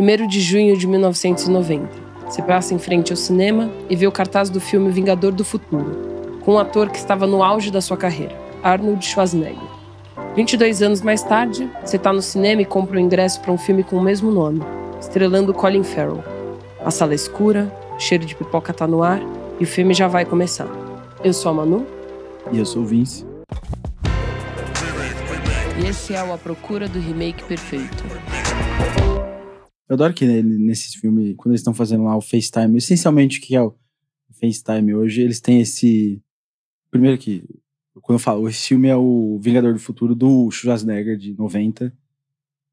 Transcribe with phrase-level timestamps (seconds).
[0.00, 1.88] 1 de junho de 1990.
[2.28, 6.38] Você passa em frente ao cinema e vê o cartaz do filme Vingador do Futuro,
[6.44, 9.58] com um ator que estava no auge da sua carreira, Arnold Schwarzenegger.
[10.36, 13.58] 22 anos mais tarde, você está no cinema e compra o um ingresso para um
[13.58, 14.62] filme com o mesmo nome,
[15.00, 16.22] estrelando Colin Farrell.
[16.84, 19.20] A sala é escura, o cheiro de pipoca está no ar
[19.58, 20.68] e o filme já vai começar.
[21.24, 21.84] Eu sou a Manu.
[22.52, 23.26] E eu sou o Vince.
[25.82, 28.04] E esse é o A Procura do Remake Perfeito.
[29.88, 33.56] Eu adoro que nesse filme, quando eles estão fazendo lá o FaceTime, essencialmente o que
[33.56, 33.74] é o
[34.38, 36.22] FaceTime hoje, eles têm esse.
[36.90, 37.42] Primeiro que,
[38.02, 41.92] quando eu falo, esse filme é o Vingador do Futuro do Schwarzenegger de 90.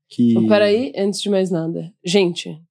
[0.09, 0.31] Que...
[0.31, 1.93] Então, peraí, antes de mais nada.
[2.03, 2.61] Gente,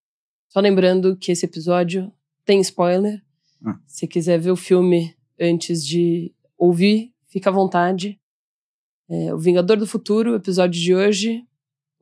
[0.49, 2.13] só lembrando que esse episódio
[2.45, 3.23] tem spoiler.
[3.65, 3.79] Ah.
[3.87, 8.21] Se quiser ver o filme antes de ouvir, fica à vontade.
[9.09, 11.45] É, o Vingador do Futuro, episódio de hoje,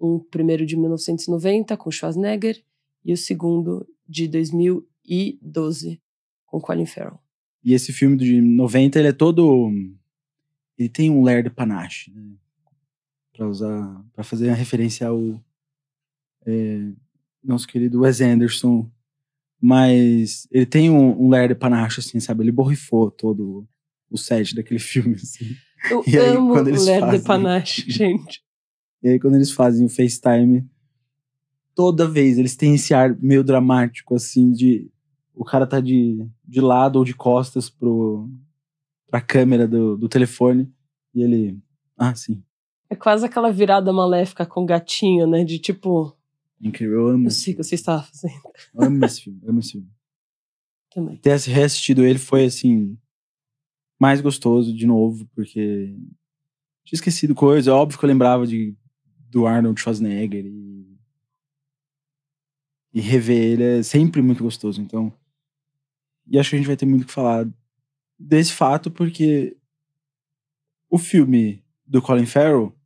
[0.02, 2.62] um primeiro de 1990 com Schwarzenegger
[3.04, 6.00] e o segundo de 2012
[6.44, 7.18] com Colin Farrell.
[7.64, 9.70] E esse filme de 90, ele é todo
[10.76, 12.22] ele tem um lair de panache, né?
[13.32, 15.40] Para usar, para fazer a referência ao
[16.44, 16.90] é,
[17.42, 18.90] nosso querido Wes Anderson,
[19.60, 22.42] mas ele tem um, um lair de panache assim, sabe?
[22.42, 23.66] Ele borrifou todo
[24.10, 25.56] o set daquele filme assim.
[25.90, 27.18] Eu e aí, amo quando eles Ler fazem...
[27.18, 28.42] de Panache, gente.
[29.02, 30.68] E aí, quando eles fazem o FaceTime,
[31.74, 34.90] toda vez eles têm esse ar meio dramático, assim, de.
[35.34, 38.28] O cara tá de, de lado ou de costas pro,
[39.08, 40.72] pra câmera do, do telefone
[41.14, 41.58] e ele.
[41.96, 42.42] Ah, sim.
[42.88, 45.44] É quase aquela virada maléfica com gatinho, né?
[45.44, 46.16] De tipo.
[46.60, 47.26] Incrível, eu amo.
[47.26, 48.40] Eu sei o que você estava fazendo.
[48.76, 49.88] amo esse filme, amo esse filme.
[50.94, 51.16] Também.
[51.16, 52.98] Ter reassistido ele foi, assim,
[53.98, 55.96] mais gostoso de novo, porque
[56.84, 57.70] tinha esquecido coisa.
[57.70, 58.76] É óbvio que eu lembrava de,
[59.32, 60.98] do Arnold Schwarzenegger e,
[62.92, 64.82] e rever ele é sempre muito gostoso.
[64.82, 65.10] Então,
[66.26, 67.48] e acho que a gente vai ter muito o que falar
[68.18, 69.56] desse fato, porque
[70.90, 72.76] o filme do Colin Farrell,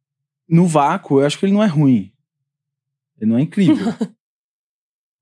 [0.49, 2.13] no vácuo, eu acho que ele não é ruim.
[3.19, 3.87] Ele não é incrível.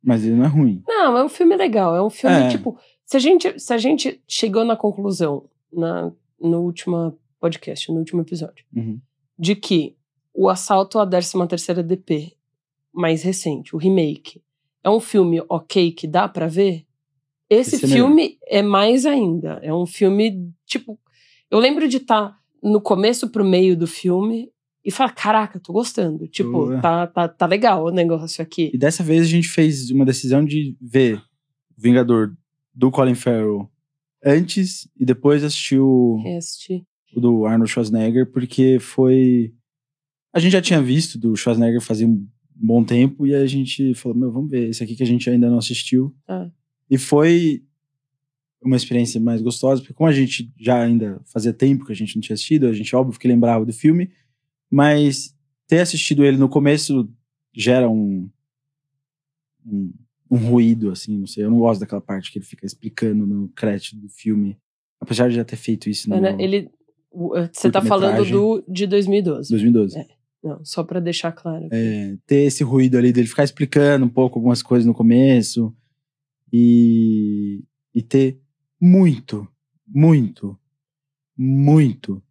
[0.05, 0.83] mas ele não é ruim.
[0.87, 1.97] Não, é um filme legal.
[1.97, 2.49] É um filme, é.
[2.51, 7.99] tipo, se a, gente, se a gente chegou na conclusão na, no último podcast, no
[7.99, 9.01] último episódio, uhum.
[9.39, 9.97] de que
[10.35, 12.33] o assalto à 13 terceira DP,
[12.93, 14.43] mais recente, o remake,
[14.83, 16.85] é um filme ok que dá para ver?
[17.49, 19.61] Esse, Esse é filme é, é mais ainda.
[19.63, 20.99] É um filme, tipo.
[21.51, 24.51] Eu lembro de estar tá no começo pro meio do filme
[24.85, 26.27] e falar: caraca, tô gostando.
[26.27, 28.71] Tipo, tá, tá, tá legal o negócio aqui.
[28.75, 31.23] E dessa vez a gente fez uma decisão de ver
[31.77, 32.35] Vingador
[32.75, 33.69] do Colin Farrell
[34.25, 36.85] antes e depois assistiu Assisti.
[37.15, 39.55] o do Arnold Schwarzenegger, porque foi.
[40.35, 44.19] A gente já tinha visto do Schwarzenegger fazia um bom tempo e a gente falou:
[44.19, 46.15] meu, vamos ver esse aqui que a gente ainda não assistiu.
[46.29, 46.51] Ah.
[46.91, 47.63] E foi
[48.61, 52.17] uma experiência mais gostosa, porque como a gente já ainda fazia tempo que a gente
[52.17, 54.11] não tinha assistido, a gente óbvio que lembrava do filme,
[54.71, 55.35] mas
[55.67, 57.09] ter assistido ele no começo
[57.53, 58.29] gera um,
[59.65, 59.93] um
[60.31, 61.45] um ruído, assim, não sei.
[61.45, 64.59] Eu não gosto daquela parte que ele fica explicando no crédito do filme.
[65.01, 66.17] Apesar de já ter feito isso no.
[66.17, 66.71] É, ele.
[67.37, 69.51] Eh, você tá falando do de 2012.
[69.51, 69.99] 2012.
[69.99, 70.07] É.
[70.45, 71.69] Não, só para deixar claro.
[71.73, 75.75] É, ter esse ruído ali dele ficar explicando um pouco algumas coisas no começo
[76.53, 78.39] e, e ter
[78.79, 79.49] muito,
[79.89, 80.59] muito,
[81.35, 82.23] muito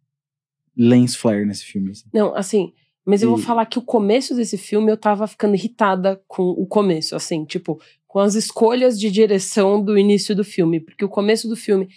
[0.76, 1.90] lens flare nesse filme.
[1.90, 2.08] Assim.
[2.14, 2.72] Não, assim,
[3.04, 6.66] mas eu vou falar que o começo desse filme eu tava ficando irritada com o
[6.66, 10.78] começo, assim, tipo, com as escolhas de direção do início do filme.
[10.78, 11.88] Porque o começo do filme,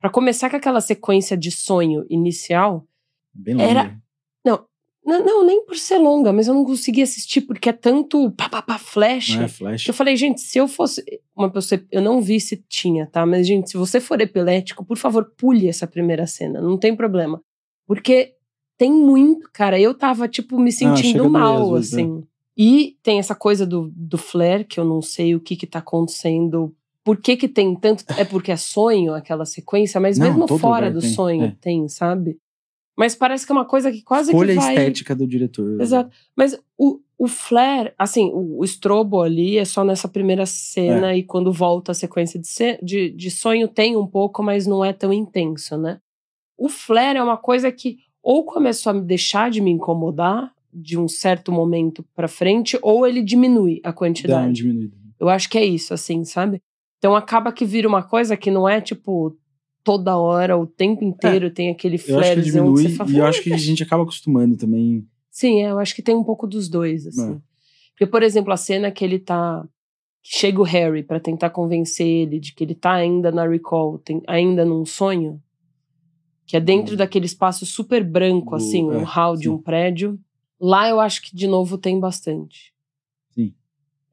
[0.00, 2.86] para começar com aquela sequência de sonho inicial,
[3.34, 3.68] Bem longa.
[3.68, 4.03] era.
[5.04, 8.48] Não, não, nem por ser longa, mas eu não consegui assistir porque é tanto pá,
[8.48, 9.36] pá, pá, flash.
[9.36, 9.86] É flash.
[9.86, 11.04] Eu falei, gente, se eu fosse
[11.36, 11.80] uma pessoa.
[11.92, 13.26] Eu não vi se tinha, tá?
[13.26, 16.60] Mas, gente, se você for epilético, por favor, pule essa primeira cena.
[16.60, 17.42] Não tem problema.
[17.86, 18.34] Porque
[18.78, 19.78] tem muito, cara.
[19.78, 22.02] Eu tava, tipo, me ah, sentindo ah, mal, vezes, né?
[22.02, 22.24] assim.
[22.56, 25.80] E tem essa coisa do, do flare, que eu não sei o que que tá
[25.80, 26.74] acontecendo.
[27.04, 28.04] Por que que tem tanto...
[28.16, 31.56] É porque é sonho, aquela sequência, mas não, mesmo fora do tem, sonho é.
[31.60, 32.38] tem, sabe?
[32.96, 34.74] Mas parece que é uma coisa que quase Folha que vai...
[34.74, 35.80] estética do diretor.
[35.80, 36.10] Exato.
[36.36, 41.18] Mas o, o flare, assim, o, o estrobo ali é só nessa primeira cena é.
[41.18, 44.92] e quando volta a sequência de, de, de sonho tem um pouco, mas não é
[44.92, 45.98] tão intenso, né?
[46.56, 50.98] O flare é uma coisa que ou começou a me deixar de me incomodar de
[50.98, 54.40] um certo momento para frente, ou ele diminui a quantidade.
[54.40, 54.96] Dá uma diminuída.
[55.20, 56.60] Eu acho que é isso, assim, sabe?
[56.98, 59.36] Então acaba que vira uma coisa que não é tipo
[59.84, 61.50] toda hora, o tempo inteiro é.
[61.50, 65.06] tem aquele flarezão que você fala, E eu acho que a gente acaba acostumando também.
[65.30, 67.34] Sim, é, eu acho que tem um pouco dos dois, assim.
[67.34, 67.38] É.
[67.90, 69.62] Porque, por exemplo, a cena que ele tá.
[70.22, 73.98] Que chega o Harry pra tentar convencer ele de que ele tá ainda na recall,
[73.98, 75.38] tem, ainda num sonho.
[76.46, 76.96] Que é dentro Hum.
[76.96, 80.18] daquele espaço super branco, Do- assim, um é, hall de um prédio.
[80.58, 82.72] Lá eu acho que, de novo, tem bastante.
[83.34, 83.52] Sim.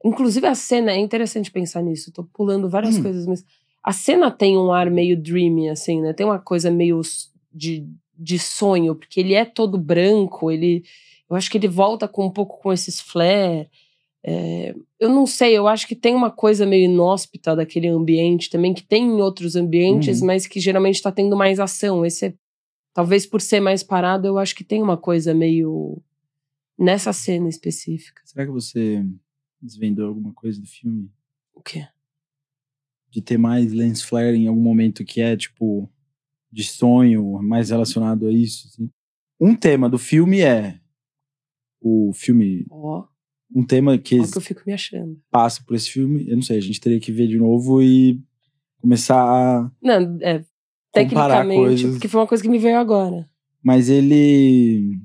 [0.04, 2.12] Inclusive, a cena, é interessante pensar nisso.
[2.12, 3.02] Tô pulando várias Hum.
[3.02, 3.44] coisas, mas
[3.82, 6.12] a cena tem um ar meio dreamy, assim, né?
[6.12, 7.00] Tem uma coisa meio
[7.52, 7.86] de,
[8.16, 10.84] de sonho, porque ele é todo branco, ele.
[11.28, 13.68] Eu acho que ele volta com um pouco com esses flare.
[14.24, 18.72] É, eu não sei, eu acho que tem uma coisa meio inóspita daquele ambiente também,
[18.72, 20.26] que tem em outros ambientes, Uhum.
[20.28, 22.06] mas que geralmente está tendo mais ação.
[22.06, 22.34] Esse é,
[22.94, 26.00] talvez por ser mais parado, eu acho que tem uma coisa meio
[26.78, 28.22] nessa cena específica.
[28.24, 29.04] Será que você
[29.60, 31.10] desvendou alguma coisa do filme?
[31.54, 31.86] O quê?
[33.12, 35.88] De ter mais lens flare em algum momento que é, tipo,
[36.50, 38.66] de sonho, mais relacionado a isso?
[38.68, 38.90] assim?
[39.38, 40.80] Um tema do filme é
[41.80, 42.64] o filme.
[42.70, 43.04] Ó,
[43.54, 45.20] Um tema que ó que eu fico me achando.
[45.30, 48.18] passa por esse filme, eu não sei, a gente teria que ver de novo e
[48.80, 49.70] começar a.
[49.82, 50.42] Não, é,
[50.92, 51.90] tecnicamente, coisas.
[51.92, 53.28] porque foi uma coisa que me veio agora.
[53.62, 54.98] Mas ele.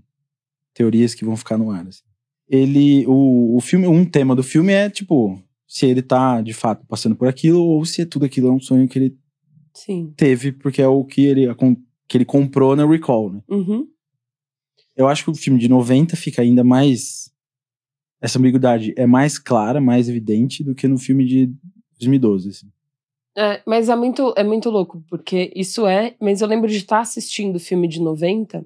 [0.74, 1.86] Teorias que vão ficar no ar.
[1.88, 2.04] assim.
[2.48, 3.06] Ele.
[3.08, 7.16] O, o filme, um tema do filme é, tipo, se ele tá de fato passando
[7.16, 9.18] por aquilo ou se tudo aquilo é um sonho que ele
[9.74, 10.14] Sim.
[10.16, 11.46] teve, porque é o que ele,
[12.08, 13.44] que ele comprou na Recall, né?
[13.50, 13.88] Uhum.
[14.96, 17.32] Eu acho que o filme de 90 fica ainda mais.
[18.20, 21.54] Essa ambiguidade é mais clara, mais evidente do que no filme de
[22.00, 22.50] 2012.
[22.50, 22.68] Assim.
[23.38, 26.16] É, mas é muito, é muito louco, porque isso é.
[26.20, 28.66] Mas eu lembro de estar assistindo o filme de 90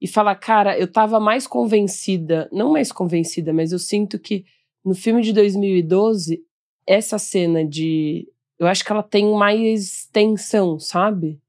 [0.00, 4.44] e falar, cara, eu tava mais convencida, não mais convencida, mas eu sinto que
[4.84, 6.42] no filme de 2012,
[6.86, 8.28] essa cena de.
[8.58, 11.40] Eu acho que ela tem mais tensão, sabe?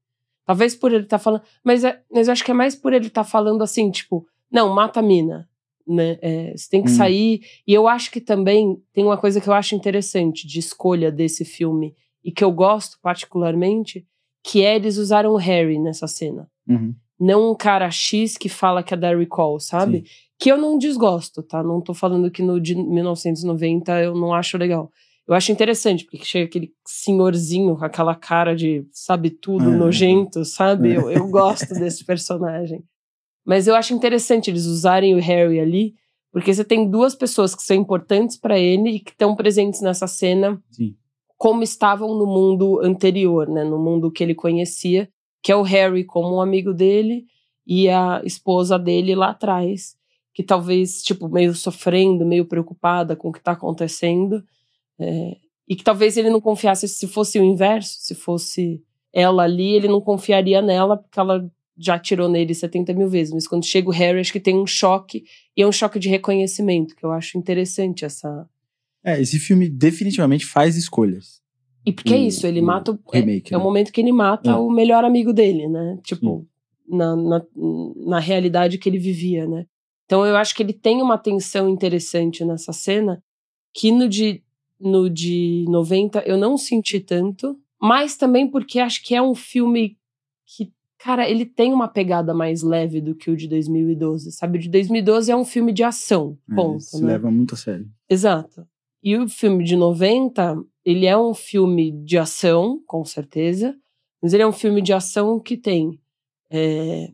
[0.46, 1.42] Talvez por ele estar falando.
[1.62, 4.74] Mas, é, mas eu acho que é mais por ele estar falando assim, tipo, não,
[4.74, 5.48] mata a mina.
[5.86, 6.18] Né?
[6.22, 6.96] É, você tem que Hum.
[6.96, 7.42] sair.
[7.66, 11.44] E eu acho que também tem uma coisa que eu acho interessante de escolha desse
[11.44, 11.94] filme
[12.24, 14.06] e que eu gosto particularmente,
[14.44, 16.48] que é eles usaram o Harry nessa cena.
[16.68, 16.94] Uhum.
[17.24, 20.04] Não um cara X que fala que é da Recall, sabe?
[20.40, 21.62] Que eu não desgosto, tá?
[21.62, 24.90] Não tô falando que no de 1990 eu não acho legal.
[25.28, 29.76] Eu acho interessante, porque chega aquele senhorzinho com aquela cara de sabe tudo, É.
[29.76, 30.94] nojento, sabe?
[30.94, 32.82] Eu, eu gosto desse personagem.
[33.46, 35.94] Mas eu acho interessante eles usarem o Harry ali,
[36.32, 40.08] porque você tem duas pessoas que são importantes pra ele e que estão presentes nessa
[40.08, 40.96] cena Sim.
[41.38, 43.62] como estavam no mundo anterior, né?
[43.62, 45.08] No mundo que ele conhecia,
[45.42, 47.26] que é o Harry como um amigo dele
[47.66, 49.96] e a esposa dele lá atrás,
[50.32, 54.42] que talvez, tipo, meio sofrendo, meio preocupada com o que tá acontecendo.
[54.98, 55.36] é,
[55.68, 59.88] e que talvez ele não confiasse se fosse o inverso, se fosse ela ali, ele
[59.88, 63.32] não confiaria nela, porque ela já atirou nele 70 mil vezes.
[63.32, 65.24] Mas quando chega o Harry, acho que tem um choque,
[65.56, 68.48] e é um choque de reconhecimento, que eu acho interessante essa.
[69.04, 71.41] É, esse filme definitivamente faz escolhas.
[71.84, 72.92] E porque é O- isso, ele mata.
[72.92, 73.64] o- é- remake, é, o né?
[73.64, 74.54] momento que ele mata É.
[74.54, 75.98] o melhor amigo dele, né?
[76.04, 76.46] Tipo,
[76.88, 77.42] na, na,
[78.06, 79.66] na realidade que ele vivia, né?
[80.06, 83.22] Então eu acho que ele tem uma tensão interessante nessa cena,
[83.74, 84.42] que no de,
[84.78, 89.96] no de 90 eu não senti tanto, mas também porque acho que é um filme
[90.46, 94.58] que, cara, ele tem uma pegada mais leve do que o de 2012, sabe?
[94.58, 97.12] O de 2012 é um filme de ação, É, ponto, se né?
[97.12, 97.88] leva muito a sério.
[98.08, 98.66] Exato.
[99.02, 103.74] E o filme de 90, ele é um filme de ação, com certeza,
[104.22, 105.98] mas ele é um filme de ação que tem
[106.50, 107.08] é,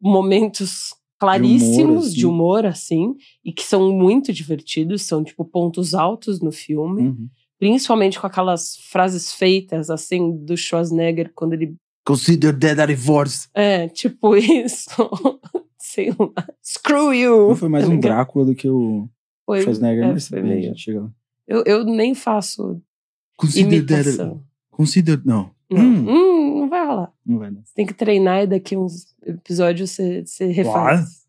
[0.00, 6.52] momentos claríssimos de humor, assim, e que são muito divertidos, são tipo pontos altos no
[6.52, 7.28] filme, Uhum.
[7.58, 11.74] principalmente com aquelas frases feitas, assim, do Schwarzenegger, quando ele.
[12.06, 13.48] Consider that a divorce.
[13.52, 14.90] É, tipo isso.
[15.78, 16.46] Sei lá.
[16.64, 17.48] Screw you!
[17.48, 17.98] Não foi mais um?
[17.98, 19.08] Drácula do que o
[19.44, 21.10] Foi, Schwarzenegger, é, mas foi meio- chega lá.
[21.48, 22.80] Eu, eu nem faço
[23.36, 24.42] Consider that a- imitação.
[24.70, 25.20] Consider.
[25.24, 25.50] Não.
[25.70, 27.12] Não, Hum, Hum, não vai rolar.
[27.26, 27.60] não vai dar.
[27.64, 31.26] Você tem que treinar e daqui uns episódios você, você refaz.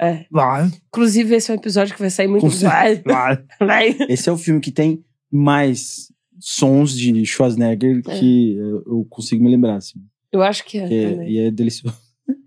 [0.00, 0.26] É.
[0.30, 0.70] Vai.
[0.88, 2.46] Inclusive, esse é um episódio que vai sair muito.
[2.48, 3.44] Vai, vai.
[3.60, 3.96] vai.
[4.08, 8.18] Esse é o filme que tem mais sons de Schwarzenegger É.
[8.18, 9.98] que eu, consigo me lembrar, assim.
[10.32, 10.92] Eu acho que é.
[10.92, 11.96] É- e é delicioso.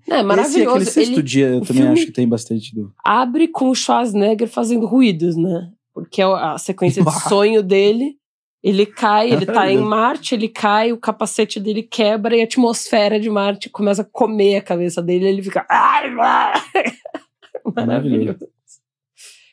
[0.07, 0.69] Não, é Esse, maravilhoso.
[0.75, 2.91] aquele sexto Ele dia, eu também acho que tem bastante do.
[3.03, 5.71] abre com o Schwarzenegger fazendo ruídos, né?
[6.01, 8.17] Porque é a sequência de sonho dele.
[8.61, 13.17] Ele cai, ele tá em Marte, ele cai, o capacete dele quebra e a atmosfera
[13.17, 15.27] de Marte começa a comer a cabeça dele.
[15.27, 15.65] Ele fica.
[17.73, 18.47] Maravilhoso.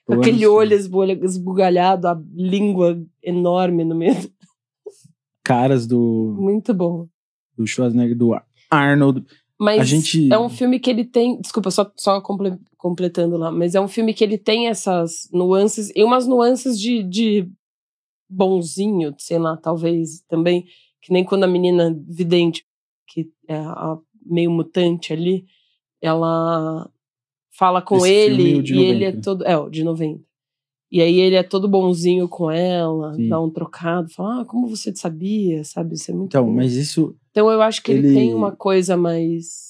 [0.05, 4.31] Com aquele amo olho esbugalhado, a língua enorme no meio.
[5.45, 7.09] Caras do, Muito bom.
[7.57, 9.25] do Schwarzenegger, do Arnold.
[9.59, 11.41] Mas gente- é um filme que ele tem.
[11.41, 13.51] Desculpa, só, só comple- completando lá.
[13.51, 15.91] Mas é um filme que ele tem essas nuances.
[15.97, 17.49] E umas nuances de, de
[18.29, 20.67] bonzinho, sei lá, talvez também.
[21.01, 22.65] Que nem quando a menina vidente,
[23.09, 25.45] que é a meio mutante ali,
[26.03, 26.91] ela
[27.57, 29.23] fala com Esse ele de e ele é 90.
[29.23, 29.45] todo.
[29.47, 30.23] É, o de 90.
[30.91, 33.29] E aí ele é todo bonzinho com ela, Sim.
[33.29, 35.95] dá um trocado, fala, ah, como você sabia, sabe?
[35.95, 36.53] Isso é muito Então, bom.
[36.55, 37.17] mas isso.
[37.31, 39.65] Então eu acho que ele, Ele- tem uma coisa mais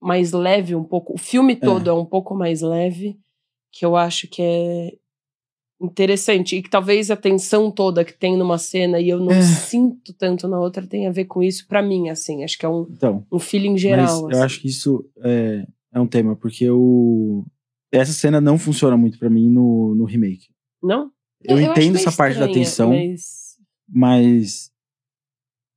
[0.00, 1.14] mais leve um pouco.
[1.14, 1.92] O filme todo é.
[1.92, 3.16] um pouco mais leve,
[3.70, 4.92] que eu acho que é
[5.80, 9.40] interessante e que talvez a tensão toda que tem numa cena e eu não É.
[9.40, 12.42] sinto tanto na outra tenha a ver com isso pra mim assim.
[12.44, 14.22] Acho que é um, Então, um feeling geral.
[14.22, 14.44] mas eu assim.
[14.44, 17.44] acho que isso é, é um tema, porque o.
[17.92, 20.48] Essa cena não funciona muito pra mim no, no remake.
[20.82, 21.12] Não?
[21.42, 23.42] Eu, acho entendo meio essa parte da estranha, tensão, mas
[23.94, 24.72] mas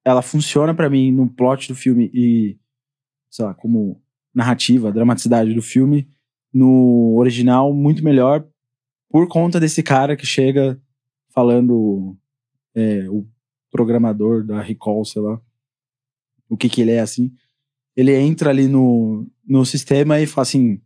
[0.06, 2.58] ela funciona pra mim no plot do filme e,
[3.30, 4.02] sei lá, como
[4.34, 6.08] narrativa, dramaticidade do filme,
[6.54, 8.48] no original, muito melhor
[9.10, 10.80] por conta desse cara que chega
[11.30, 12.16] falando
[12.74, 13.28] é, o
[13.72, 15.42] programador da Recall, sei lá,
[16.48, 17.34] o que que ele é, assim.
[17.96, 20.82] Ele entra ali no, no sistema e fala assim,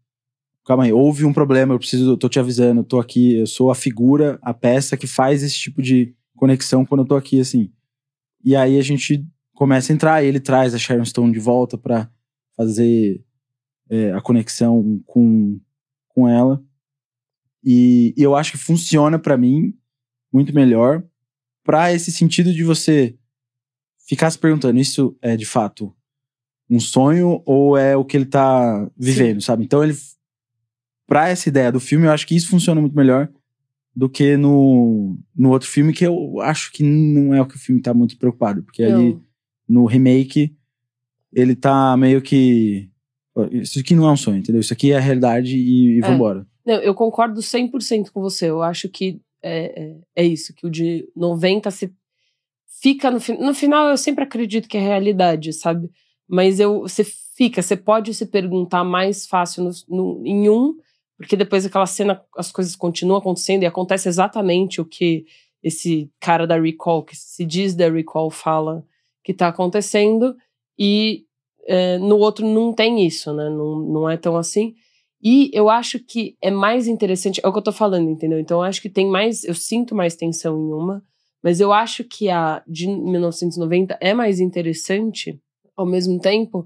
[0.70, 3.48] calma aí, houve um problema, eu preciso, eu tô te avisando, eu tô aqui, eu
[3.48, 7.40] sou a figura, a peça que faz esse tipo de conexão quando eu tô aqui,
[7.40, 7.74] assim.
[8.46, 11.76] E aí a gente começa a entrar, e ele traz a Sharon Stone de volta
[11.76, 12.08] pra
[12.56, 13.20] fazer
[13.90, 15.60] é, a conexão com,
[16.08, 16.64] com ela.
[17.64, 19.74] E, e eu acho que funciona pra mim
[20.32, 21.04] muito melhor
[21.64, 23.18] pra esse sentido de você
[24.08, 25.92] ficar se perguntando, isso é de fato
[26.70, 29.64] um sonho ou é o que ele tá vivendo, sabe?
[29.64, 29.96] Então ele
[31.10, 33.28] pra essa ideia do filme, eu acho que isso funciona muito melhor
[33.96, 37.60] do que no, no outro filme, que eu acho que não é o que o
[37.60, 38.64] filme tá muito preocupado.
[38.64, 39.24] Porque ali não.
[39.68, 40.56] no remake,
[41.34, 42.90] ele tá meio que.
[43.36, 44.62] "Ó, Isso aqui não é um sonho, entendeu?
[44.62, 46.02] Isso aqui é a realidade e, e É.
[46.02, 46.48] vambora.
[46.66, 48.50] Não, eu concordo 100% com você.
[48.50, 51.92] Eu acho que é, é, é isso, que o de 90 se
[52.82, 55.90] fica no, fi- no final eu sempre acredito que é realidade, sabe?
[56.28, 60.76] Mas eu você fica, você pode se perguntar mais fácil no, no- em um,
[61.20, 65.26] porque depois daquela cena as coisas continuam acontecendo e acontece exatamente o que
[65.62, 68.86] esse cara da Recall, que se diz da Recall, fala
[69.22, 70.34] que tá acontecendo,
[70.80, 71.26] e
[71.68, 73.50] é, no outro não tem isso, né?
[73.50, 74.74] Não, não é tão assim.
[75.22, 78.40] E eu acho que é mais interessante, é o que eu tô falando, entendeu?
[78.40, 81.04] Então eu acho que tem mais, eu sinto mais tensão em uma,
[81.44, 85.38] mas eu acho que a de 1990 é mais interessante
[85.76, 86.66] ao mesmo tempo,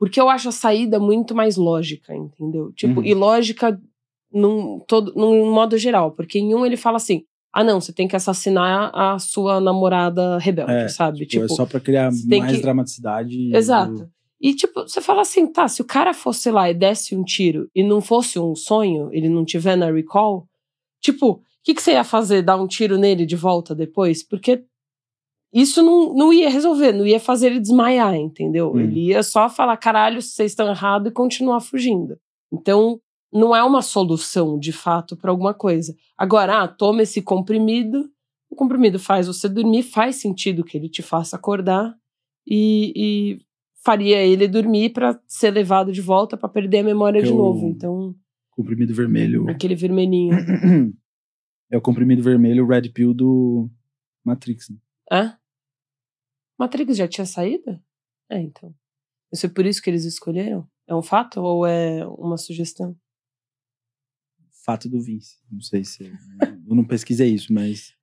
[0.00, 2.72] porque eu acho a saída muito mais lógica, entendeu?
[2.72, 3.06] Tipo, Uhum.
[3.06, 3.78] e lógica
[4.32, 8.08] num, todo, num modo geral, porque em um ele fala assim: ah, não, você tem
[8.08, 11.26] que assassinar a sua namorada rebelde, É, sabe?
[11.26, 13.36] Tipo, é só pra criar mais que- dramaticidade.
[13.36, 14.08] e- Exato.
[14.40, 17.68] E, tipo, você fala assim, tá, se o cara fosse lá e desse um tiro
[17.74, 20.46] e não fosse um sonho, ele não tiver na recall,
[20.98, 22.40] tipo, o que, que você ia fazer?
[22.40, 24.22] Dar um tiro nele de volta depois?
[24.26, 24.64] Porque
[25.52, 28.72] isso não, não ia resolver, não ia fazer ele desmaiar, entendeu?
[28.72, 28.80] Hum.
[28.80, 32.18] Ele ia só falar, caralho, vocês estão errados e continuar fugindo.
[32.52, 33.00] Então,
[33.32, 35.94] não é uma solução, de fato, para alguma coisa.
[36.16, 38.08] Agora, ah, toma esse comprimido,
[38.50, 41.94] o comprimido faz você dormir, faz sentido que ele te faça acordar
[42.46, 43.40] e, e
[43.84, 47.66] faria ele dormir para ser levado de volta para perder a memória de Eu- novo.
[47.66, 48.14] Então,
[48.50, 49.48] Comprimido vermelho.
[49.48, 50.36] aquele vermelhinho.
[51.72, 53.70] É o comprimido vermelho, o Red Pill do
[54.24, 54.70] Matrix.
[54.70, 54.76] né?
[55.12, 55.36] Hã?
[56.60, 57.80] Matrix já tinha saído?
[58.28, 58.74] É, então.
[59.32, 60.68] Isso é por isso que eles escolheram?
[60.86, 62.94] É um fato ou é uma sugestão?
[64.62, 65.38] Fato do Vince.
[65.50, 66.04] Não sei se.
[66.04, 67.94] eu não pesquisei isso, mas.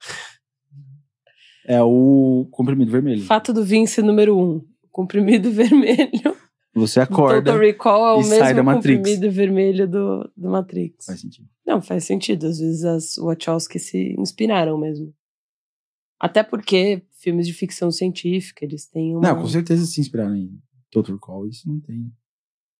[1.67, 3.21] É o comprimido vermelho.
[3.25, 4.65] Fato do Vince número um.
[4.89, 6.35] Comprimido vermelho.
[6.73, 7.43] Você acorda.
[7.43, 8.97] Total Recall é o sai da mesmo Matrix.
[8.97, 11.05] comprimido vermelho do, do Matrix.
[11.05, 11.47] Faz sentido.
[11.63, 12.47] Não, faz sentido.
[12.47, 15.13] Às vezes as Wachowski se inspiraram mesmo.
[16.19, 19.21] Até porque filmes de ficção científica, eles têm uma...
[19.33, 20.59] Não, com certeza se inspiraram em
[20.91, 22.11] Total Recall, isso não tem.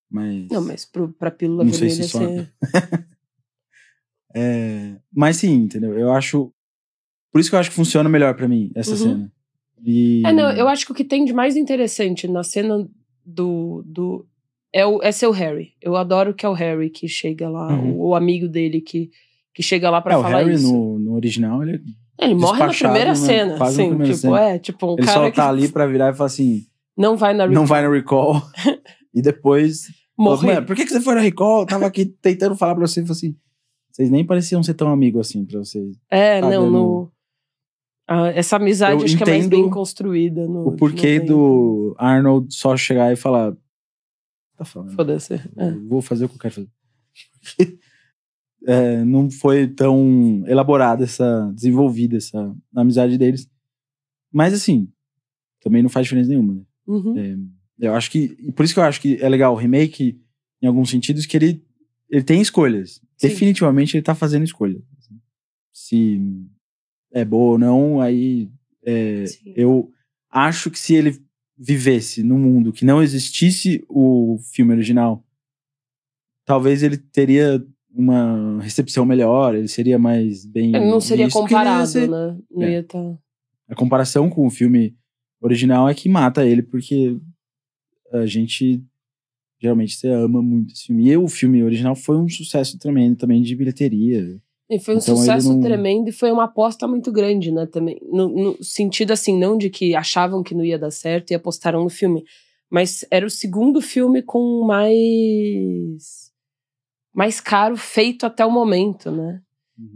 [0.09, 0.47] Mas.
[0.49, 2.47] Não, mas pro, pra pílula Não sei vermelha se só- você...
[4.35, 5.97] É, mas sim, entendeu?
[5.97, 6.51] Eu acho.
[7.31, 8.97] Por isso que eu acho que funciona melhor pra mim, essa Uhum.
[8.97, 9.33] cena.
[9.83, 10.23] E...
[10.25, 12.87] É, não, eu acho que o que tem de mais interessante na cena
[13.25, 13.83] do...
[13.85, 14.27] do
[14.73, 15.73] é, o, é ser o Harry.
[15.81, 17.93] Eu adoro que é o Harry que chega lá, Uhum.
[17.95, 19.09] o, o amigo dele que,
[19.53, 20.71] que chega lá pra É, o falar Harry isso.
[20.71, 21.81] no, no original, ele,
[22.19, 23.15] Ele morre na primeira né?
[23.15, 24.39] cena, Quase na assim, primeira tipo, cena.
[24.41, 26.65] é, tipo, um ele cara só que tá ali pra virar e falar assim:
[26.97, 28.41] não vai na não vai no recall.
[29.13, 29.83] e depois.
[30.17, 31.61] "Mano, por que, que você foi no recall?
[31.61, 33.01] Eu tava aqui tentando falar pra você.
[33.01, 33.35] Assim:
[33.91, 35.95] vocês nem pareciam ser tão amigos assim pra vocês.
[36.09, 37.11] É, tá não, dando- no...
[38.09, 40.47] Ah, essa amizade Eu acho que é mais bem construída.
[40.47, 43.53] No, O porquê do Arnold só chegar e falar:
[44.57, 44.93] tá falando?
[44.95, 45.33] Foda-se.
[45.55, 45.71] É.
[45.87, 46.69] Vou fazer o que eu quero fazer.
[48.65, 53.49] É, não foi tão elaborada essa, desenvolvida essa amizade deles.
[54.31, 54.91] Mas assim,
[55.61, 56.61] também não faz diferença nenhuma, né?
[56.87, 57.17] Uhum.
[57.17, 58.29] É, eu acho que.
[58.53, 60.19] Por isso que eu acho que é legal o remake,
[60.61, 61.63] em alguns sentidos, que ele,
[62.09, 63.01] ele tem escolhas.
[63.17, 63.27] Sim.
[63.27, 64.81] Definitivamente ele tá fazendo escolhas.
[65.71, 66.19] Se
[67.11, 68.49] é boa ou não, aí.
[68.85, 69.91] é, eu
[70.29, 71.19] acho que se ele
[71.57, 75.25] vivesse num mundo que não existisse o filme original,
[76.45, 77.65] talvez ele teria
[77.97, 80.75] uma recepção melhor, ele seria mais bem.
[80.75, 82.37] Ele não seria visto, comparado, ser- né?
[82.51, 82.71] Não É.
[82.73, 83.17] ia estar.
[83.69, 84.95] a comparação com o filme
[85.41, 87.17] original é que mata ele, porque
[88.13, 88.81] a gente
[89.61, 91.07] geralmente você ama muito esse filme.
[91.09, 94.39] E o filme original foi um sucesso tremendo também de bilheteria.
[94.69, 97.65] E foi um Então sucesso não- tremendo e foi uma aposta muito grande, né?
[97.65, 97.97] Também.
[98.03, 101.83] No, no sentido assim, não de que achavam que não ia dar certo e apostaram
[101.83, 102.23] no filme.
[102.69, 106.26] Mas era o segundo filme com mais.
[107.17, 109.41] Mais caro feito até o momento, né?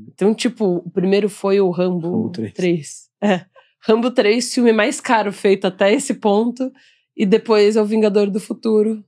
[0.08, 2.54] Então, tipo, o primeiro foi o Rambo, Rambo 3.
[2.54, 3.10] 3.
[3.22, 3.46] É.
[3.84, 6.72] Rambo 3, filme mais caro feito até esse ponto.
[7.16, 9.06] E depois é o Vingador do Futuro.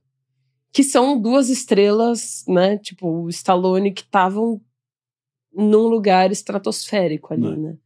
[0.72, 2.78] Que são duas estrelas, né?
[2.78, 4.60] Tipo, o Stallone que estavam
[5.52, 7.56] num lugar estratosférico ali, É.
[7.56, 7.76] né?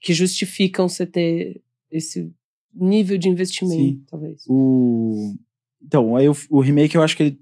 [0.00, 2.30] Que justificam você ter esse
[2.74, 4.04] nível de investimento, Sim.
[4.06, 4.44] talvez.
[4.46, 5.34] O...
[5.82, 7.40] Então, aí o, o remake eu acho que ele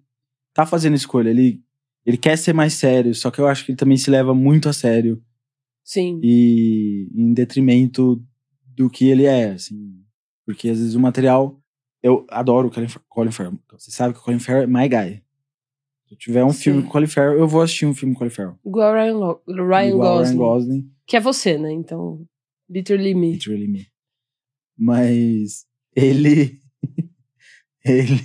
[0.54, 1.30] tá fazendo escolha.
[1.30, 1.60] Ele,
[2.06, 4.68] ele quer ser mais sério, só que eu acho que ele também se leva muito
[4.68, 5.22] a sério.
[5.84, 6.18] Sim.
[6.22, 8.20] e em detrimento
[8.74, 10.02] do que ele é, assim.
[10.44, 11.60] Porque às vezes o material.
[12.02, 13.58] Eu adoro o Colin, Colin Farrell.
[13.72, 15.22] Você sabe que o Colin Farrell é my guy.
[16.06, 16.60] Se eu tiver um Sim.
[16.62, 18.58] filme com o Colin Farrell, eu vou assistir um filme com o Colin Farrell.
[18.64, 20.36] Igual Ryan, Lo- Ryan Igual Gosling.
[20.36, 20.90] Ryan Gosling.
[21.06, 21.72] Que é você, né?
[21.72, 22.24] Então,
[22.68, 23.34] literally me.
[23.34, 23.86] It's really me.
[24.78, 26.60] Mas ele.
[27.84, 28.20] ele.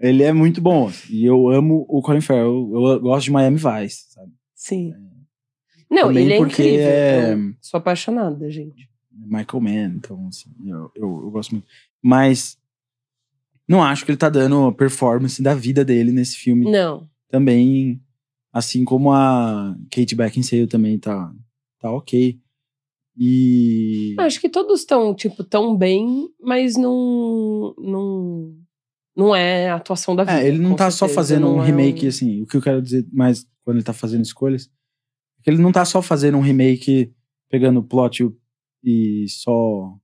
[0.00, 0.90] Ele é muito bom.
[1.08, 2.70] E eu amo o Colin Farrell.
[2.72, 4.32] Eu gosto de Miami Vice, sabe?
[4.54, 4.94] Sim.
[5.90, 6.86] Não, Também ele é porque incrível.
[6.88, 8.88] é- sou apaixonada, gente.
[9.12, 11.66] Michael Mann, então, assim, eu, eu, eu gosto muito.
[12.02, 12.58] Mas
[13.68, 17.08] não acho que ele tá dando a performance da vida dele nesse filme Não.
[17.28, 18.00] também,
[18.52, 21.32] assim como a Kate Beckinsale também tá,
[21.80, 22.40] tá ok.
[23.16, 27.74] E Acho que todos estão, tipo, tão bem, mas não.
[27.78, 28.54] Não,
[29.16, 30.40] não é a atuação da vida.
[30.40, 32.62] é, ele não tá só certeza, fazendo um não é remake, assim, o que eu
[32.62, 34.70] quero dizer mais quando ele tá fazendo escolhas,
[35.38, 37.12] é que ele não tá só fazendo um remake,
[37.48, 38.30] pegando o plot
[38.82, 39.96] e só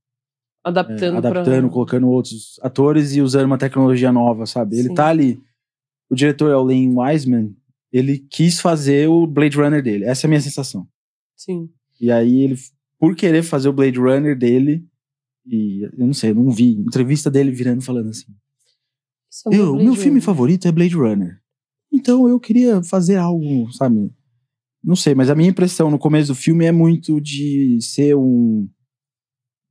[0.65, 1.69] é, Adaptando, adaptando, pra.
[1.69, 4.77] colocando outros atores e usando uma tecnologia nova, sabe?
[4.77, 4.93] Ele Sim.
[4.93, 5.41] tá ali.
[6.09, 7.55] O diretor é o Lane Wiseman.
[7.91, 10.03] Ele quis fazer o Blade Runner dele.
[10.05, 10.87] Essa é a minha sensação.
[11.35, 11.69] Sim.
[11.99, 12.55] E aí ele,
[12.99, 14.85] por querer fazer o Blade Runner dele,
[15.45, 18.27] e eu não sei, eu não vi entrevista dele virando falando assim.
[19.45, 20.23] É um Eu, Blade meu filme Runner.
[20.23, 21.39] favorito é Blade Runner.
[21.91, 24.11] Então eu queria fazer algo, sabe?
[24.83, 28.69] Não sei, mas a minha impressão no começo do filme é muito de ser um,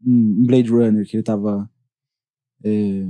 [0.05, 1.71] um Blade Runner que ele tava
[2.65, 3.07] é,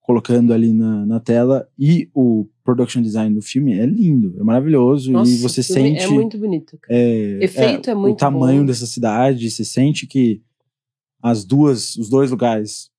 [0.00, 1.68] colocando ali na, na tela.
[1.78, 5.10] E o production design do filme é lindo, é maravilhoso.
[5.12, 6.78] Nossa, e você filme sente É muito bonito.
[6.88, 8.66] é, Efeito é muito o tamanho bom.
[8.66, 10.42] dessa cidade, você sente que
[11.22, 12.89] as duas, os dois lugares.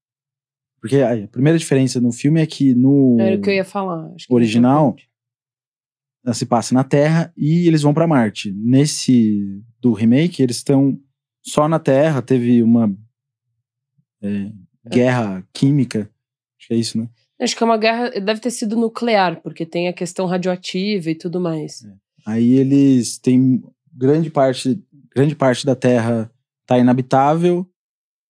[0.81, 4.09] Porque a primeira diferença no filme é que no Era o que eu ia falar.
[4.09, 4.95] é original,
[6.25, 8.51] ela se passa na Terra e eles vão pra Marte.
[8.51, 10.99] Nesse do remake, eles estão
[11.43, 12.91] só na Terra, teve uma
[14.21, 14.51] é,
[14.89, 16.09] guerra química,
[16.59, 17.07] acho que é isso, né?
[17.39, 18.09] Acho que é uma guerra.
[18.19, 21.87] Deve ter sido nuclear, porque tem a questão radioativa e tudo mais.
[22.25, 24.79] Aí eles têm grande parte,
[25.15, 26.31] grande parte da Terra
[26.67, 27.67] tá inabitável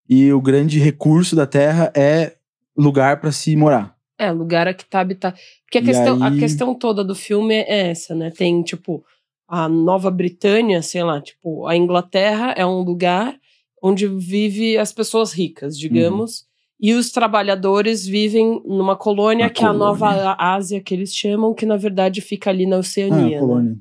[0.09, 2.37] e o grande recurso da Terra é
[2.77, 3.95] lugar para se morar.
[4.17, 5.35] É, lugar a que tá habitado.
[5.65, 8.29] Porque a questão, a aí- questão toda do filme é essa, né?
[8.29, 9.03] Tem, tipo,
[9.47, 13.35] a Nova Britânia, sei lá, tipo, a Inglaterra é um lugar
[13.81, 16.45] onde vive as pessoas ricas, digamos,
[16.79, 20.35] e os trabalhadores vivem numa colônia Uma que é a Nova colônia.
[20.37, 23.39] Ásia, que eles chamam, que na verdade fica ali na Ah, Oceania.
[23.41, 23.75] a né?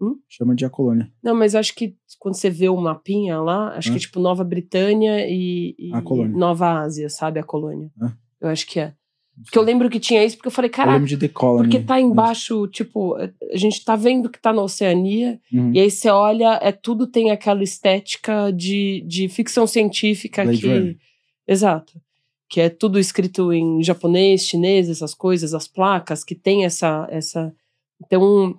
[0.00, 0.16] Hum?
[0.28, 1.10] Chama de a colônia.
[1.22, 4.42] Não, mas acho que quando você vê o mapinha lá, acho que é tipo Nova
[4.42, 6.36] Britânia e, e A colônia.
[6.36, 7.38] Nova Ásia, sabe?
[7.38, 7.90] A colônia.
[8.40, 8.94] Eu acho que é.
[9.44, 10.70] Porque eu lembro que tinha isso, porque eu falei,
[11.28, 11.68] Colony.
[11.68, 15.72] porque tá embaixo, tipo, a gente tá vendo que tá na Oceania, Uhum.
[15.72, 20.66] e aí você olha, é tudo tem aquela estética de, de ficção científica Blade que.
[20.66, 20.96] Runner.
[21.48, 22.00] Exato.
[22.50, 27.06] Que é tudo escrito em japonês, chinês, essas coisas, as placas, que tem essa.
[27.10, 27.54] essa...
[28.04, 28.58] Então,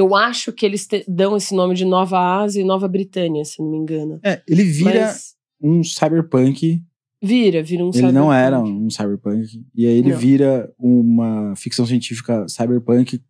[0.00, 3.60] eu acho que eles te- dão esse nome de Nova Ásia e Nova Britânia, se
[3.62, 4.18] não me engano.
[4.24, 6.82] É, ele vira Mas, um cyberpunk
[7.22, 8.34] Vira, vira um Ele não cyberpunk.
[8.34, 9.64] era um cyberpunk.
[9.74, 10.18] E aí ele Não.
[10.18, 13.20] vira uma ficção científica cyberpunk,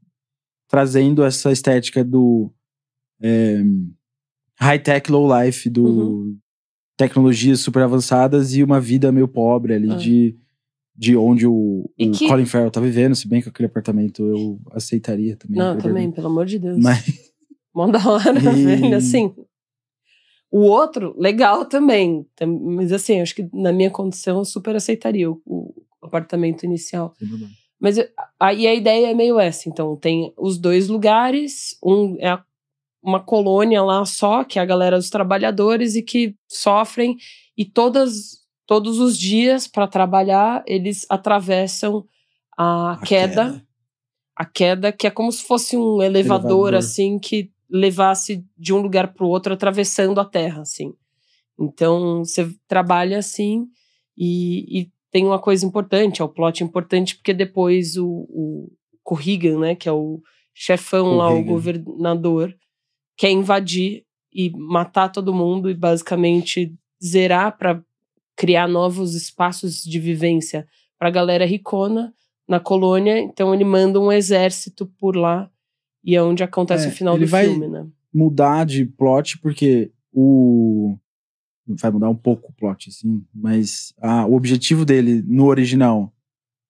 [0.68, 2.52] trazendo essa estética do
[3.20, 3.62] é,
[4.60, 6.38] high-tech, low-life, do Uhum.
[6.96, 9.96] tecnologias super avançadas e uma vida meio pobre ali É.
[9.96, 10.36] de,
[11.00, 14.60] de onde o, o que- Colin Farrell tá vivendo, se bem que aquele apartamento eu
[14.72, 15.56] aceitaria também.
[15.56, 16.12] Não, também, dormir.
[16.14, 16.78] pelo amor de Deus.
[16.78, 17.02] Mas
[17.74, 19.34] Mó da hora, E- velho, assim.
[20.52, 22.26] O outro, legal também.
[22.36, 27.14] tam- Mas assim, acho que na minha condição eu super aceitaria o, o apartamento inicial.
[27.80, 27.96] Mas
[28.38, 29.68] aí a ideia é meio essa.
[29.70, 31.78] Então, tem os dois lugares.
[31.82, 32.44] Um é a-
[33.02, 37.16] uma colônia lá só, que é a galera dos trabalhadores e que sofrem.
[37.56, 38.39] E todas,
[38.70, 42.06] todos os dias, para trabalhar, eles atravessam
[42.56, 43.66] a, A queda,
[44.36, 46.74] A queda, que é como se fosse um elevador, Elevador.
[46.76, 50.94] assim, que levasse de um lugar para o outro, atravessando a terra, assim.
[51.58, 53.66] Então, você trabalha assim
[54.16, 59.58] e, e tem uma coisa importante, é o plot importante, porque depois o, o Corrigan,
[59.58, 60.22] né, que é o
[60.54, 61.48] chefão lá, o Corrigan.
[61.48, 62.56] governador,
[63.16, 67.82] quer invadir e matar todo mundo e basicamente zerar para
[68.40, 70.66] criar novos espaços de vivência
[70.98, 72.14] para a galera ricona
[72.48, 73.18] na colônia.
[73.18, 75.50] Então ele manda um exército por lá
[76.02, 77.86] e é onde acontece É, o final do filme, né?
[78.12, 80.96] mudar de plot, porque o.
[81.66, 86.10] Vai mudar um pouco o plot, assim, mas ah, o objetivo dele no original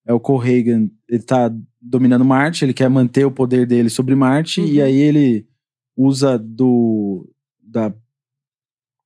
[0.04, 4.61] é o Corrigan, ele tá dominando Marte, ele quer manter o poder dele sobre Marte,
[4.61, 4.66] Uhum.
[4.66, 5.46] e aí ele
[5.96, 7.30] usa do.
[7.62, 7.94] da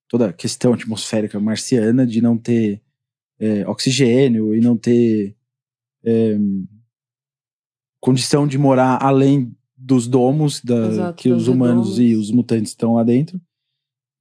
[0.09, 2.81] toda a questão atmosférica marciana de não ter
[3.39, 5.35] é, oxigênio e não ter
[6.05, 6.37] é,
[8.01, 11.99] condição de morar além dos domos da, Exato, que os humanos domos.
[12.01, 13.41] e os mutantes estão lá dentro.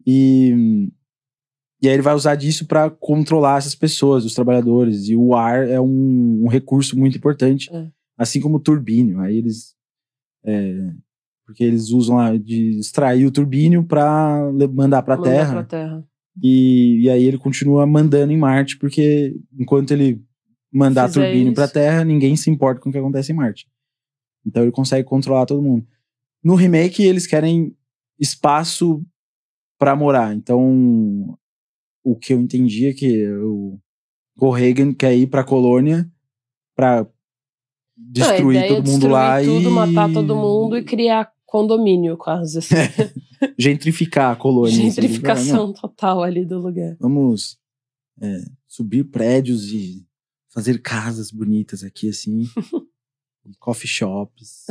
[0.05, 0.89] E,
[1.81, 5.07] e aí ele vai usar disso para controlar essas pessoas, os trabalhadores.
[5.07, 7.89] E o ar é um, um recurso muito importante, É.
[8.17, 9.19] assim como o turbínio.
[9.19, 9.75] Aí eles.
[10.43, 10.93] é,
[11.45, 15.51] porque eles usam lá de extrair o turbínio para mandar para a Terra.
[15.51, 16.05] pra terra.
[16.41, 20.23] E, e aí ele continua mandando em Marte, porque enquanto ele
[20.71, 21.69] mandar Fizer turbínio para a.
[21.69, 23.67] Terra, ninguém se importa com o que acontece em Marte.
[24.45, 25.85] Então ele consegue controlar todo mundo.
[26.43, 27.75] No remake, eles querem
[28.19, 29.05] espaço
[29.77, 30.33] para morar.
[30.35, 31.37] Então,
[32.03, 33.79] o que eu entendi é que o
[34.37, 36.09] Corrigan quer ir pra colônia
[36.75, 37.07] para
[38.13, 42.59] destruir é todo mundo destruir lá tudo, e matar todo mundo e criar condomínio, quase.
[42.59, 42.75] Assim.
[43.57, 44.71] gentrificar a colônia.
[44.71, 46.95] assim, Gentrificação total ali do lugar.
[46.99, 47.57] vamos
[48.21, 50.05] é, subir prédios e
[50.49, 52.43] fazer casas bonitas aqui, assim.
[53.59, 54.65] coffee shops,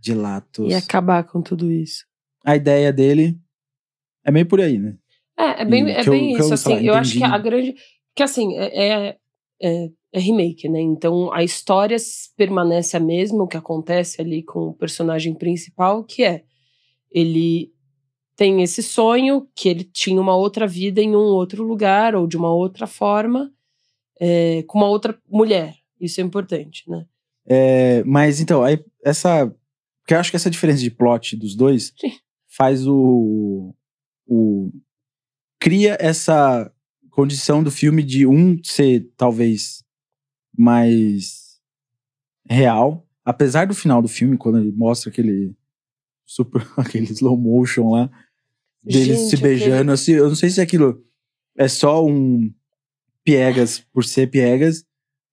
[0.00, 0.70] gelatos.
[0.70, 2.06] E acabar com tudo isso.
[2.44, 3.38] A ideia dele
[4.24, 4.96] é meio por aí, né?
[5.36, 6.86] É, é bem, Hum, é eu- bem eu, isso, sei assim.
[6.86, 7.74] eu acho que a grande.
[8.14, 9.16] Que assim, é,
[9.62, 10.80] é, é, remake, né?
[10.80, 11.96] Então a história
[12.36, 16.44] permanece a mesma, o que acontece ali com o personagem principal, que é
[17.10, 17.72] ele
[18.36, 22.36] tem esse sonho que ele tinha uma outra vida em um outro lugar ou de
[22.36, 23.52] uma outra forma,
[24.20, 25.74] é, com uma outra mulher.
[26.00, 27.04] Isso é importante, né?
[27.44, 29.46] É, mas então, aí essa.
[30.00, 32.12] Porque eu acho que essa diferença de plot dos dois Sim.
[32.46, 33.74] faz o.
[34.26, 34.70] o
[35.58, 36.72] cria essa
[37.10, 39.82] condição do filme de um ser talvez
[40.58, 41.58] mais
[42.48, 45.54] real, apesar do final do filme, quando ele mostra aquele
[46.26, 48.10] super aquele slow motion lá
[48.82, 51.04] deles Gente, se beijando, assim, eu não sei se aquilo
[51.56, 52.52] é só um
[53.24, 54.84] piegas por ser piegas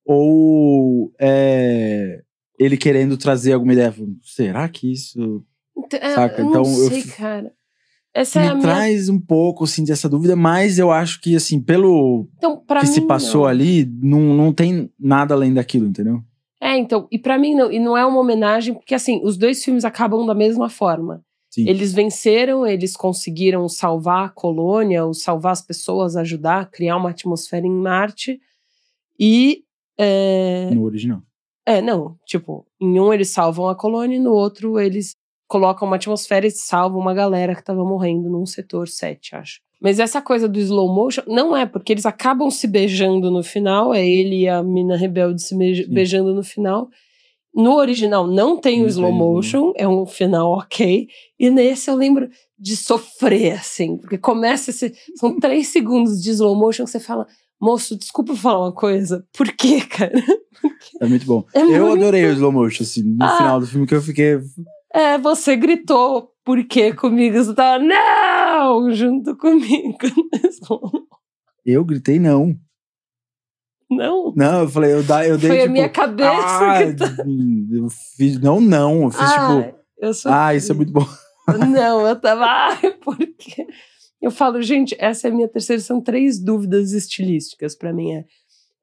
[0.05, 2.21] ou é
[2.59, 3.93] ele querendo trazer alguma ideia.
[4.21, 5.45] Será que isso
[5.77, 6.41] Então, é, Saca?
[6.41, 7.53] eu Então, não eu sei, fi- cara.
[8.15, 8.61] Essa é me minha.
[8.61, 13.01] traz um pouco assim dessa dúvida, mas eu acho que assim, pelo Então, que se
[13.01, 13.47] passou não.
[13.49, 16.23] ali, não, não tem nada além daquilo, entendeu?
[16.61, 19.63] É, então, e pra mim não, e não é uma homenagem, porque assim, os dois
[19.63, 21.21] filmes acabam da mesma forma.
[21.51, 21.67] Sim.
[21.69, 27.67] Eles venceram, eles conseguiram salvar a colônia, ou salvar as pessoas, ajudar, criar uma atmosfera
[27.67, 28.39] em Marte.
[29.19, 29.63] E.
[29.97, 31.21] É, No original.
[31.65, 35.15] é, não, tipo, em um eles salvam a colônia, e no outro eles
[35.47, 39.59] colocam uma atmosfera e salvam uma galera que tava morrendo num setor 7, acho.
[39.81, 43.93] Mas essa coisa do slow motion não é, porque eles acabam se beijando no final,
[43.93, 45.93] é ele e a mina rebelde se beij- Sim.
[45.93, 46.87] beijando no final.
[47.53, 49.23] No original não tem o Não slow tem, né?
[49.25, 51.07] motion, é um final ok.
[51.39, 54.93] E nesse eu lembro de sofrer, assim, porque começa esse.
[55.17, 57.27] São três segundos de slow motion que você fala,
[57.61, 59.25] moço, desculpa falar uma coisa.
[59.37, 60.11] Por quê, cara?
[61.01, 61.43] É muito bom.
[61.53, 63.37] É eu muito- adorei o slow motion, assim, no Ah.
[63.37, 64.39] final do filme que eu fiquei.
[64.95, 67.37] É, você gritou, por quê comigo?
[67.37, 69.97] Você tava, não, junto comigo.
[71.65, 72.55] Eu gritei não.
[73.89, 74.31] Não?
[74.35, 77.05] Não, eu falei, eu, da, eu dei Foi tipo, a minha cabeça ah, que tá...
[77.71, 81.05] eu fiz, não, não, eu fiz Ah, tipo, eu sou ah, isso é muito bom.
[81.69, 82.45] Não, eu tava.
[82.45, 83.67] Ai, por quê?
[84.19, 85.79] Eu falo, gente, essa é a minha terceira.
[85.81, 88.13] São três dúvidas estilísticas pra mim.
[88.13, 88.25] É,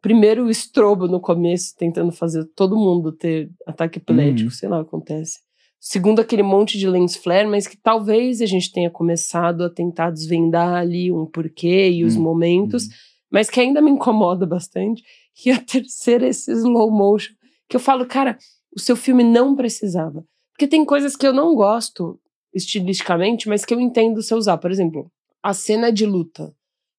[0.01, 4.55] primeiro, o estrobo no começo, tentando fazer todo mundo ter ataque epilético, Uhum.
[4.55, 5.41] sei lá acontece.
[5.85, 10.13] Segundo, aquele monte de lens flare, mas que talvez a gente tenha começado a tentar
[10.13, 12.87] desvendar ali um porquê e os Hum, momentos,
[13.29, 15.03] mas que ainda me incomoda bastante.
[15.45, 17.35] E a terceira, esse slow motion,
[17.69, 18.39] que eu falo, cara,
[18.73, 20.25] o seu filme não precisava.
[20.53, 22.21] Porque tem coisas que eu não gosto
[22.55, 24.59] estilisticamente, mas que eu entendo se usar.
[24.59, 25.11] Por exemplo,
[25.43, 26.55] a cena de luta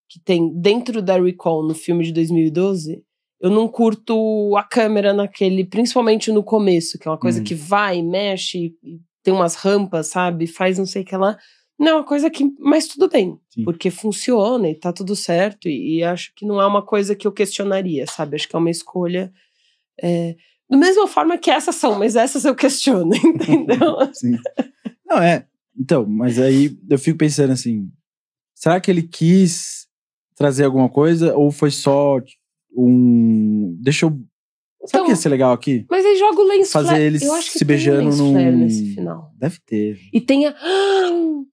[0.09, 3.01] que tem dentro da Recall no filme de 2012,
[3.43, 7.43] eu não curto a câmera naquele, principalmente no começo, que é uma coisa Hum.
[7.43, 8.73] que vai, mexe,
[9.21, 10.47] tem umas rampas, sabe?
[10.47, 11.37] Faz não sei o que lá.
[11.77, 12.45] Não, é uma coisa que.
[12.57, 13.65] Mas tudo bem, Sim.
[13.65, 15.67] porque funciona e tá tudo certo.
[15.67, 18.37] E, e acho que não é uma coisa que eu questionaria, sabe?
[18.37, 19.29] Acho que é uma escolha.
[20.01, 20.37] É,
[20.69, 23.97] da mesma forma que essas são, mas essas eu questiono, entendeu?
[24.15, 24.37] Sim.
[25.05, 25.45] Não, é.
[25.77, 27.91] Então, mas aí eu fico pensando assim:
[28.55, 29.85] será que ele quis
[30.33, 32.21] trazer alguma coisa ou foi só
[32.75, 33.77] um.
[33.81, 34.09] Deixa eu.
[34.09, 34.25] Sabe
[34.89, 35.85] Então, o que ia ser legal aqui?
[35.89, 37.03] Mas aí joga o lens Fazer flare.
[37.03, 38.31] eles eu acho que se beijando um num.
[38.33, 39.31] flare nesse final.
[39.37, 39.97] Deve ter.
[40.13, 40.53] E tem a.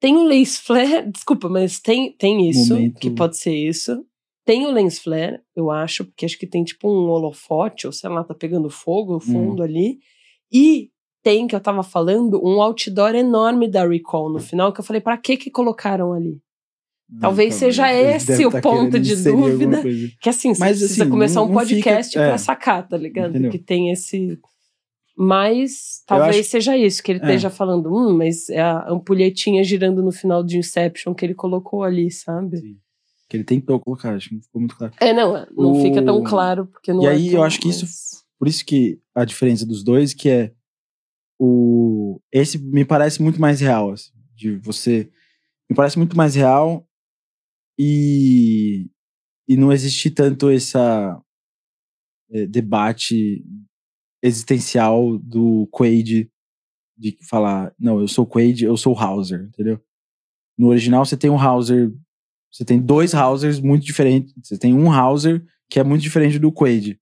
[0.00, 2.98] Tem o lens flare, desculpa, mas tem, tem isso, Momento.
[2.98, 4.04] que pode ser isso.
[4.44, 8.10] Tem o lens flare, eu acho, porque acho que tem tipo um holofote, ou sei
[8.10, 10.00] lá, tá pegando fogo no fundo ali.
[10.52, 10.90] E
[11.22, 15.00] tem, que eu tava falando, um outdoor enorme da Recall no final, que eu falei,
[15.00, 16.40] pra que que colocaram ali?
[17.20, 19.82] Talvez seja esse o tá ponto de dúvida.
[20.20, 22.38] Que assim, você Mas, precisa assim, começar não- um podcast pra é.
[22.38, 23.30] sacar, tá ligado?
[23.30, 23.50] Entendeu?
[23.50, 24.38] Que tem esse.
[25.16, 27.22] Mas talvez acho- seja isso, que ele É.
[27.22, 31.82] esteja falando, hum, mas é a ampulhetinha girando no final de Inception que ele colocou
[31.82, 32.56] ali, sabe?
[32.56, 32.76] Sim.
[33.28, 34.92] Que ele tentou colocar, acho que não ficou muito claro.
[35.00, 37.42] É, não, é, não O- fica tão claro, porque não E é aí, eu tão-
[37.44, 40.50] acho que isso- mas- Por isso que a diferença dos dois, que é
[41.38, 42.20] o.
[42.32, 45.08] Esse me parece muito mais real, assim, de você.
[45.70, 46.84] Me parece muito mais real
[47.78, 48.88] e.
[49.48, 51.20] E não existe tanto essa
[52.30, 53.44] eh, debate
[54.22, 56.30] existencial do Quaid
[56.96, 59.80] de falar, não, eu sou o Quaid, eu sou o Hauser, entendeu?
[60.56, 61.92] No original você tem um Hauser,
[62.52, 64.32] você tem dois Hausers muito diferentes.
[64.42, 67.00] Você tem um Hauser que é muito diferente do Quaid.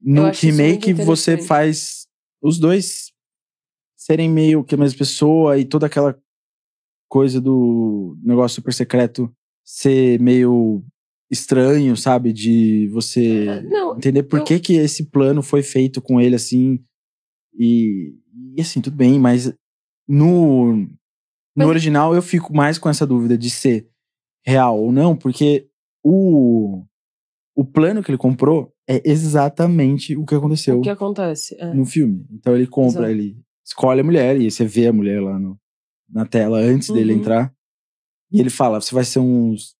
[0.00, 2.08] No remake você faz
[2.42, 3.12] os dois
[3.96, 6.20] serem meio que a mesma pessoa e toda aquela
[7.08, 9.32] coisa do negócio super secreto
[9.64, 10.84] ser meio
[11.30, 12.32] estranho, sabe?
[12.32, 16.34] De você É, não, entender por eu- que que esse plano foi feito com ele
[16.36, 16.78] assim.
[17.58, 18.14] E,
[18.56, 19.52] e assim, tudo bem, mas
[20.08, 20.88] no, no
[21.56, 23.88] Mas- original eu fico mais com essa dúvida de ser
[24.44, 25.68] real ou não, porque
[26.04, 26.82] o,
[27.54, 31.54] o plano que ele comprou é exatamente o que aconteceu o que acontece?
[31.58, 31.72] É.
[31.72, 32.26] no filme.
[32.30, 33.10] Então ele compra, Exato.
[33.10, 35.58] ele escolhe a mulher e você vê a mulher lá no,
[36.10, 37.20] na tela antes dele Uhum.
[37.20, 37.54] entrar.
[38.32, 39.74] E ele fala: você vai ser uns.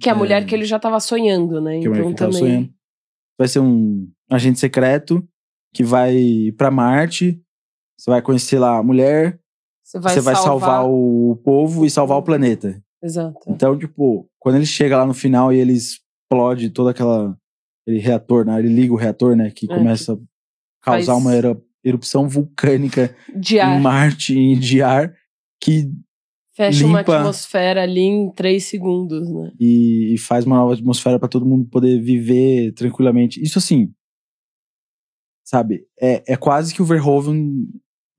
[0.00, 1.78] Que é a mulher que ele já tava sonhando, né?
[1.80, 2.48] que a mulher Então que ele tava também.
[2.48, 2.74] sonhando.
[3.38, 5.26] Vai ser um agente secreto
[5.72, 7.40] que vai pra Marte.
[7.98, 9.40] Você vai conhecer lá a mulher.
[9.84, 12.82] Você vai, você vai salvar, o povo e salvar o planeta.
[13.02, 13.38] Exato.
[13.48, 17.36] Então, tipo, quando ele chega lá no final e ele explode toda aquela.
[17.86, 18.58] Aquele reator, né?
[18.58, 19.50] Ele liga o reator, né?
[19.50, 20.16] Que É, começa a
[20.82, 23.78] causar faz- uma eru- erupção vulcânica De ar.
[23.78, 25.14] em Marte e de ar
[25.62, 25.90] que
[26.56, 29.52] Fecha uma limpa- atmosfera ali em três segundos, né?
[29.58, 33.42] e, e faz uma nova atmosfera para todo mundo poder viver tranquilamente.
[33.42, 33.92] Isso assim,
[35.44, 35.86] sabe?
[36.00, 37.66] É, é quase que o Verhoeven,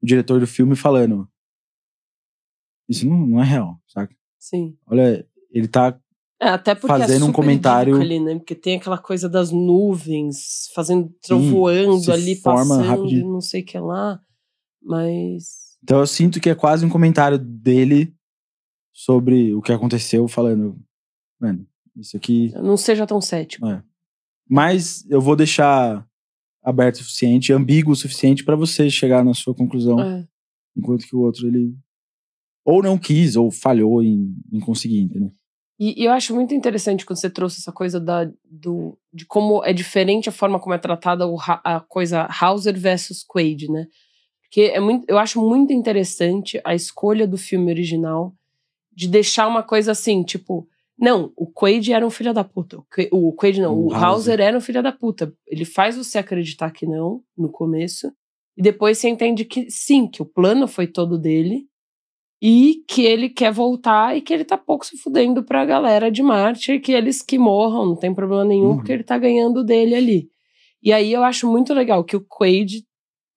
[0.02, 1.28] o diretor do filme, falando.
[2.88, 4.14] Isso não, não é real, saca?
[4.38, 4.78] Sim.
[4.86, 5.98] Olha, ele tá.
[6.40, 8.38] É, até porque Fazendo é um super comentário- idílico ali, né?
[8.40, 13.32] Porque tem aquela coisa das nuvens fazendo voando se ali, forma passando, rapidinho.
[13.32, 14.20] não sei o que lá.
[14.84, 15.66] Mas.
[15.82, 18.14] Então eu sinto que é quase um comentário dele
[18.96, 20.80] sobre o que aconteceu, falando.
[21.38, 22.54] Mano, isso aqui.
[22.56, 23.68] Não seja tão cético.
[24.50, 26.08] Mas eu vou deixar
[26.64, 30.00] aberto o suficiente, ambíguo o suficiente para você chegar na sua conclusão.
[30.00, 30.26] É.
[30.78, 31.76] Enquanto que o outro, ele.
[32.64, 35.32] Ou não quis, ou falhou em, em conseguir, entendeu?
[35.78, 39.64] E, e eu acho muito interessante quando você trouxe essa coisa da, do, de como
[39.66, 43.88] é diferente a forma como é tratada o, a coisa Hauser versus Quaid, né?
[44.42, 48.34] Porque é muito, eu acho muito interessante a escolha do filme original
[48.96, 52.78] de deixar uma coisa assim, tipo, não, o Quaid era um filho da puta.
[52.78, 54.04] O Qua- O Quaid não, O o, Hauser.
[54.06, 55.34] Hauser era um filho da puta.
[55.48, 58.12] Ele faz você acreditar que não, no começo,
[58.58, 61.66] e depois você entende que sim, que o plano foi todo dele,
[62.42, 66.22] e que ele quer voltar e que ele tá pouco se fudendo pra galera de
[66.22, 68.76] Marte e que eles que morram, não tem problema nenhum, Uhum.
[68.78, 70.30] porque ele tá ganhando dele ali.
[70.84, 72.86] E aí eu acho muito legal que o Quaid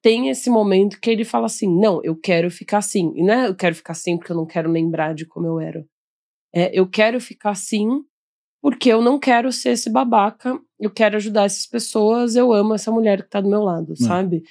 [0.02, 3.12] tem esse momento que ele fala assim: não, eu quero ficar assim.
[3.16, 5.60] E não é eu quero ficar assim porque eu não quero lembrar de como eu
[5.60, 5.84] era.
[6.54, 8.02] É, eu quero ficar assim
[8.60, 12.90] porque eu não quero ser esse babaca, eu quero ajudar essas pessoas, eu amo essa
[12.90, 14.42] mulher que tá do meu lado, sabe?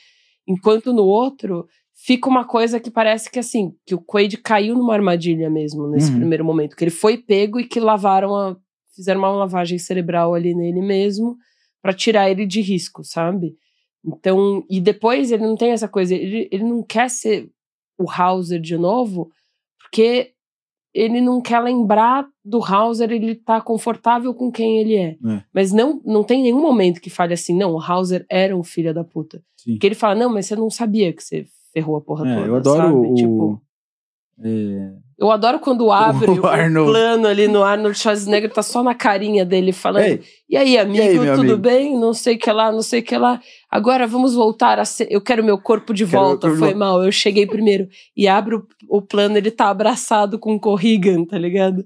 [0.47, 4.93] Enquanto no outro, fica uma coisa que parece que assim, que o Quaid caiu numa
[4.93, 6.17] armadilha mesmo nesse Uhum.
[6.19, 8.55] primeiro momento, que ele foi pego e que lavaram a
[8.95, 11.36] fizeram uma lavagem cerebral ali nele mesmo
[11.81, 13.55] pra tirar ele de risco, sabe?
[14.08, 17.50] Então, e depois ele não tem essa coisa, ele, ele não quer ser
[18.00, 19.30] o Hauser de novo,
[19.80, 20.32] porque
[20.93, 25.10] ele não quer lembrar do Hauser, ele tá confortável com quem ele é.
[25.10, 25.43] É.
[25.54, 28.93] Mas não, não tem nenhum momento que fale assim, não, o Hauser era um filho
[28.93, 29.43] da puta.
[29.58, 29.78] Sim.
[29.78, 32.48] Que ele fala, não, mas você não sabia que você ferrou a porra É, toda.
[32.48, 32.96] eu adoro sabe?
[32.96, 33.13] o.
[33.13, 33.62] Tipo,
[34.43, 36.91] é, eu adoro quando abre o, Arnold.
[36.91, 40.03] plano ali no Arnold Schwarzenegger, tá só na carinha dele falando.
[40.03, 41.58] Ei, E aí, amigo, aí, meu tudo amigo?
[41.58, 41.99] bem?
[41.99, 43.41] Não sei o que lá, não sei o que lá.
[43.71, 45.08] Agora vamos voltar a ser.
[45.10, 46.41] Eu quero meu corpo de Quero volta.
[46.47, 46.77] corpo Foi volta.
[46.77, 47.88] mal, eu cheguei primeiro.
[48.15, 51.84] E abre o, o plano, ele tá abraçado com o Corrigan, tá ligado?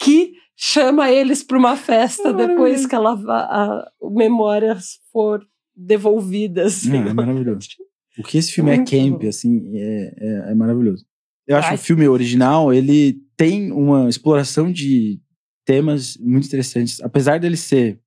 [0.00, 5.42] Que chama eles pra uma festa É depois que a, lava- a memórias for
[5.76, 6.84] devolvidas.
[6.84, 7.68] Não, é maravilhoso.
[8.18, 9.28] o que esse filme é Muito camp, bom.
[9.28, 11.04] assim, é, é, é maravilhoso.
[11.50, 15.20] Eu acho que o filme original, ele tem uma exploração de
[15.64, 17.00] temas muito interessantes.
[17.00, 18.00] Apesar dele ser,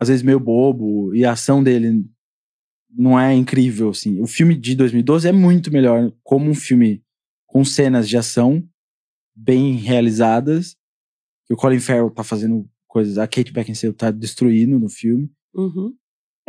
[0.00, 2.06] às vezes, meio bobo, e a ação dele
[2.90, 4.18] não é incrível, assim.
[4.18, 7.04] O filme de 2012 é muito melhor como um filme
[7.46, 8.66] com cenas de ação
[9.36, 10.74] bem realizadas.
[11.46, 13.18] Que o Colin Farrell tá fazendo coisas...
[13.18, 15.30] A Kate Beckinsale tá destruindo no filme.
[15.54, 15.94] Uhum.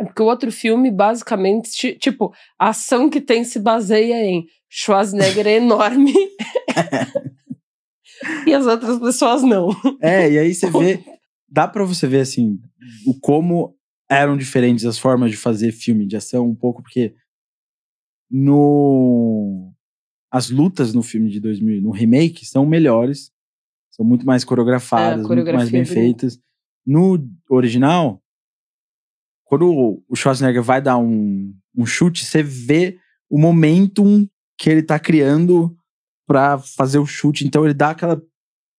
[0.02, 4.44] É porque o outro filme, basicamente, ti- tipo, a ação que tem se baseia em
[4.68, 6.12] Schwarzenegger é enorme.
[8.46, 9.70] e as outras pessoas não.
[10.00, 11.02] É, e aí você vê.
[11.48, 12.58] Dá pra você ver, assim,
[13.06, 13.76] o como
[14.10, 17.14] eram diferentes as formas de fazer filme de ação, um pouco, porque
[18.30, 19.70] no.
[20.30, 23.30] As lutas no filme de 2000, no remake, são melhores.
[23.90, 26.00] São muito mais coreografadas, muito mais bem é bonita.
[26.00, 26.40] feitas.
[26.86, 28.21] No original,
[29.52, 29.70] quando
[30.08, 32.96] o- Schwarzenegger vai dar um, um chute, você vê
[33.28, 34.26] o momentum
[34.58, 35.76] que ele tá criando
[36.26, 37.46] pra fazer o chute.
[37.46, 38.18] Então ele dá aquela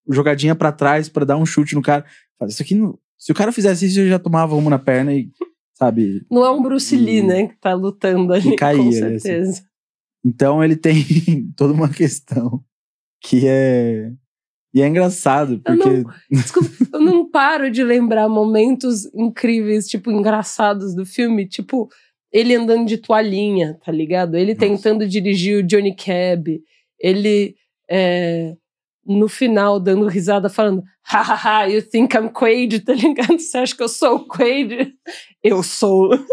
[0.10, 2.04] jogadinha pra trás pra dar um chute no cara.
[2.48, 5.30] Isso aqui não- se o cara fizesse isso, eu já tomava uma na perna e,
[5.78, 6.26] sabe?
[6.32, 9.20] Não é um Bruce Lee, E- né, que tá lutando ali, caía, com né, assim.
[9.20, 9.64] certeza.
[10.26, 10.96] Então ele tem
[11.56, 12.66] toda uma questão
[13.22, 14.12] que é
[14.74, 20.96] e é engraçado Eu porque Desculpa, eu não paro de lembrar momentos incríveis, tipo, engraçados
[20.96, 21.90] do filme, tipo,
[22.32, 24.36] ele andando de toalhinha, tá ligado?
[24.36, 24.66] Ele Nossa.
[24.66, 26.60] tentando dirigir o Johnny Cab,
[27.00, 27.56] ele
[27.90, 28.56] é,
[29.06, 33.38] no final dando risada falando, hahaha, you think I'm Quaid, tá ligado?
[33.40, 34.94] Você acha que eu sou o Quaid?
[35.44, 36.10] Eu sou.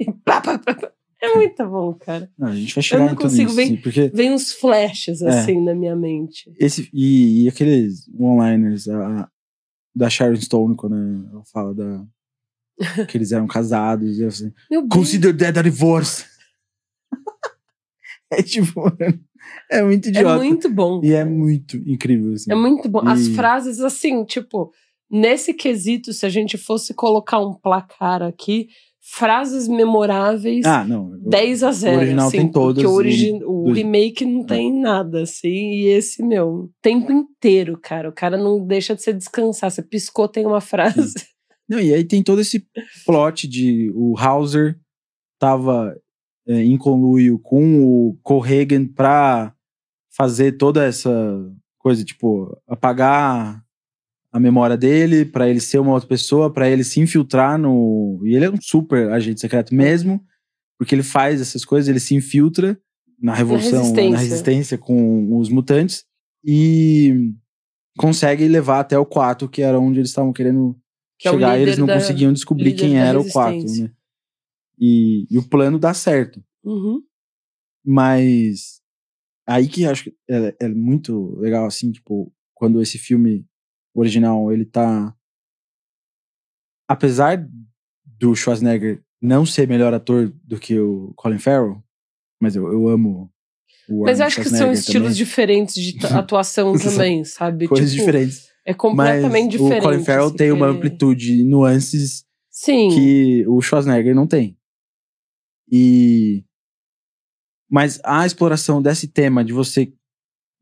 [0.00, 0.92] E pá, pá, pá, pá.
[1.20, 2.30] É muito bom, cara.
[2.38, 4.52] Não, a gente vai chegar não em tudo consigo isso, ver- assim, porque Vem uns
[4.52, 5.28] flashes, É.
[5.28, 6.52] assim, na minha mente.
[6.58, 8.86] esse e, e aqueles one-liners
[9.94, 10.96] da Sharon Stone quando
[11.32, 12.06] ela fala da
[13.08, 16.24] que eles eram casados e assim, Meu bem, consider that a divorce.
[18.30, 18.82] é tipo,
[19.70, 20.36] é muito é idiota.
[20.36, 21.00] muito bom.
[21.02, 22.52] E é muito incrível, assim.
[22.52, 23.00] É muito bom.
[23.06, 24.72] As E- frases, assim, tipo,
[25.10, 28.68] nesse quesito, se a gente fosse colocar um placar aqui,
[29.10, 31.18] frases memoráveis, Ah, não.
[31.28, 31.96] 10 a 0.
[31.96, 32.74] O original assim, tem todas.
[32.82, 35.48] Porque o, origi- o remake não tem nada, assim.
[35.48, 38.08] E esse, meu, tempo inteiro, cara.
[38.08, 39.70] O cara não deixa de se descansar.
[39.70, 41.14] Você piscou, tem uma frase.
[41.68, 42.66] Não, e aí tem todo esse
[43.04, 44.78] plot de o Hauser
[45.38, 45.94] tava
[46.46, 49.52] é, em conluio com o Corrigan pra
[50.16, 51.10] fazer toda essa
[51.78, 53.62] coisa, tipo, apagar
[54.32, 58.20] a memória dele, pra ele ser uma outra pessoa, pra ele se infiltrar no.
[58.24, 60.22] E ele é um super agente secreto mesmo,
[60.78, 62.78] porque ele faz essas coisas, ele se infiltra
[63.20, 64.78] na revolução, na resistência, resistência.
[64.78, 66.04] com os mutantes
[66.44, 67.32] e
[67.96, 70.78] consegue levar até o 4, que era onde eles estavam querendo
[71.18, 73.84] Que é chegar e eles não da- conseguiam descobrir quem era o 4, resistência.
[73.88, 73.92] né?
[74.78, 76.40] E, e o plano dá certo.
[76.62, 77.02] Uhum.
[77.84, 78.80] Mas
[79.46, 83.44] aí que eu acho que é, é muito legal, assim, tipo, quando esse filme
[83.94, 85.14] original, ele tá.
[86.88, 87.46] Apesar
[88.04, 91.82] do Schwarzenegger não ser melhor ator do que o Colin Farrell,
[92.40, 93.30] mas eu, eu amo
[93.88, 95.16] o Mas Arnold eu acho que são estilos também.
[95.16, 97.68] diferentes de atuação também, sabe?
[97.68, 98.48] Coisas Tipo, diferentes.
[98.64, 99.80] É completamente mas diferente.
[99.80, 102.88] o Colin Farrell assim, tem uma porque- amplitude e nuances Sim.
[102.90, 104.56] que o Schwarzenegger não tem.
[105.70, 106.44] E
[107.70, 109.92] mas a exploração desse tema de você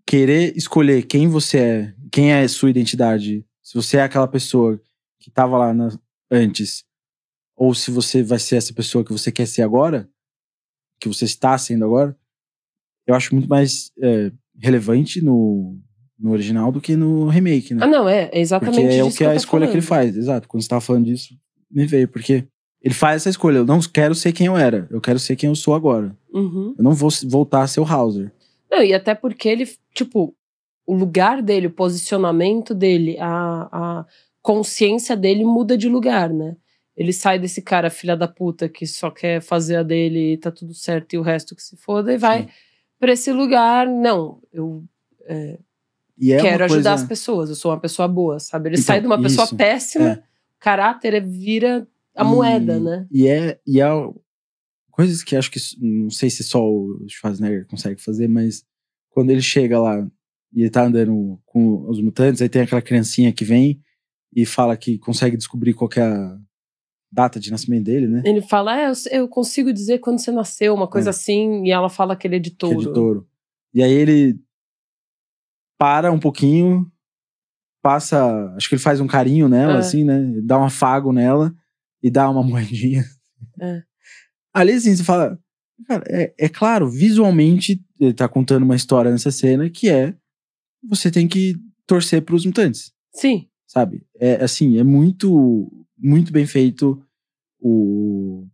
[0.07, 4.81] querer escolher quem você é, quem é sua identidade, se você é aquela pessoa
[5.19, 5.99] que tava lá na-
[6.31, 6.85] antes,
[7.57, 10.09] ou se você vai ser essa pessoa que você quer ser agora,
[11.01, 12.17] que você está sendo agora,
[13.07, 14.31] eu acho muito mais é,
[14.61, 15.79] relevante no,
[16.19, 17.85] no original do que no remake, né?
[17.85, 19.83] Ah, não, é, é exatamente Porque é o disso que é a escolha que ele
[19.83, 20.05] falando.
[20.05, 20.49] faz, exato.
[20.49, 21.35] Quando você tava falando disso,
[21.71, 22.47] me veio, porque
[22.83, 23.59] ele faz essa escolha.
[23.59, 26.17] Eu não quero ser quem eu era, eu quero ser quem eu sou agora.
[26.33, 26.75] Uhum.
[26.79, 28.33] Eu não vou voltar a ser o Hauser.
[28.71, 30.35] Não, e até porque ele, tipo,
[30.87, 34.07] o lugar dele, o posicionamento dele, a, a
[34.43, 36.57] consciência dele muda de lugar, né?
[36.97, 40.51] Ele sai desse cara filha da puta que só quer fazer a dele e tá
[40.51, 42.49] tudo certo e o resto que se foda e vai
[42.99, 43.87] pra esse lugar.
[43.87, 44.83] Não, eu
[45.27, 45.59] é,
[46.23, 46.93] é quero ajudar coisa...
[46.95, 48.71] as pessoas, eu sou uma pessoa boa, sabe?
[48.71, 50.23] Ele Então, sai de uma pessoa isso, péssima, é.
[50.59, 53.07] caráter é- vira a E- moeda, né?
[53.13, 53.87] E é, e é
[54.97, 58.65] coisas que acho que não sei se só o Schwarzenegger consegue fazer, mas
[59.11, 59.99] quando ele chega lá
[60.53, 63.79] e ele tá andando com os mutantes, aí tem aquela criancinha que vem
[64.35, 66.39] e fala que consegue descobrir qual que é a
[67.13, 68.23] data de nascimento dele, né?
[68.25, 71.11] Ele fala, é, eu, consigo dizer quando você nasceu, uma coisa É.
[71.11, 72.81] assim, e ela fala que ele é de Que touro.
[72.81, 73.29] é de touro.
[73.75, 74.41] E aí ele
[75.79, 76.91] para um pouquinho,
[77.83, 79.79] passa, acho que ele faz um carinho nela, É.
[79.79, 80.41] assim, né?
[80.43, 81.55] Dá um afago nela
[82.03, 83.05] e dá uma moedinha.
[83.61, 83.83] É.
[84.57, 85.39] Ali, assim, você fala,
[85.87, 90.15] cara, é, é claro, visualmente, ele tá contando uma história nessa cena que é
[90.83, 94.07] você tem que torcer pros mutantes, Sim, sabe?
[94.19, 96.99] É assim, é muito, muito bem feito
[97.61, 98.47] o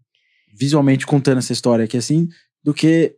[0.52, 2.28] visualmente contando essa história aqui, assim,
[2.64, 3.14] do que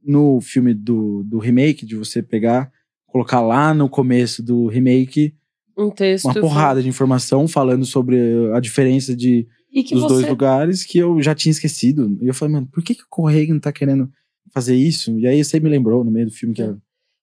[0.00, 2.70] no filme do, do remake, de você pegar,
[3.04, 5.34] colocar lá no começo do remake
[5.76, 6.26] um texto.
[6.26, 8.16] uma porrada de informação falando sobre
[8.54, 10.14] a diferença de, E que dos você.
[10.14, 12.18] dois lugares que eu já tinha esquecido.
[12.20, 14.10] E eu falei, mano, por que, que o Correia tá querendo
[14.52, 15.18] fazer isso?
[15.18, 16.74] E aí você me lembrou no meio do filme que é.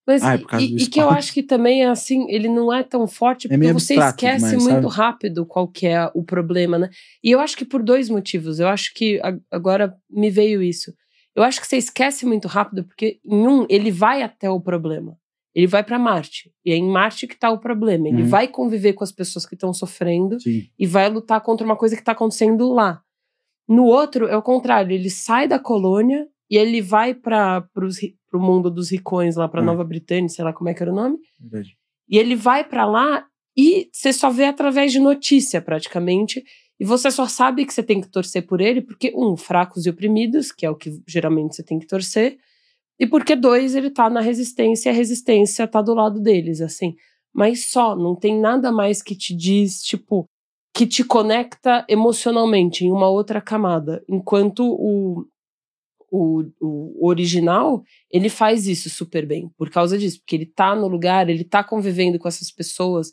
[0.07, 2.29] Mas, Ah, é por causa e, do e que eu acho que também é assim,
[2.29, 4.95] ele não é tão forte porque meio você esquece demais, muito sabe?
[4.95, 6.89] rápido qual que é o problema, né?
[7.23, 8.59] E eu acho que por dois motivos.
[8.59, 9.19] Eu acho que
[9.49, 10.93] agora me veio isso.
[11.35, 15.17] Eu acho que você esquece muito rápido porque em um ele vai até o problema.
[15.55, 16.51] Ele vai pra Marte.
[16.65, 18.09] E é em Marte que tá o problema.
[18.09, 18.27] Ele Uhum.
[18.27, 20.67] vai conviver com as pessoas que estão sofrendo Sim.
[20.77, 23.01] e vai lutar contra uma coisa que tá acontecendo lá.
[23.67, 24.91] No outro, é o contrário.
[24.93, 29.65] Ele sai da colônia e ele vai para pro mundo dos ricões lá, pra Ah.
[29.65, 31.17] Nova Britânia, sei lá como é que era o nome.
[31.39, 31.77] Verdade.
[32.09, 33.25] E ele vai pra lá
[33.57, 36.43] e você só vê através de notícia, praticamente.
[36.77, 39.89] E você só sabe que você tem que torcer por ele, porque, um, fracos e
[39.89, 42.37] oprimidos, que é o que geralmente você tem que torcer.
[42.99, 46.95] E porque, dois, ele tá na resistência e a resistência tá do lado deles, assim.
[47.33, 50.25] Mas só, não tem nada mais que te diz, tipo,
[50.73, 54.03] que te conecta emocionalmente em uma outra camada.
[54.07, 55.25] Enquanto o,
[56.09, 60.87] o, o original, ele faz isso super bem, por causa disso, porque ele tá no
[60.87, 63.11] lugar, ele tá convivendo com essas pessoas.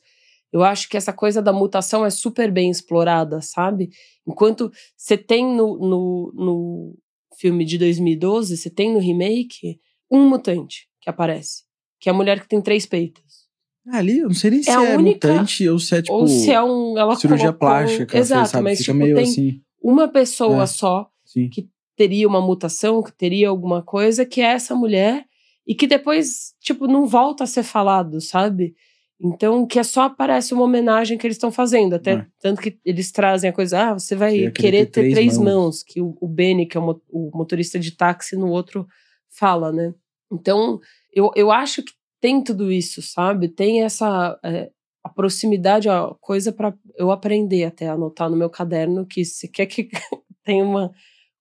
[0.53, 3.91] Eu acho que essa coisa da mutação é super bem explorada, sabe?
[4.27, 6.99] Enquanto você tem no, no, no
[7.43, 11.65] filme de 2012, você tem no remake um mutante que aparece,
[11.99, 13.43] que é a mulher que tem três peitos.
[13.89, 16.03] Ah, Ali, eu não sei nem se É é, a única- mutante ou se é
[16.03, 16.97] tipo Ou se é um.
[16.97, 19.61] Ela cirurgia colocou- plástica Exato, mas Fica tipo, meio tem assim.
[19.83, 20.67] uma pessoa É.
[20.67, 21.49] só Sim.
[21.49, 25.25] que teria uma mutação, que teria alguma coisa, que é essa mulher,
[25.67, 28.75] e que depois, tipo, não volta a ser falado, sabe?
[29.21, 31.95] Então, que é só aparece uma homenagem que eles estão fazendo.
[31.95, 32.27] Até É.
[32.41, 35.45] tanto que eles trazem a coisa, ah, você vai querer ter três, mãos.
[35.45, 35.83] mãos.
[35.85, 38.87] que o, o Benny, que é o, o motorista de táxi, no outro
[39.31, 39.95] fala, né?
[40.33, 40.81] Então,
[41.13, 43.49] eu, eu acho que tem tudo isso, sabe?
[43.49, 44.71] Tem essa é,
[45.05, 49.49] a proximidade, a coisa para eu aprender até a anotar no meu caderno que se
[49.49, 49.89] quer que
[50.45, 50.91] tenha uma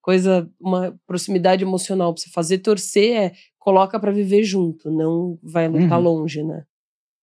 [0.01, 5.67] coisa, uma proximidade emocional para você fazer torcer, é coloca para viver junto, não vai
[5.67, 6.03] lutar Uhum.
[6.05, 6.63] longe, né?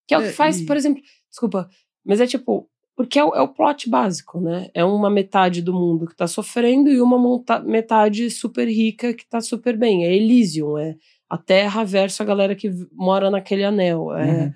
[0.08, 1.00] Que é o que É, faz, por exemplo,
[1.30, 1.68] desculpa,
[2.04, 4.70] mas é tipo, porque é o, é o plot básico, né?
[4.74, 9.28] É uma metade do mundo que tá sofrendo e uma monta- metade super rica que
[9.28, 10.04] tá super bem.
[10.04, 10.96] É Elysium, é
[11.28, 14.12] a Terra versus a galera que mora naquele anel.
[14.14, 14.52] É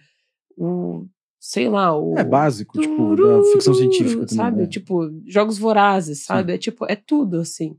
[0.57, 1.07] o,
[1.39, 2.13] sei lá, o.
[2.13, 2.19] Uhum.
[2.19, 4.37] É básico, tipo, da ficção científica também.
[4.37, 4.63] Sabe?
[4.63, 4.67] é.
[4.67, 6.55] Tipo, jogos vorazes, sabe?
[6.55, 7.77] É tipo, é tudo assim.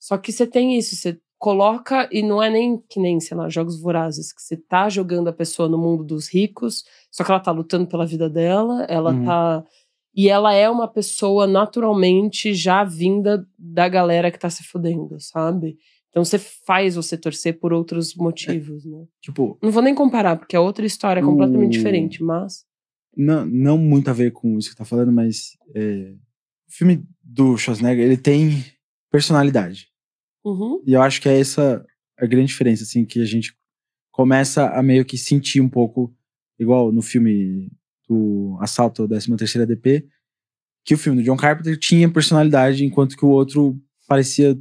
[0.00, 3.48] Só que você tem isso, você coloca, e não é nem que nem, sei lá,
[3.48, 7.40] jogos vorazes, que você tá jogando a pessoa no mundo dos ricos, só que ela
[7.40, 9.24] tá lutando pela vida dela, ela Uhum.
[9.24, 9.64] tá.
[10.14, 15.76] E ela é uma pessoa naturalmente já vinda da galera que tá se fudendo, sabe?
[16.10, 19.04] Então você faz você torcer por outros motivos, né?
[19.20, 22.64] Tipo, Não vou nem comparar, porque é outra história completamente O- diferente, mas.
[23.16, 26.12] não, não muito a ver com isso que tá falando, mas é,
[26.68, 28.64] o filme do Schwarzenegger, ele tem
[29.10, 29.88] personalidade.
[30.44, 30.82] Uhum.
[30.86, 31.84] E eu acho que é essa
[32.18, 33.54] a grande diferença, assim, que a gente
[34.10, 36.14] começa a meio que sentir um pouco,
[36.58, 37.70] igual no filme
[38.08, 40.06] do Assalto 13 terceira DP,
[40.84, 44.58] que o filme do John Carpenter tinha personalidade, enquanto que o outro parecia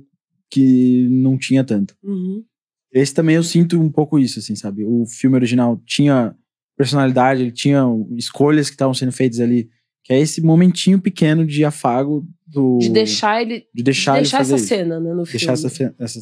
[0.50, 1.96] que não tinha tanto.
[2.04, 2.44] Uhum.
[2.92, 4.84] Esse também eu sinto um pouco isso, assim, sabe?
[4.84, 6.36] O filme original tinha
[6.78, 7.84] personalidade, ele tinha
[8.18, 9.70] escolhas que estavam sendo feitas ali,
[10.04, 13.68] que é esse momentinho pequeno de afago do De deixar ele.
[13.74, 14.68] de deixar, de ele deixar fazer essa isso.
[14.74, 15.68] cena, né, no deixar filme.
[15.72, 16.20] essa, essa-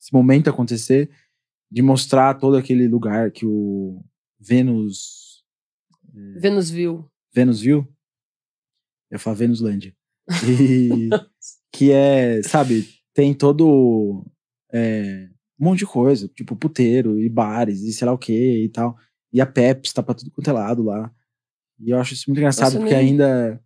[0.00, 1.10] esse momento acontecer,
[1.70, 4.04] de mostrar todo aquele lugar que o
[4.38, 5.42] Vênus
[6.38, 7.06] Venus viu.
[7.34, 7.78] Vênus viu?
[9.10, 9.94] Eu ia falar Venuslândia.
[10.46, 11.08] E
[11.72, 14.24] que é, sabe, tem todo
[14.72, 15.28] é,
[15.58, 18.96] um monte de coisa, tipo puteiro e bares e sei lá o que e tal.
[19.32, 21.10] E a Pepsi tá pra tudo quanto é lado lá.
[21.84, 23.60] E eu acho isso muito engraçado, Nossa, porque nem- ainda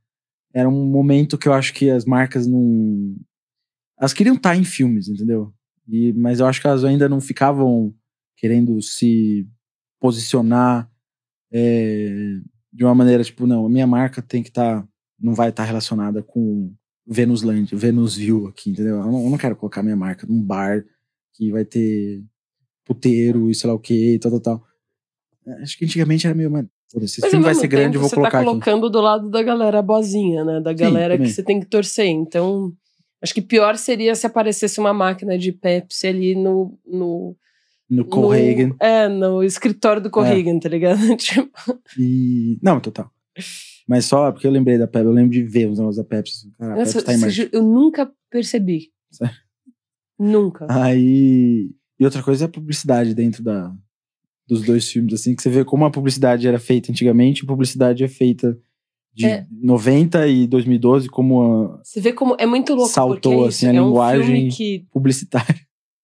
[0.55, 3.15] era um momento que eu acho que as marcas não.
[3.99, 5.53] Elas queriam estar em filmes, entendeu?
[5.89, 7.95] E, mas eu acho que elas ainda não ficavam
[8.37, 9.47] querendo se
[10.01, 10.91] posicionar
[11.53, 12.39] é,
[12.73, 14.87] de uma maneira tipo, não, a minha marca tem que estar.
[15.19, 16.75] não vai estar relacionada com
[17.07, 18.97] Venusland, Venusville aqui, entendeu?
[18.97, 20.85] Eu não, eu não quero colocar minha marca num bar
[21.35, 22.23] que vai ter
[22.85, 24.67] puteiro e sei lá o que tal, tal, tal.
[25.63, 26.69] Acho que antigamente era meio, mano,
[27.03, 28.47] esse Mas, filme vai ser grande, eu vou você colocar tá aqui.
[28.49, 30.61] colocando do lado da galera boazinha, né?
[30.61, 31.29] Da galera também.
[31.29, 32.07] que você tem que torcer.
[32.07, 32.73] Então,
[33.23, 36.79] acho que pior seria se aparecesse uma máquina de Pepsi ali no.
[36.87, 37.37] no
[37.91, 38.75] No Cohagen.
[38.81, 40.99] É, no escritório do Corrigan, tá ligado?
[41.17, 41.51] Tipo,
[41.99, 42.59] E.
[42.63, 43.11] Não, total.
[43.89, 46.33] Mas só porque eu lembrei da Pepsi, eu lembro de ver os negócios da Pepsi.
[46.39, 48.91] assim, Cara, nossa, Pepsi tá em você ju- eu nunca percebi.
[49.11, 49.35] Sério?
[50.19, 50.67] Nunca.
[50.71, 51.71] Aí.
[51.99, 53.73] E outra coisa é a publicidade dentro da,
[54.47, 58.05] dos dois filmes, assim, que você vê como a publicidade era feita antigamente, a publicidade
[58.05, 58.57] é feita
[59.13, 59.47] de É.
[59.51, 62.37] 90 e 2012, como a Você vê como.
[62.39, 65.57] É muito louco Saltou, é assim, a é um linguagem- filme que publicitária.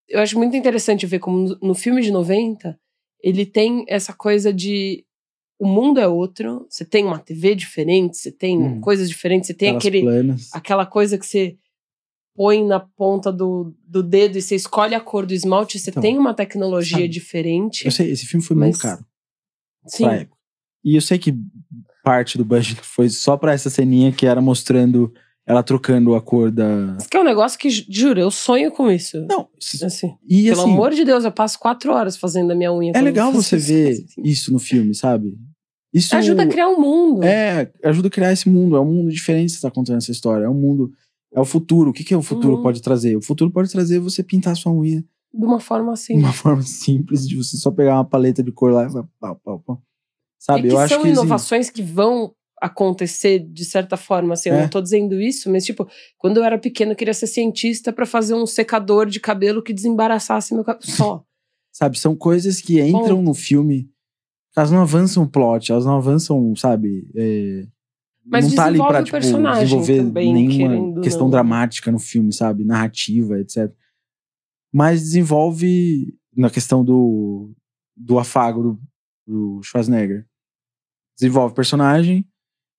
[0.08, 2.78] eu acho muito interessante ver como no- no filme de 90
[3.22, 5.04] ele tem essa coisa de
[5.60, 8.80] o mundo é outro, você tem uma TV diferente, você tem Hum.
[8.80, 10.48] coisas diferentes, você tem Aquelas aquele, planas.
[10.52, 11.56] aquela coisa que você
[12.34, 16.02] põe na ponta do, do dedo e você escolhe a cor do esmalte, você Então,
[16.02, 17.84] tem uma tecnologia sabe, diferente.
[17.84, 19.04] Eu sei, esse filme foi Mas- muito caro
[19.86, 20.04] Sim.
[20.84, 21.34] E eu sei que
[22.04, 25.12] parte do budget foi só pra essa ceninha que era mostrando
[25.44, 26.96] ela trocando a cor da.
[26.98, 29.26] Isso que é um negócio que, ju- juro, eu sonho com isso.
[29.28, 32.54] Não, isso- Assim, e pelo assim, amor de Deus, eu passo quatro horas fazendo a
[32.54, 32.92] minha unha.
[32.94, 34.22] é legal você isso, ver assim.
[34.22, 35.36] isso no filme, sabe?
[35.92, 37.24] Isso Ajuda a criar um mundo.
[37.24, 38.76] É, ajuda a criar esse mundo.
[38.76, 40.44] É um mundo diferente que está contando essa história.
[40.44, 40.90] É um mundo.
[41.34, 41.90] É o futuro.
[41.90, 42.62] O que, que é o futuro Uhum.
[42.62, 43.16] pode trazer?
[43.16, 45.02] O futuro pode trazer você pintar sua unha
[45.32, 46.16] De uma forma assim.
[46.18, 49.02] de uma forma simples, de você só pegar uma paleta de cor lá e vai
[49.18, 49.82] pau, pau, pau.
[50.38, 50.60] Sabe?
[50.60, 51.08] e que Eu acho são que.
[51.08, 54.62] inovações que vão acontecer de certa forma, assim, eu É.
[54.62, 58.06] não tô dizendo isso, mas tipo, quando eu era pequena eu queria ser cientista pra
[58.06, 61.24] fazer um secador de cabelo que desembaraçasse meu cabelo só.
[61.72, 61.98] Sabe?
[61.98, 63.90] São coisas que entram no filme.
[64.54, 67.08] Elas não avançam o plot, elas não avançam, sabe?
[67.16, 67.66] é,
[68.24, 71.30] Mas não tá ali pra tipo, desenvolver também, nenhuma questão não.
[71.30, 72.64] dramática no filme, sabe?
[72.64, 73.70] Narrativa, etc.
[74.72, 77.52] Mas desenvolve na questão do,
[77.96, 78.80] do afago do,
[79.26, 80.24] do Schwarzenegger.
[81.18, 82.24] Desenvolve personagem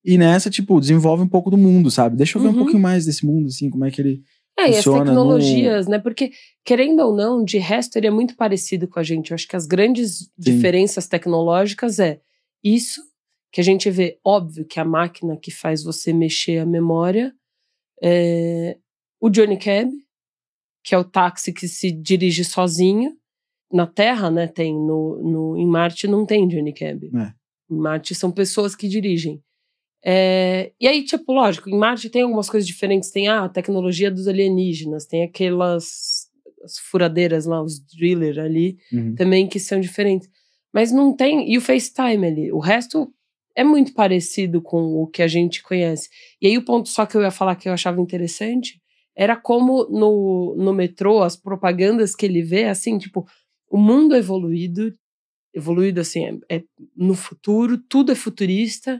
[0.04, 2.18] e nessa, tipo, desenvolve um pouco do mundo, sabe?
[2.18, 2.58] Deixa eu ver um Uhum.
[2.58, 4.24] pouquinho mais desse mundo, assim, como é que ele.
[4.58, 5.98] É, e as tecnologias, né?
[6.00, 6.32] Porque,
[6.64, 9.32] querendo ou não, de resto ele é muito parecido com a gente.
[9.32, 12.20] Eu acho que as grandes diferenças tecnológicas é
[12.64, 13.02] isso,
[13.54, 17.32] que a gente vê, óbvio, que a máquina que faz você mexer a memória,
[18.02, 18.78] é
[19.22, 19.90] o Johnny Cab,
[20.84, 23.16] que é o táxi que se dirige sozinho.
[23.72, 27.06] Na Terra, né, tem, no, no, em Marte não tem Johnny Cab.
[27.16, 27.34] É.
[27.72, 29.42] Em Marte são pessoas que dirigem.
[30.04, 33.12] É, e aí, tipo, lógico, em Marte tem algumas coisas diferentes.
[33.12, 36.28] Tem ah, a tecnologia dos alienígenas, tem aquelas
[36.64, 39.16] as furadeiras lá, os driller ali, Uhum.
[39.16, 40.30] também que são diferentes.
[40.74, 41.52] Mas não tem.
[41.52, 42.52] E o FaceTime ali.
[42.52, 43.14] O resto
[43.56, 46.10] é muito parecido com o que a gente conhece.
[46.42, 48.82] E aí, o ponto só que eu ia falar que eu achava interessante
[49.16, 53.28] era como no, no metrô, as propagandas que ele vê, assim, tipo,
[53.70, 54.94] o mundo evoluído,
[55.54, 56.64] evoluído assim, é, é
[56.96, 59.00] no futuro, tudo é futurista,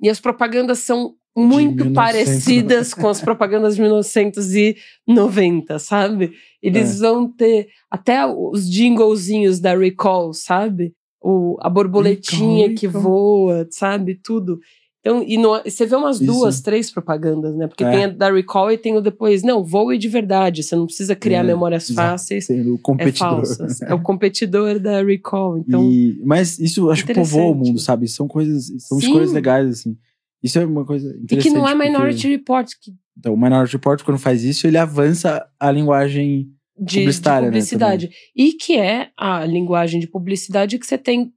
[0.00, 1.94] e as propagandas são muito 1900.
[1.94, 6.32] parecidas com as propagandas de 1990, sabe?
[6.62, 10.94] Eles vão ter até os jinglezinhos da Recall, sabe?
[11.28, 14.14] O, a borboletinha que voa, sabe?
[14.22, 14.60] Tudo.
[15.00, 16.26] Então, e no- você vê umas Isso.
[16.26, 17.66] duas, três propagandas, né?
[17.68, 17.90] Porque É.
[17.90, 21.14] tem a da Recall e tem o depois, não, voe de verdade, você não precisa
[21.14, 22.46] criar É, memórias fáceis.
[22.46, 23.28] Sendo o É competidor.
[23.46, 23.82] falsas.
[23.82, 25.58] É o competidor da Recall.
[25.58, 28.08] Então, E- mas isso acho que povoa o mundo, sabe?
[28.08, 29.06] São coisas, são Sim.
[29.06, 29.96] escolhas legais, assim.
[30.42, 31.52] Isso é uma coisa e interessante.
[31.52, 34.76] que não é porque- Minority Report, que Então, o Minority Report, quando faz isso, ele
[34.76, 38.10] avança a linguagem de, de Publicitária, né, publicidade.
[38.34, 41.32] e que é a linguagem de publicidade que você tem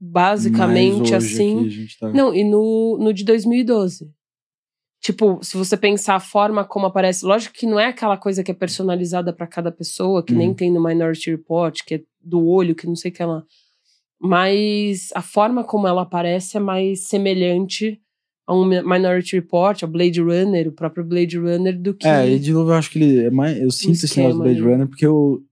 [0.00, 1.68] basicamente assim.
[1.98, 4.10] tá- Não, e no, no de 2012.
[5.00, 8.50] Tipo, se você pensar a forma como aparece, lógico que não é aquela coisa que
[8.50, 10.54] é personalizada para cada pessoa, que nem Uhum.
[10.54, 13.44] tem no Minority Report, que é do olho, que não sei o que ela.
[14.20, 18.00] Mas a forma como ela aparece é mais semelhante
[18.46, 22.06] a um Mi- Minority Report, ao Blade Runner, o próprio Blade Runner, do que.
[22.06, 23.60] É, e de novo eu acho que ele é mais.
[23.60, 24.70] Eu sinto esse negócio do Blade né?
[24.72, 25.42] Runner, porque eu.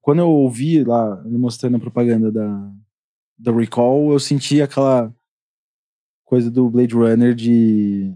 [0.00, 2.70] Quando eu ouvi lá, ele mostrando a propaganda da,
[3.38, 5.12] da Recall, eu senti aquela
[6.24, 8.14] coisa do Blade Runner de.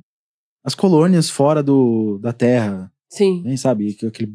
[0.65, 3.95] As colônias fora do, da Terra, Sim, nem sabe?
[3.95, 4.35] que- Aquele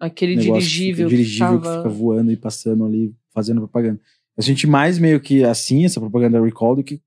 [0.00, 1.08] aquele negócio dirigível.
[1.08, 1.82] que, dirigível que, tava...
[1.82, 4.00] que fica voando e passando ali, fazendo propaganda.
[4.36, 7.00] Eu senti mais meio que assim, essa propaganda da Recall, do que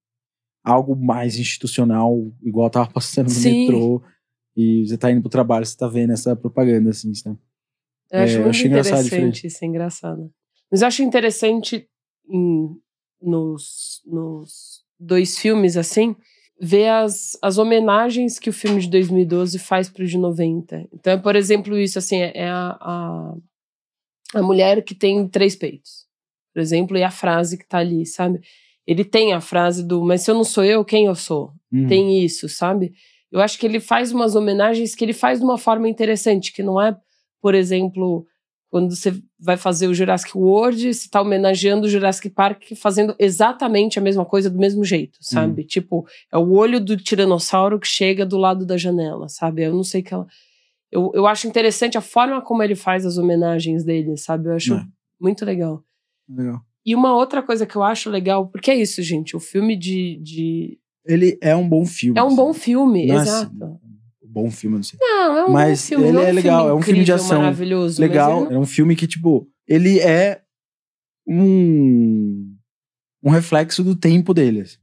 [0.68, 3.62] algo mais institucional, igual tava passando no Sim.
[3.62, 4.04] metrô.
[4.56, 7.38] E você tá indo pro trabalho, você tá vendo essa propaganda, assim, sabe?
[8.12, 10.32] Eu acho É, eu muito engraçado, interessante isso, é engraçado.
[10.72, 11.88] Mas eu acho interessante
[12.30, 12.76] em-
[13.22, 16.16] nos, nos dois filmes, assim,
[16.60, 20.88] ver as, as homenagens que o filme de 2012 faz pro de 90.
[20.92, 23.36] Então, é, por exemplo, isso, assim, é a, a,
[24.36, 26.08] a mulher que tem três peitos,
[26.54, 28.40] por exemplo, e a frase que tá ali, sabe?
[28.88, 31.52] Ele tem a frase do, mas se eu não sou eu, quem eu sou?
[31.72, 31.86] Uhum.
[31.88, 32.94] tem isso, sabe?
[33.30, 36.64] Eu acho que ele faz umas homenagens que ele faz de uma forma interessante, que
[36.64, 36.96] não é,
[37.42, 38.26] por exemplo,
[38.70, 44.00] quando você vai fazer o Jurassic World, você está homenageando o Jurassic Park fazendo exatamente
[44.00, 45.64] a mesma coisa do mesmo jeito, sabe?
[45.66, 49.64] Tipo, é o olho do tiranossauro que chega do lado da janela, sabe?
[49.64, 50.26] Eu não sei que ela.
[50.90, 54.48] Eu, eu acho interessante a forma como ele faz as homenagens dele, sabe?
[54.48, 54.86] Eu acho É.
[55.20, 55.84] muito legal.
[56.30, 56.62] Legal.
[56.88, 60.18] E uma outra coisa que eu acho legal, porque é isso, gente, o filme de.
[60.24, 60.80] de...
[61.06, 62.18] Ele é um bom filme.
[62.18, 62.36] É um assim.
[62.38, 63.52] bom filme, é exato.
[63.54, 63.74] assim,
[64.24, 64.98] um bom filme, não sei.
[65.02, 66.08] Não, é um Mas bom filme.
[66.08, 68.02] ele é um legal, é um filme de ação maravilhoso.
[68.02, 70.42] Legal, não- é um filme que, tipo, ele é
[71.28, 72.56] um,
[73.22, 74.78] um reflexo do tempo dele, assim,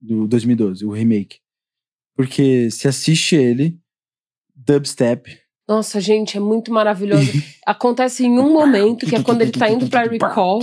[0.00, 1.38] do 2012, o remake.
[2.16, 3.78] Porque se assiste ele,
[4.54, 7.30] dubstep, Nossa, gente, é muito maravilhoso.
[7.64, 10.60] Acontece em um momento, que é quando ele tá indo pra Recall,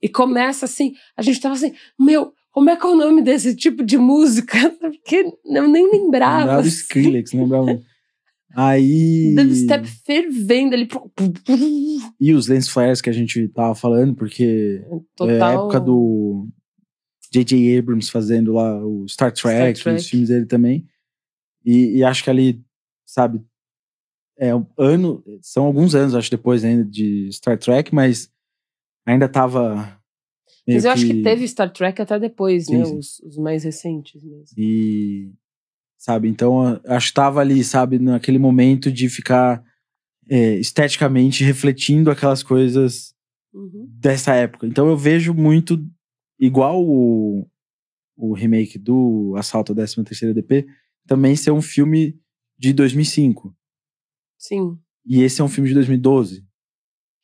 [0.00, 3.56] e começa assim, a gente tava assim, meu, como é que é o nome desse
[3.56, 4.58] tipo de música?
[4.78, 6.40] Porque eu nem lembrava.
[6.40, 6.76] lembrava do assim.
[6.76, 7.80] Skrillex, lembrava.
[8.54, 9.34] Aí.
[9.34, 10.86] Dubstep fervendo ali.
[12.20, 15.52] E os lens flares que a gente tava falando, porque é a Total.
[15.52, 16.46] época do
[17.32, 17.78] J.J.
[17.78, 19.98] Abrams fazendo lá o Star Trek, Trek.
[19.98, 20.86] os filmes dele também.
[21.64, 22.62] E, e acho que ali,
[23.06, 23.40] sabe,
[24.38, 28.30] é um ano, são alguns anos, acho, depois ainda de Star Trek, mas
[29.06, 30.00] ainda tava.
[30.66, 32.84] Mas eu acho que teve Star Trek até depois, Sim, né?
[32.84, 32.98] sim.
[32.98, 34.46] Os, os mais recentes mesmo.
[34.56, 35.32] E,
[35.98, 39.64] sabe, então acho que tava ali, sabe, naquele momento de ficar
[40.28, 43.12] é, esteticamente refletindo aquelas coisas
[43.54, 43.86] Uhum.
[43.86, 44.66] dessa época.
[44.66, 45.78] Então eu vejo muito
[46.40, 47.46] igual o,
[48.16, 50.66] o remake do Assalto à 13ª DP,
[51.06, 52.18] também ser um filme
[52.58, 53.54] de 2005.
[54.42, 54.76] Sim.
[55.06, 56.44] E esse é um filme de 2012.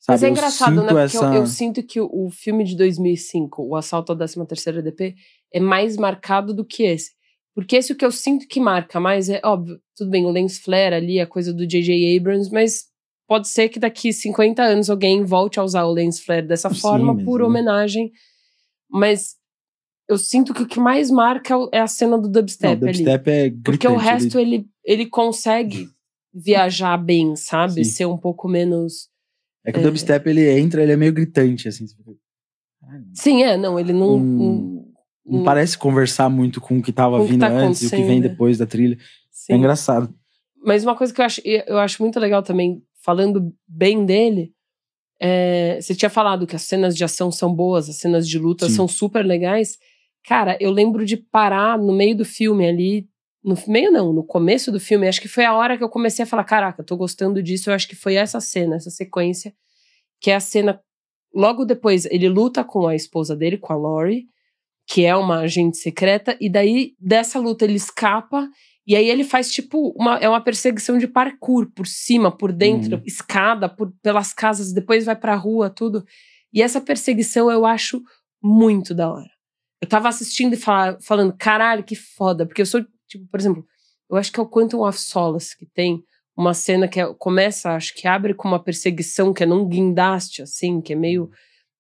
[0.08, 0.22] Mas Sabe?
[0.22, 0.86] é Eu engraçado, né?
[0.86, 1.26] Porque essa...
[1.26, 5.16] eu, eu sinto que o, o filme de 2005, O Assalto à 13ª DP,
[5.52, 7.10] é mais marcado do que esse.
[7.56, 10.58] Porque esse o que eu sinto que marca mais é, óbvio, tudo bem, o lens
[10.60, 12.16] flare ali, a coisa do J.J.
[12.16, 12.84] Abrams, mas
[13.26, 16.80] pode ser que daqui 50 anos alguém volte a usar o lens flare dessa Sim,
[16.80, 17.46] forma mas, por né?
[17.46, 18.12] homenagem.
[18.88, 19.34] Mas
[20.08, 22.80] eu sinto que o que mais marca é o- é a cena do Não, dubstep,
[22.80, 22.92] o ali.
[22.98, 23.62] dubstep é gritante.
[23.64, 25.88] Porque o resto ele, ele consegue
[26.40, 27.84] viajar bem, sabe?
[27.84, 27.84] Sim.
[27.84, 29.08] Ser um pouco menos.
[29.64, 29.82] É que o é.
[29.84, 31.86] dubstep, ele entra, ele é meio gritante, assim.
[33.12, 34.16] Sim, é, não, ele não.
[34.16, 34.84] Hum,
[35.26, 35.44] Não Hum.
[35.44, 37.90] parece conversar muito com o que tava Com o que vindo tá antes e o
[37.90, 38.96] que vem depois da trilha.
[39.30, 39.52] sim.
[39.52, 40.14] É engraçado.
[40.64, 44.54] Mas uma coisa que eu acho, eu acho muito legal também, falando bem dele,
[45.20, 48.68] é, você tinha falado que as cenas de ação são boas, as cenas de luta
[48.68, 48.74] Sim.
[48.74, 49.76] são super legais.
[50.24, 53.06] Cara, eu lembro de parar no meio do filme ali.
[53.48, 56.22] No meio não, no começo do filme, acho que foi a hora que eu comecei
[56.22, 57.70] a falar: caraca, tô gostando disso.
[57.70, 59.54] Eu acho que foi essa cena, essa sequência,
[60.20, 60.80] que é a cena.
[61.34, 64.26] Logo depois, ele luta com a esposa dele, com a Lori,
[64.86, 68.48] que é uma agente secreta, e daí dessa luta ele escapa
[68.86, 72.96] e aí ele faz tipo uma, é uma perseguição de parkour por cima, por dentro,
[72.96, 73.02] Uhum.
[73.06, 76.02] escada, por, pelas casas, depois vai pra rua, tudo.
[76.52, 78.02] E essa perseguição eu acho
[78.42, 79.30] muito da hora.
[79.82, 83.64] Eu tava assistindo e fala- falando, caralho, que foda, porque eu sou, tipo, por exemplo,
[84.10, 86.02] eu acho que é o Quantum of Solace que tem
[86.36, 90.42] uma cena que é- começa, acho que abre com uma perseguição que é num guindaste,
[90.42, 91.30] assim, que é meio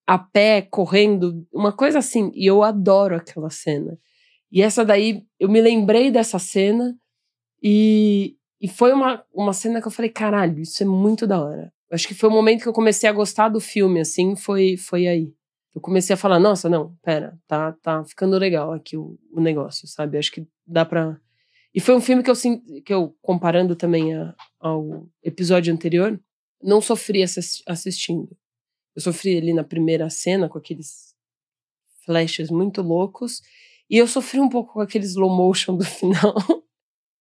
[0.06, 2.32] a pé, correndo, uma coisa assim.
[2.34, 3.98] E eu adoro aquela cena.
[4.50, 6.96] E essa daí, eu me lembrei dessa cena
[7.62, 11.72] e, e foi uma, uma cena que eu falei, caralho, isso é muito da hora.
[11.92, 15.06] Acho que foi o momento que eu comecei a gostar do filme, assim, foi, foi
[15.06, 15.32] aí.
[15.78, 19.86] Eu comecei a falar, nossa, não, pera, tá, tá ficando legal aqui o, o negócio,
[19.86, 20.18] sabe?
[20.18, 21.20] Acho que dá pra.
[21.72, 22.34] E foi um filme que eu,
[22.84, 26.20] que eu comparando também a, ao episódio anterior,
[26.60, 28.36] não sofri assistindo.
[28.96, 31.14] Eu sofri ali na primeira cena com aqueles
[32.04, 33.40] flashes muito loucos.
[33.88, 36.34] E eu sofri um pouco com aquele slow motion do final.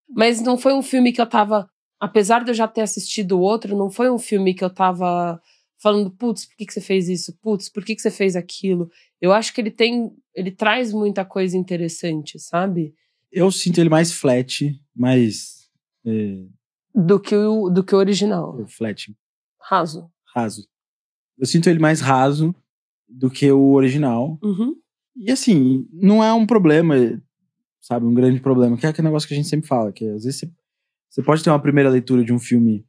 [0.09, 1.69] Mas não foi um filme que eu tava.
[1.99, 5.39] Apesar de eu já ter assistido outro, não foi um filme que eu tava
[5.81, 7.37] falando, putz, por que, que você fez isso?
[7.41, 8.89] Putz, por que, que você fez aquilo?
[9.21, 10.11] Eu acho que ele tem.
[10.33, 12.93] Ele traz muita coisa interessante, sabe?
[13.31, 15.69] Eu sinto ele mais flat, mais.
[16.05, 16.45] É...
[16.93, 18.65] Do, que o, do que o original.
[18.67, 19.15] Flat.
[19.61, 20.09] Raso.
[20.35, 20.67] Raso.
[21.37, 22.55] Eu sinto ele mais raso
[23.07, 24.39] do que o original.
[24.41, 24.75] Uhum.
[25.15, 26.95] E assim, não é um problema,
[27.79, 28.05] sabe?
[28.05, 30.39] Um grande problema, que é aquele negócio que a gente sempre fala, que às vezes
[30.39, 30.51] você,
[31.09, 32.85] você pode ter uma primeira leitura de um filme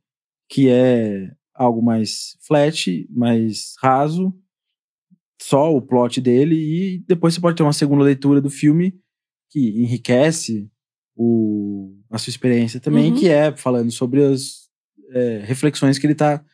[0.48, 4.32] que é algo mais flat, mais raso,
[5.42, 8.98] só o plot dele, e depois você pode ter uma segunda leitura do filme
[9.50, 10.70] que enriquece
[11.16, 13.18] o, a sua experiência também, uhum.
[13.18, 14.68] que é falando sobre as
[15.10, 16.44] é, reflexões que ele está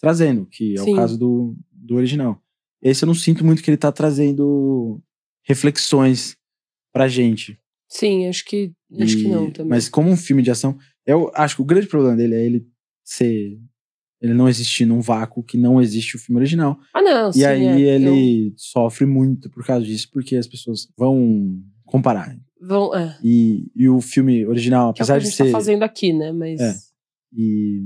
[0.00, 0.92] trazendo, que é Sim.
[0.92, 2.40] o caso do, do original.
[2.80, 5.02] Esse eu não sinto muito que ele está trazendo
[5.42, 6.36] reflexões
[6.92, 7.58] pra gente.
[7.88, 9.70] Sim, acho que acho e, que não também.
[9.70, 12.66] Mas como um filme de ação, eu acho que o grande problema dele é ele
[13.04, 13.58] ser
[14.24, 16.78] ele não existir num vácuo que não existe o filme original.
[16.94, 18.52] Ah, não, E aí é, ele eu...
[18.56, 22.34] sofre muito por causa disso, porque as pessoas vão comparar.
[22.58, 23.18] Vão, é.
[23.22, 25.42] E, e o filme original, apesar de ser.
[25.42, 26.32] a gente tá fazendo aqui, né?
[26.32, 26.58] Mas.
[26.58, 26.74] É.
[27.36, 27.82] E.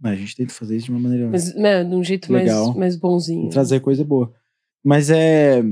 [0.00, 1.28] Mas a gente tenta fazer isso de uma maneira.
[1.28, 3.50] Mas, né, de um jeito legal, mais, mais bonzinho.
[3.50, 4.32] Trazer coisa boa.
[4.82, 5.62] Mas é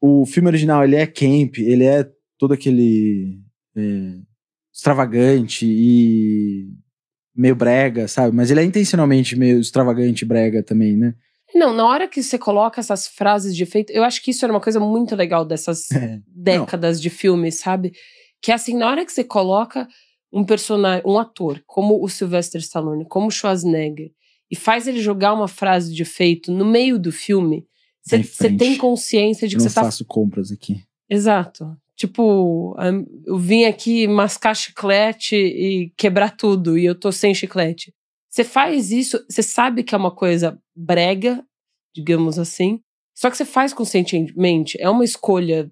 [0.00, 3.40] o filme original, ele é camp, ele é todo aquele
[3.76, 4.18] é,
[4.74, 6.74] extravagante e
[7.34, 8.34] meio brega, sabe?
[8.34, 11.14] Mas ele é intencionalmente meio extravagante brega também, né?
[11.54, 14.52] Não, na hora que você coloca essas frases de efeito, eu acho que isso era
[14.52, 16.20] uma coisa muito legal dessas é.
[16.26, 17.02] décadas Não.
[17.02, 17.92] de filmes, sabe?
[18.42, 19.88] Que é assim, na hora que você coloca
[20.32, 24.10] um personagem, um ator, como o Sylvester Stallone, como o Schwarzenegger,
[24.50, 27.66] e faz ele jogar uma frase de efeito no meio do filme,
[28.04, 29.80] você tem consciência de que você tá.
[29.80, 30.82] Eu faço compras aqui.
[31.08, 31.76] Exato.
[31.96, 32.76] Tipo,
[33.24, 37.94] eu vim aqui mascar chiclete e quebrar tudo e eu tô sem chiclete.
[38.28, 41.44] Você faz isso, você sabe que é uma coisa brega,
[41.94, 42.80] digamos assim,
[43.14, 44.76] só que você faz conscientemente.
[44.80, 45.70] É uma escolha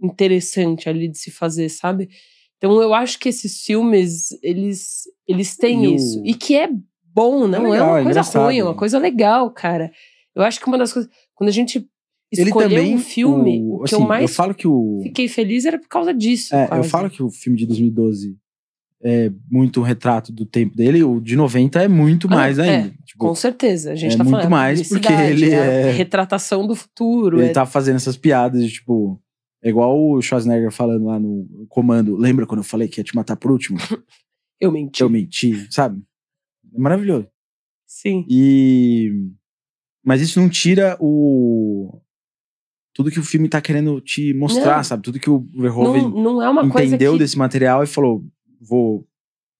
[0.00, 2.10] interessante ali de se fazer, sabe?
[2.58, 6.20] Então eu acho que esses filmes, eles, eles têm e isso.
[6.20, 6.26] O...
[6.26, 6.68] E que é
[7.02, 9.90] bom, não é, legal, é uma coisa é ruim, é uma coisa legal, cara.
[10.34, 11.10] Eu acho que uma das coisas.
[11.34, 11.88] Quando a gente
[12.32, 15.28] escolheu também, um filme, o, o que assim, eu mais eu falo que o, fiquei
[15.28, 16.54] feliz era por causa disso.
[16.54, 18.36] É, eu falo que o filme de 2012
[19.04, 22.88] é muito um retrato do tempo dele, o de 90 é muito ah, mais ainda.
[22.88, 23.92] É, tipo, com certeza.
[23.92, 24.50] A gente é tá muito falando.
[24.50, 25.92] mais porque ele é, é.
[25.92, 27.40] Retratação do futuro.
[27.40, 27.52] Ele é...
[27.52, 29.20] tá fazendo essas piadas de tipo.
[29.64, 32.16] É igual o Schwarzenegger falando lá no comando.
[32.16, 33.78] Lembra quando eu falei que ia te matar por último?
[34.60, 35.02] eu menti.
[35.02, 36.02] Eu menti, sabe?
[36.74, 37.28] É maravilhoso.
[37.86, 38.24] Sim.
[38.28, 39.12] E
[40.04, 42.00] mas isso não tira o.
[42.94, 44.84] Tudo que o filme tá querendo te mostrar, não.
[44.84, 45.02] sabe?
[45.02, 47.18] Tudo que o Verhoeven não, não é entendeu que...
[47.20, 48.24] desse material e falou:
[48.60, 49.06] vou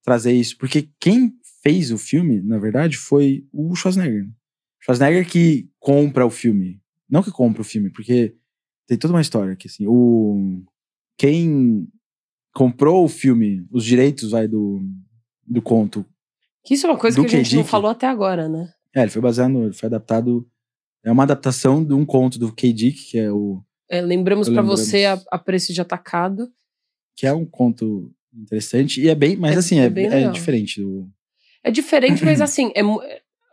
[0.02, 0.56] trazer isso.
[0.58, 4.28] Porque quem fez o filme, na verdade, foi o Schwarzenegger.
[4.80, 6.80] Schwarzenegger que compra o filme.
[7.08, 8.34] Não que compra o filme, porque
[8.86, 9.86] tem toda uma história aqui, assim.
[9.86, 10.62] O...
[11.16, 11.88] Quem
[12.54, 14.82] comprou o filme, os direitos aí do,
[15.46, 16.04] do conto.
[16.64, 18.72] Que isso é uma coisa que a gente não falou até agora, né?
[18.94, 20.46] É, ele foi baseado, no, ele foi adaptado.
[21.04, 22.72] É uma adaptação de um conto do K.
[22.72, 23.62] Dick, que é o.
[23.90, 26.50] É, lembramos para você a, a, Preço de Atacado.
[27.16, 29.00] Que é um conto interessante.
[29.00, 29.36] E é bem.
[29.36, 31.08] Mas é, assim, é, é, é diferente do.
[31.64, 32.82] É diferente, mas assim, é,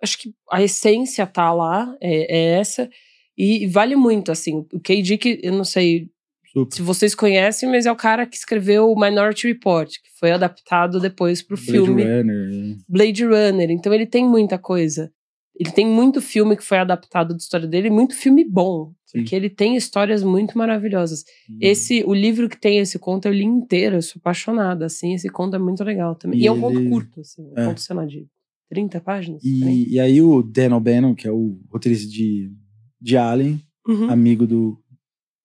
[0.02, 2.89] acho que a essência tá lá, é, é essa.
[3.38, 4.66] E vale muito, assim.
[4.72, 5.02] O K.
[5.02, 6.10] Dick, eu não sei
[6.54, 6.76] Super.
[6.76, 11.00] se vocês conhecem, mas é o cara que escreveu o Minority Report, que foi adaptado
[11.00, 12.78] depois pro Blade filme Runner.
[12.88, 13.72] Blade Runner.
[13.72, 15.12] Então ele tem muita coisa.
[15.60, 18.93] Ele tem muito filme que foi adaptado da história dele, muito filme bom.
[19.05, 19.20] Sim.
[19.20, 21.26] Porque ele tem histórias muito maravilhosas.
[21.49, 21.57] Hum.
[21.60, 25.28] Esse, o livro que tem esse conto, eu li inteiro, eu sou apaixonada, assim, esse
[25.28, 26.39] conto é muito legal também.
[26.39, 27.66] E, e é um conto curto, assim, um é.
[27.66, 28.26] conto, sei lá, de
[28.70, 29.43] 30 páginas.
[29.43, 32.53] E, e aí o Dan O'Bannon, que é o roteirista de,
[33.01, 34.10] de Alien, uhum.
[34.10, 34.82] amigo do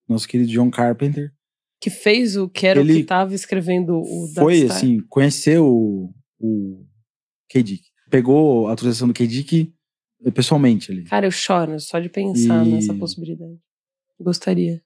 [0.07, 1.33] nosso querido John Carpenter.
[1.81, 6.13] Que fez o que era ele o que estava escrevendo o Foi, assim, conheceu o,
[6.39, 6.85] o
[7.49, 7.61] K.
[7.61, 7.83] Dick.
[8.09, 9.27] Pegou a autorização do K.
[9.27, 9.74] Dick
[10.31, 11.03] pessoalmente ali.
[11.03, 12.71] Cara, eu choro só de pensar e...
[12.71, 13.57] nessa possibilidade.
[14.19, 14.81] Gostaria.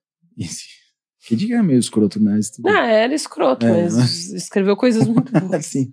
[1.25, 2.49] Que diga é meio escroto, mas.
[2.49, 2.67] Tudo...
[2.67, 5.65] Ah, era escroto, é, mas, mas, escreveu coisas muito boas.
[5.65, 5.91] Sim.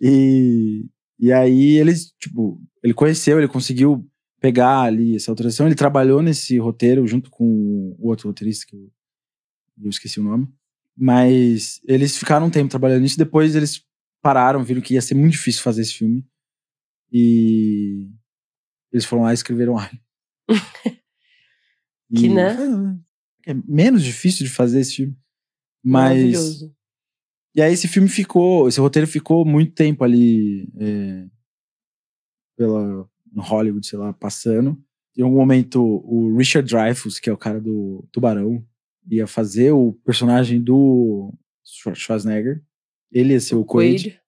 [0.00, 0.86] E,
[1.18, 4.06] e aí eles, tipo, ele conheceu, ele conseguiu
[4.40, 5.66] pegar ali essa autorização.
[5.66, 7.44] Ele trabalhou nesse roteiro junto com
[7.98, 8.90] o outro roteirista, que eu,
[9.82, 10.48] eu esqueci o nome.
[10.96, 13.84] Mas eles ficaram um tempo trabalhando nisso, depois eles
[14.22, 16.26] pararam, viram que ia ser muito difícil fazer esse filme.
[17.12, 18.08] E
[18.96, 20.00] eles foram lá e escreveram Alien.
[22.14, 22.56] Que, E né?
[23.46, 25.16] É menos difícil de fazer esse filme.
[25.84, 26.10] Mas.
[26.16, 26.76] Maravilhoso.
[27.54, 31.26] E aí esse filme ficou, esse roteiro ficou muito tempo ali é,
[32.56, 34.80] pela Hollywood, sei lá, passando.
[35.16, 38.64] Em algum momento o Richard Dreyfuss, que é o cara do Tubarão,
[39.10, 41.32] ia fazer o personagem do
[41.64, 42.62] Schwar- Schwarzenegger.
[43.10, 44.20] Ele ia ser o, Quaid, Quaid.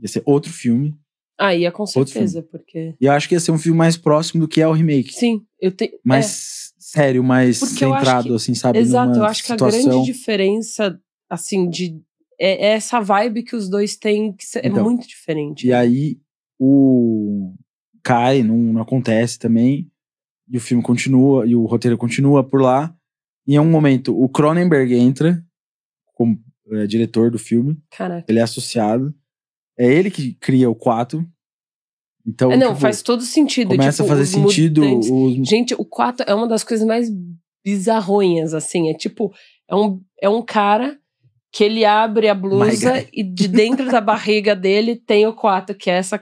[0.00, 0.94] ia ser outro filme.
[1.38, 2.94] Ah, ia com certeza, porque.
[3.00, 5.12] E eu acho que ia ser um filme mais próximo do que é o remake.
[5.12, 5.92] Sim, eu tenho.
[6.04, 8.78] Mais sério, mais Porque centrado, que- assim, sabe?
[8.78, 12.00] Exato, eu acho que a grande diferença, assim, de.
[12.38, 15.66] É, é essa vibe que os dois têm, que é Então, muito diferente.
[15.66, 16.18] E aí
[16.58, 17.54] o
[18.02, 19.90] cai, não, não acontece também.
[20.48, 22.94] E o filme continua, e o roteiro continua por lá.
[23.46, 25.42] E em um momento, o Cronenberg entra
[26.14, 26.38] como
[26.72, 27.76] é, diretor do filme.
[27.90, 28.24] Caraca.
[28.28, 29.14] Ele é associado.
[29.78, 31.26] É ele que cria o 4.
[32.26, 33.68] Então, É, não, tipo, faz todo sentido.
[33.68, 34.98] começa tipo, a fazer sentido.
[34.98, 37.10] Os, Gente, o 4 é uma das coisas mais
[37.64, 38.90] bizarronhas, assim.
[38.90, 39.32] É tipo,
[39.68, 40.98] é um, é um cara
[41.52, 45.88] que ele abre a blusa e de dentro da barriga dele tem o 4, que
[45.88, 46.20] é essa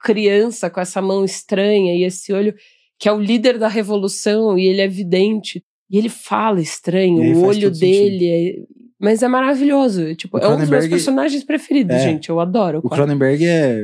[0.00, 2.54] criança com essa mão estranha e esse olho,
[2.98, 5.62] que é o líder da revolução e ele é vidente.
[5.90, 8.54] E ele fala estranho, E o olho dele é...
[9.02, 10.14] Mas é maravilhoso.
[10.14, 11.98] Tipo, é um dos meus personagens preferidos, É.
[11.98, 12.28] gente.
[12.28, 13.82] Eu adoro o o 4 Cronenberg é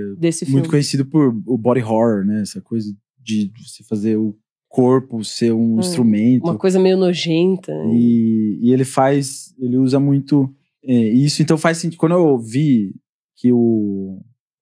[0.48, 2.42] muito conhecido por o body horror, né?
[2.42, 4.38] Essa coisa de você fazer o
[4.68, 6.44] corpo ser um Hum, instrumento.
[6.44, 7.72] Uma coisa meio nojenta.
[7.92, 10.54] E, e ele faz, ele usa muito
[10.84, 11.42] é, isso.
[11.42, 11.98] Então faz sentido.
[11.98, 12.94] Quando eu vi
[13.36, 14.20] que o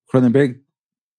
[0.08, 0.58] Cronenberg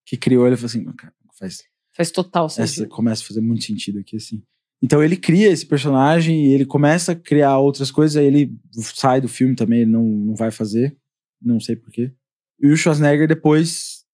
[0.06, 1.64] que criou ele, eu falei assim, cara, faz,
[1.96, 2.90] Faz total essa sentido.
[2.90, 4.42] começa a fazer muito sentido aqui, assim.
[4.82, 9.20] Então ele cria esse personagem e ele começa a criar outras coisas, aí ele sai
[9.20, 10.96] do filme também, ele não, não vai fazer.
[11.42, 12.14] Não sei porquê.
[12.60, 14.06] E o Schwarzenegger depois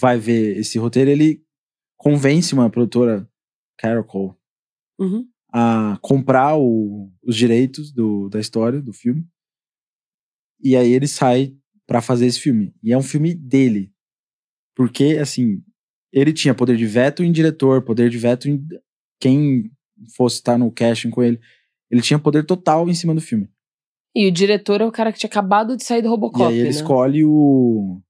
[0.00, 1.42] vai ver esse roteiro, ele
[1.96, 3.28] convence uma produtora,
[3.78, 4.34] Carol Cole,
[4.98, 5.26] Uhum.
[5.52, 9.26] a comprar o- os direitos do, da história do filme.
[10.62, 11.54] E aí ele sai
[11.86, 12.74] pra fazer esse filme.
[12.82, 13.92] E é um filme dele.
[14.74, 15.62] Porque, assim,
[16.12, 18.64] ele tinha poder de veto em diretor, poder de veto em
[19.22, 19.70] quem
[20.16, 21.40] fosse estar no casting com ele.
[21.88, 23.48] Ele tinha poder total em cima do filme.
[24.14, 26.54] E o diretor é o cara que tinha acabado de sair do Robocop, e aí
[26.54, 26.70] ele né?
[26.70, 28.00] escolhe o,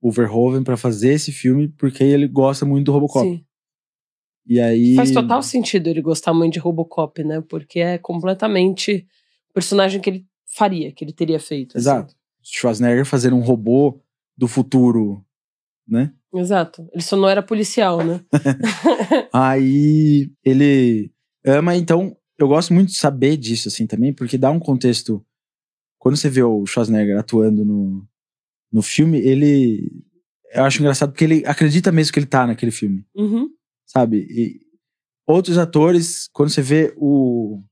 [0.00, 3.28] o Verhoeven pra fazer esse filme porque ele gosta muito do Robocop.
[3.28, 3.44] Sim.
[4.46, 4.94] E aí.
[4.94, 7.40] Faz total sentido ele gostar muito de Robocop, né?
[7.40, 9.06] Porque é completamente
[9.50, 11.76] o personagem que ele faria, que ele teria feito.
[11.76, 11.82] assim.
[11.82, 12.14] Exato.
[12.42, 14.00] Schwarzenegger fazendo um robô
[14.36, 15.24] do futuro,
[15.86, 16.12] né?
[16.34, 16.88] Exato.
[16.92, 18.20] Ele só não era policial, né?
[19.32, 21.10] Aí ele
[21.44, 25.24] ama, então eu gosto muito de saber disso assim também, porque dá um contexto.
[25.98, 28.04] Quando você vê o Schwarzenegger atuando no,
[28.72, 29.90] no filme, ele.
[30.54, 33.48] Eu acho engraçado porque ele acredita mesmo que ele tá naquele filme, Uhum.
[33.86, 34.26] sabe?
[34.28, 34.60] E
[35.26, 37.62] outros atores, quando você vê o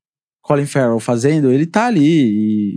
[0.43, 2.01] Colin Farrell fazendo, ele tá ali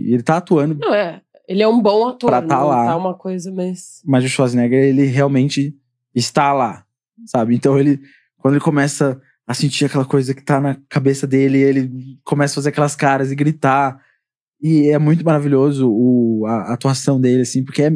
[0.08, 1.22] e ele tá atuando, Não, é.
[1.48, 2.86] Ele é um bom ator, Pra tá não lá.
[2.86, 4.00] tá uma coisa, mas.
[4.04, 5.76] mas o Schwarzenegger, ele realmente
[6.14, 6.84] está lá,
[7.26, 7.54] sabe?
[7.54, 8.00] Então ele,
[8.38, 12.56] quando ele começa a sentir aquela coisa que tá na cabeça dele, ele começa a
[12.56, 14.00] fazer aquelas caras e gritar.
[14.60, 17.92] E é muito maravilhoso o, a, a atuação dele, assim, porque é,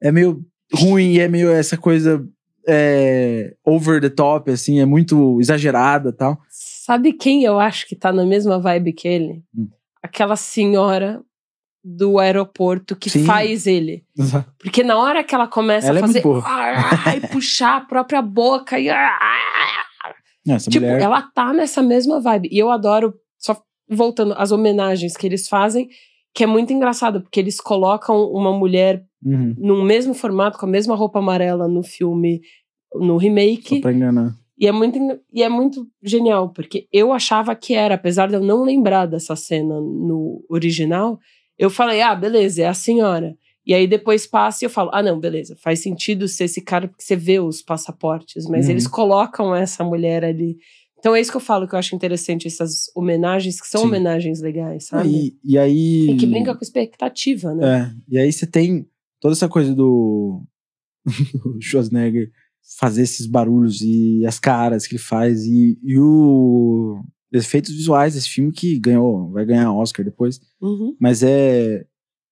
[0.00, 2.24] é meio ruim, é meio essa coisa
[2.68, 6.40] é, over the top, assim, é muito exagerada e tal.
[6.48, 9.42] Sabe quem eu acho que tá na mesma vibe que ele?
[9.56, 9.68] Hum.
[10.00, 11.20] Aquela senhora
[11.88, 13.24] do aeroporto que Sim.
[13.24, 14.04] faz ele.
[14.58, 16.24] Porque na hora que ela começa Ela é a fazer.
[16.24, 16.44] muito boa.
[17.06, 18.88] ai, puxar a própria boca e.
[20.48, 21.00] Essa Tipo, mulher.
[21.02, 22.48] ela tá nessa mesma vibe.
[22.52, 23.56] E eu adoro, só
[23.88, 25.88] voltando, as homenagens que eles fazem,
[26.34, 30.68] que é muito engraçado, porque eles colocam uma mulher Uhum, no mesmo formato, com a
[30.68, 32.40] mesma roupa amarela no filme,
[32.94, 33.80] no só remake.
[33.80, 34.32] pra enganar.
[34.56, 34.98] E é, muito,
[35.32, 39.34] e é muito genial, porque eu achava que era, apesar de eu não lembrar dessa
[39.34, 41.18] cena no original,
[41.58, 43.36] eu falei, ah, beleza, é a senhora.
[43.66, 46.86] E aí depois passa e eu falo, ah, não, beleza, faz sentido ser esse cara,
[46.86, 48.72] porque você vê os passaportes, mas Uhum.
[48.72, 50.56] eles colocam essa mulher ali.
[50.98, 53.88] Então é isso que eu falo que eu acho interessante, essas homenagens, que são Sim.
[53.88, 55.08] homenagens legais, sabe?
[55.08, 56.10] E, e aí.
[56.10, 57.92] E que brinca com expectativa, né?
[58.08, 58.86] É, e aí você tem
[59.20, 60.42] toda essa coisa do,
[61.60, 62.30] Schwarzenegger
[62.78, 67.00] fazer esses barulhos e as caras que ele faz e, e o
[67.36, 70.96] efeitos visuais desse filme que ganhou, vai ganhar Oscar depois, Uhum.
[71.00, 71.84] mas é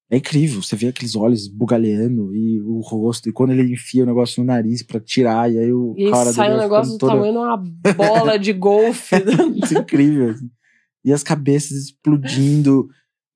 [0.07, 4.05] É incrível, você vê aqueles olhos bugalhando e o rosto, e quando ele enfia o
[4.05, 7.13] negócio no nariz pra tirar, e aí o E cara sai um negócio do toda-
[7.13, 7.57] tamanho de uma
[7.95, 9.15] bola de golfe.
[9.63, 10.29] Isso é incrível.
[10.29, 10.47] assim.
[11.03, 12.87] E as cabeças explodindo,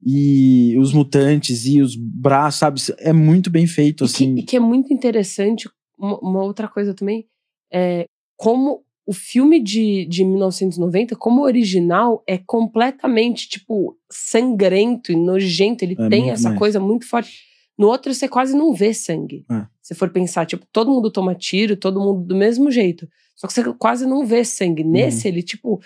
[0.06, 2.80] e os mutantes, e os braços, sabe?
[3.00, 4.36] É muito bem feito, E que, assim.
[4.38, 5.68] e que é muito interessante,
[5.98, 7.26] uma, uma outra coisa também,
[7.74, 8.06] é
[8.38, 15.84] como o filme de, de 1990, como original, é completamente, tipo, sangrento e nojento.
[15.84, 16.60] Ele É tem essa mais.
[16.60, 17.32] coisa muito forte.
[17.78, 19.46] No outro, você quase não vê sangue.
[19.50, 19.66] É.
[19.82, 23.08] Se for pensar, tipo, todo mundo toma tiro, todo mundo do mesmo jeito.
[23.36, 24.84] Só que você quase não vê sangue.
[24.84, 24.92] Uhum.
[24.92, 25.80] Nesse, ele, tipo,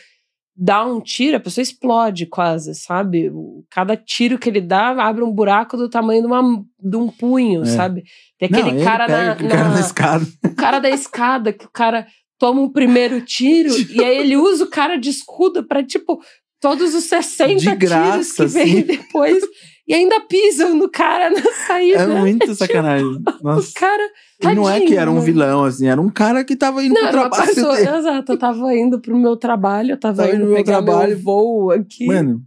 [0.55, 3.31] dá um tiro, a pessoa explode quase, sabe?
[3.69, 7.61] Cada tiro que ele dá abre um buraco do tamanho de, uma, de um punho,
[7.61, 7.65] É.
[7.65, 8.03] sabe?
[8.37, 10.25] Tem Não, aquele ele cara, pega na, aquele cara na- na escada.
[10.45, 12.05] o cara da escada, que o cara
[12.43, 16.21] toma um primeiro tiro e aí ele usa o cara de escudo pra, tipo,
[16.59, 18.81] todos os 60 De graça, tiros que vem assim.
[18.83, 19.43] depois
[19.87, 21.99] e ainda pisam no cara na saída.
[22.03, 23.17] É muito sacanagem.
[23.41, 23.69] Nossa.
[23.69, 24.03] O cara.
[24.41, 25.25] E não é que tadinho, era um mano.
[25.25, 27.75] vilão, assim, era um cara que tava indo Não, pro trabalho pessoa.
[27.75, 27.89] dele.
[27.97, 30.81] Exato, eu tava indo pro meu trabalho, eu tava, Tava indo indo pro meu pegar
[30.83, 31.15] trabalho.
[31.15, 32.05] meu voo aqui.
[32.05, 32.41] Mano,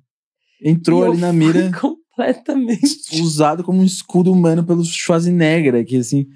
[0.63, 3.21] entrou ali na mira, Completamente.
[3.23, 6.27] usado como um escudo humano pelo Schwarzenegger, aqui, assim.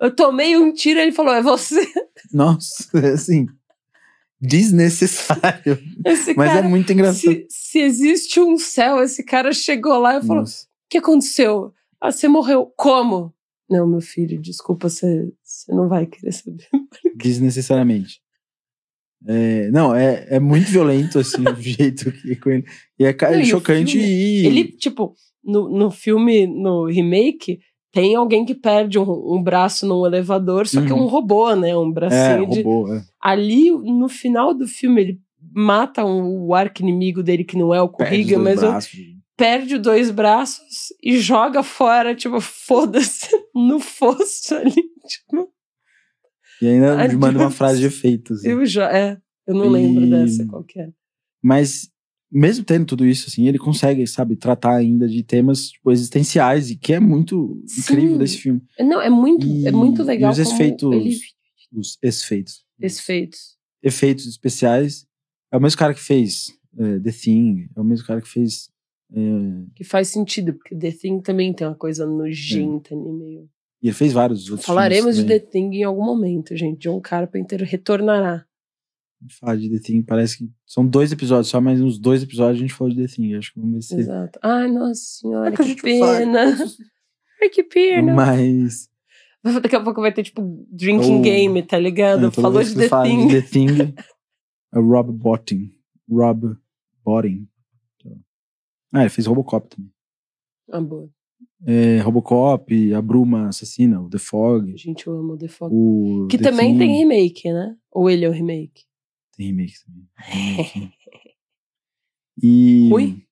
[0.00, 1.86] Eu tomei um tiro e ele falou: é você.
[2.32, 3.46] Nossa, é assim.
[4.40, 5.78] Desnecessário.
[6.04, 6.66] Esse Mas cara.
[6.66, 7.20] é muito engraçado.
[7.20, 10.44] se, se existe um céu, esse cara chegou lá e falou.
[10.44, 10.46] O
[10.88, 11.72] que aconteceu?
[12.00, 12.72] Ah, você morreu.
[12.76, 13.34] Como?
[13.68, 16.66] Não, meu filho, desculpa, você, você não vai querer saber.
[17.14, 18.20] Desnecessariamente.
[19.26, 22.64] É, não, é, é muito violento, assim, o jeito que é com ele.
[22.98, 24.46] E é Não, e chocante filme, e.
[24.46, 25.14] Ele, tipo,
[25.44, 27.60] no, no filme, no remake,
[27.92, 31.04] tem alguém que perde um, um braço num elevador, só que é Uhum.
[31.04, 31.76] um robô, né?
[31.76, 32.62] Um é, bracinho de.
[32.62, 33.02] robô, é.
[33.20, 35.20] Ali, no final do filme, ele
[35.52, 38.92] mata um, o arco-inimigo dele, que não é o Perde Corriga, mas braços.
[39.36, 44.70] perde os dois braços e joga fora, tipo, foda-se, no fosso ali.
[44.72, 45.48] Tipo,
[46.62, 48.34] E ainda Ai, manda uma frase de efeito.
[48.34, 48.48] assim.
[48.50, 48.90] eu já.
[48.96, 49.16] É,
[49.46, 50.88] eu não lembro E- dessa qual que é.
[51.42, 51.89] Mas,
[52.30, 56.76] mesmo tendo tudo isso, assim, ele consegue, sabe, tratar ainda de temas tipo, existenciais, e
[56.76, 58.18] que é muito incrível Sim.
[58.18, 58.62] desse filme.
[58.78, 61.16] Não, é muito, E- é muito legal e os efeitos, ele
[61.72, 62.64] os efeitos.
[62.80, 63.56] efeitos.
[63.82, 65.06] Efeitos especiais.
[65.52, 68.68] É o mesmo cara que fez é, The Thing, é o mesmo cara que fez.
[69.12, 69.20] é,
[69.74, 73.48] Que faz sentido, porque The Thing também tem uma coisa nojenta ali meio.
[73.82, 76.78] e ele fez vários outros Falaremos de The Thing em algum momento, gente.
[76.82, 78.44] John Carpenter retornará.
[79.38, 82.60] Falar de The Thing, parece que são dois episódios só, mas nos dois episódios a
[82.62, 83.34] gente falou de The Thing.
[83.34, 83.94] Acho que vamos ver se.
[84.00, 84.38] Exato.
[84.42, 86.56] Ai, nossa senhora, É que a que pena.
[87.42, 88.14] Ai, que pena.
[88.14, 88.88] Mas.
[89.62, 92.26] Daqui a pouco vai ter, tipo, drinking Ou- game, tá ligado?
[92.26, 93.26] É, toda Falou de The fala Thing.
[93.28, 93.94] de The Thing,
[94.74, 95.70] é o Rob Botting.
[96.10, 96.56] Rob
[97.04, 97.46] Botting.
[98.92, 99.90] Ah, ele fez Robocop também.
[100.70, 101.08] Ah, boa.
[101.66, 105.70] É, Robocop, A Bruma Assassina, o The Fog, Gente, eu amo The Fog.
[105.74, 106.78] o Que The também Thing.
[106.78, 107.76] tem remake, né?
[107.92, 108.84] Ou ele é o remake?
[109.40, 110.06] Tem remake também.
[110.18, 110.92] Remake.
[112.42, 113.26] e Ruim?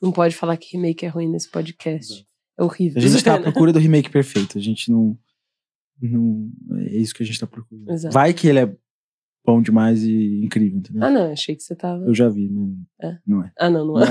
[0.00, 2.24] Não pode falar que remake é ruim nesse podcast.
[2.56, 3.02] É horrível.
[3.02, 4.56] a gente tá à procura do remake perfeito.
[4.56, 5.18] A gente não,
[6.00, 7.90] não é isso que a gente tá procurando.
[7.90, 8.14] Exato.
[8.14, 8.76] Vai que ele é
[9.44, 11.02] bom demais e incrível, entendeu?
[11.02, 12.04] Ah, não, achei que você tava.
[12.04, 12.70] Eu já vi, mas
[13.02, 13.18] É?
[13.26, 13.52] não é.
[13.58, 14.06] Ah, não, não é.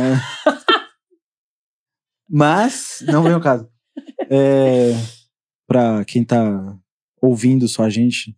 [2.29, 3.71] Mas, mas não vem ao caso.
[4.29, 4.91] É,
[5.65, 6.77] pra quem tá
[7.21, 8.37] ouvindo só a gente,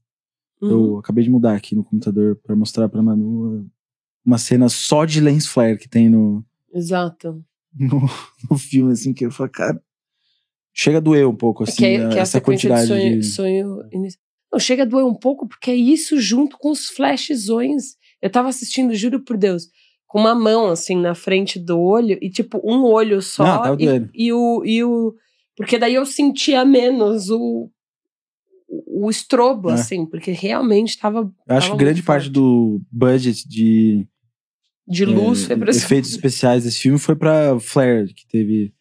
[0.61, 0.69] Uhum.
[0.69, 3.65] eu acabei de mudar aqui no computador pra mostrar pra Manu
[4.25, 6.43] uma cena só de lens flare que tem no,
[6.73, 7.43] Exato.
[7.77, 8.01] no,
[8.49, 9.81] no filme, assim, que eu falo, cara,
[10.73, 12.87] chega a doer um pouco, assim, que é, que é a essa sequência de quantidade
[12.87, 13.25] sonho, de...
[13.25, 14.23] sonho inicial.
[14.51, 17.95] Não, chega a doer um pouco porque é isso junto com os flashzões.
[18.19, 19.67] Eu tava assistindo, juro por Deus,
[20.07, 23.77] com uma mão assim na frente do olho e tipo um olho só Não, tava
[23.79, 25.13] e, e o e o
[25.55, 27.69] porque daí eu sentia menos o
[28.87, 29.73] o estrobo É.
[29.73, 32.33] assim, porque realmente tava Eu acho que grande muito parte forte.
[32.33, 34.07] do budget de
[34.87, 38.73] de luz é, foi pra efeitos especiais desse filme foi pra Flare, que teve...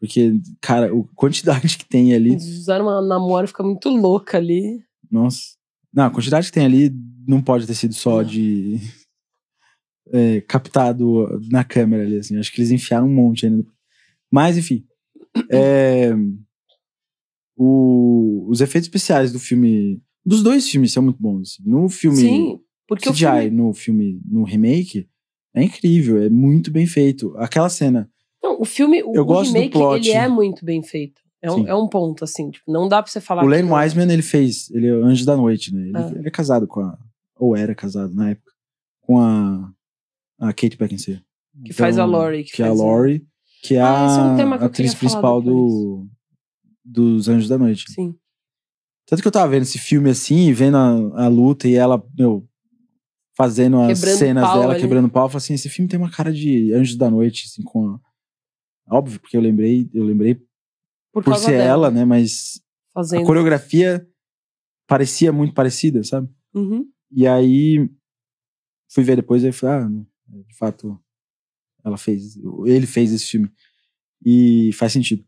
[0.00, 4.80] Porque, cara, a quantidade que tem ali Eles usaram uma namora fica muito louca ali.
[5.10, 5.56] Nossa.
[5.92, 6.94] Não, a quantidade que tem ali
[7.26, 8.78] não pode ter sido só de.
[10.12, 12.38] é, captado na câmera ali, assim.
[12.38, 13.66] Acho que eles enfiaram um monte ainda.
[14.30, 14.84] Mas, enfim.
[15.50, 16.12] é,
[17.58, 20.00] o- os efeitos especiais do filme.
[20.24, 21.40] Dos dois filmes são muito bons.
[21.60, 21.68] assim.
[21.70, 25.08] No filme Sim, porque o CGI, filme, no filme, no remake,
[25.54, 27.34] é incrível, é muito bem feito.
[27.36, 28.08] Aquela cena.
[28.42, 30.06] Não, o filme, o, Eu o gosto do remake, plot.
[30.08, 31.20] ele é muito bem feito.
[31.42, 33.84] É um, é um ponto, assim, tipo, não dá pra você falar o não é.
[33.84, 34.70] Wiseman, ele fez.
[34.70, 35.82] Ele é Anjo da Noite, né?
[35.88, 36.12] Ele, Ah.
[36.16, 36.98] ele é casado com a.
[37.38, 38.52] Ou era casado na época.
[39.02, 39.70] Com a.
[40.40, 41.20] A Kate Beckinsale.
[41.64, 43.24] Que faz a Laurie, que Que, é a a- Laurie.
[43.62, 46.06] Que é Ah, esse é um a atriz principal do,
[46.88, 47.90] dos Anjos da Noite.
[47.92, 48.14] Sim.
[49.06, 52.46] Tanto que eu tava vendo esse filme assim, vendo a, a luta e ela, meu,
[53.36, 54.80] fazendo as Quebrando cenas pau dela, ali.
[54.80, 57.62] quebrando pau, eu falei assim, esse filme tem uma cara de Anjos da Noite, assim,
[57.62, 58.00] com a...
[58.90, 60.34] Óbvio, porque eu lembrei, eu lembrei
[61.12, 62.04] Por, por ser dela, ela, né?
[62.04, 62.60] Mas
[62.94, 63.24] a Fazendo.
[63.24, 64.06] coreografia
[64.86, 66.28] parecia muito parecida, sabe?
[66.54, 66.90] Uhum.
[67.12, 67.88] E aí
[68.90, 69.88] fui ver depois e falei, ah,
[70.46, 70.98] de fato,
[71.84, 72.36] ela fez,
[72.66, 73.50] ele fez esse filme.
[74.24, 75.24] E faz sentido.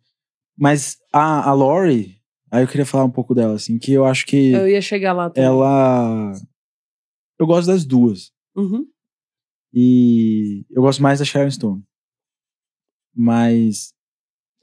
[0.61, 2.19] Mas a, a Laurie,
[2.51, 5.15] aí eu queria falar um pouco dela, assim, que eu acho que Eu ia chegar
[5.15, 5.49] lá também.
[5.49, 6.33] ela.
[7.39, 8.31] Eu gosto das duas.
[8.55, 8.87] Uhum.
[9.73, 11.83] E eu gosto mais da Sharon Stone.
[13.15, 13.95] Mas.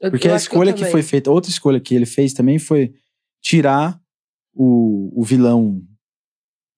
[0.00, 0.92] Eu- Porque eu a escolha que, também.
[0.92, 2.94] foi feita, outra escolha que ele fez também foi
[3.42, 4.00] tirar
[4.54, 5.82] o, o vilão.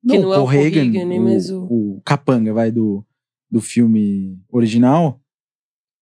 [0.09, 3.07] Que não é o Corrigan, Corrigan, nem o, o- o capanga, vai, do,
[3.51, 5.21] do filme original.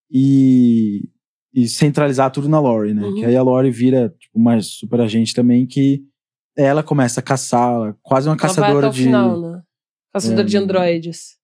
[0.08, 1.10] E,
[1.54, 3.02] e centralizar tudo na Lori, né?
[3.02, 3.14] Uhum.
[3.16, 6.04] Que aí a Lori vira tipo, uma super agente também que
[6.56, 9.04] ela começa a caçar, ela- quase uma Ela caçadora de.
[9.04, 9.62] final, né?
[10.12, 11.38] Caçadora É, de androides.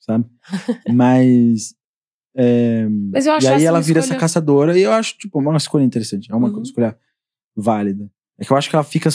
[0.00, 0.24] sabe?
[0.94, 1.74] Mas.
[2.36, 5.38] é, Mas eu acho e aí ela vira escolha- essa caçadora e eu acho, tipo,
[5.38, 6.30] uma escolha interessante.
[6.30, 6.62] É uma Uhum.
[6.62, 6.96] escolha
[7.56, 8.10] válida.
[8.38, 9.08] É que eu acho que ela fica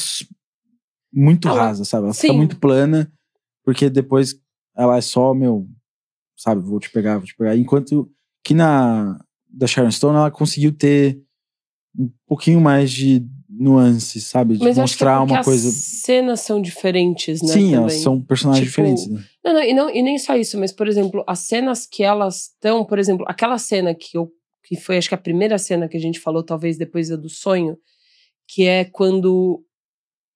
[1.14, 2.06] muito Ela- rasa, sabe?
[2.06, 2.38] Ela fica Sim.
[2.38, 3.12] muito plana,
[3.64, 4.36] porque depois
[4.76, 5.68] ela é só, meu,
[6.38, 7.56] sabe, vou te pegar, vou te pegar.
[7.56, 8.10] Enquanto
[8.44, 9.20] que na
[9.52, 11.22] da Sharon Stone ela conseguiu ter
[11.98, 14.56] um pouquinho mais de nuances, sabe?
[14.58, 15.70] De Mas eu acho que é mostrar uma as coisa.
[15.72, 17.50] cenas são diferentes, né?
[17.50, 19.24] Sim, elas são personagens Tipo, diferentes, né?
[19.44, 22.44] Não, não, e, não, e nem só isso, mas, por exemplo, as cenas que elas
[22.54, 24.32] estão, por exemplo, aquela cena que eu
[24.64, 27.28] que foi acho que a primeira cena que a gente falou, talvez depois da do
[27.28, 27.78] sonho,
[28.48, 29.62] que é quando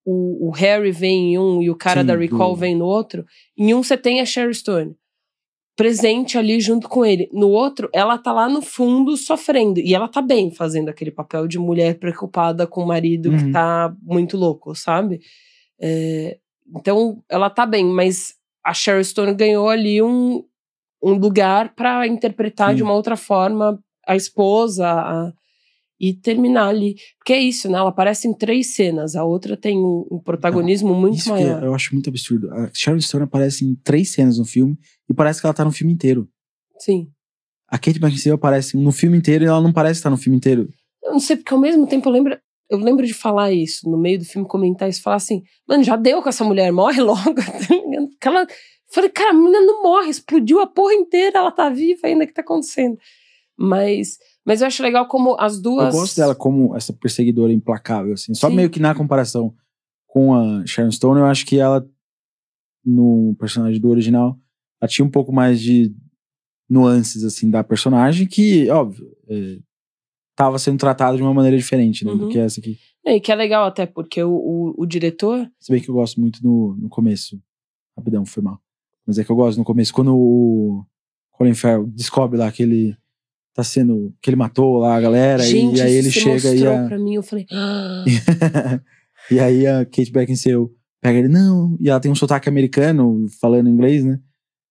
[0.06, 2.86] o, o Harry vem em um e o cara Sim, da Recall do- vem no
[2.86, 3.26] outro.
[3.58, 4.94] Em um você tem a Sherry Stone
[5.76, 7.30] presente ali junto com ele.
[7.34, 9.80] No outro, ela tá lá no fundo sofrendo.
[9.80, 13.52] E ela tá bem fazendo aquele papel de mulher preocupada com o marido que Uhum.
[13.52, 15.20] tá muito louco, sabe?
[15.80, 16.38] É,
[16.76, 20.44] então, ela tá bem, mas a Sherry Stone ganhou ali um,
[21.04, 22.78] um lugar pra interpretar Sim.
[22.78, 25.34] de uma outra forma a esposa a-
[26.00, 26.96] e terminar ali.
[27.18, 27.78] Porque é isso, né?
[27.78, 31.64] Ela aparece em três cenas, a outra tem um, um protagonismo muito Isso que maior.
[31.64, 32.52] eu acho muito absurdo.
[32.54, 34.78] A Sharon Stone aparece em três cenas no filme
[35.10, 36.28] e parece que ela tá no filme inteiro.
[36.78, 37.10] Sim.
[37.68, 40.70] A Kate Beckinsale aparece no filme inteiro e ela não parece estar no filme inteiro.
[41.04, 42.38] Eu não sei, porque ao mesmo tempo eu lembro,
[42.70, 45.96] eu lembro de falar isso, no meio do filme, comentar isso, falar assim, mano, já
[45.96, 47.36] deu com essa mulher, morre logo.
[47.36, 48.10] tá ligado?
[48.20, 48.48] Que ela,
[48.90, 52.28] falei, cara, a menina não morre, explodiu a porra inteira, ela tá viva ainda, o
[52.28, 52.98] que tá acontecendo?
[53.58, 55.94] Mas, mas eu acho legal como as duas...
[55.94, 58.34] Eu gosto dela como essa perseguidora implacável, assim.
[58.34, 58.56] Só Sim.
[58.56, 59.54] meio que na comparação
[60.06, 61.86] com a Sharon Stone, eu acho que ela,
[62.86, 64.40] no personagem do original,
[64.80, 65.94] ela tinha um pouco mais de
[66.70, 69.60] nuances, assim, da personagem, que, óbvio, é,
[70.36, 72.30] tava sendo tratada de uma maneira diferente, né, do Uhum.
[72.30, 72.78] que essa aqui.
[73.06, 75.50] É, E que é legal até, porque o, o, o diretor...
[75.60, 77.40] Se bem que eu gosto muito no, no começo.
[77.98, 78.60] Rapidão, foi mal.
[79.06, 80.84] Mas é que eu gosto no começo, quando o
[81.32, 82.98] Colin Farrell descobre lá que ele
[83.56, 84.14] tá sendo.
[84.22, 87.16] que ele matou lá a galera, gente, e aí ele chega e a, pra mim,
[87.16, 87.46] eu falei...
[87.52, 88.04] "Ah".
[89.32, 90.68] e aí a Kate Beckinsale
[91.02, 94.20] pega ele, não, e ela tem um sotaque americano, falando inglês, né?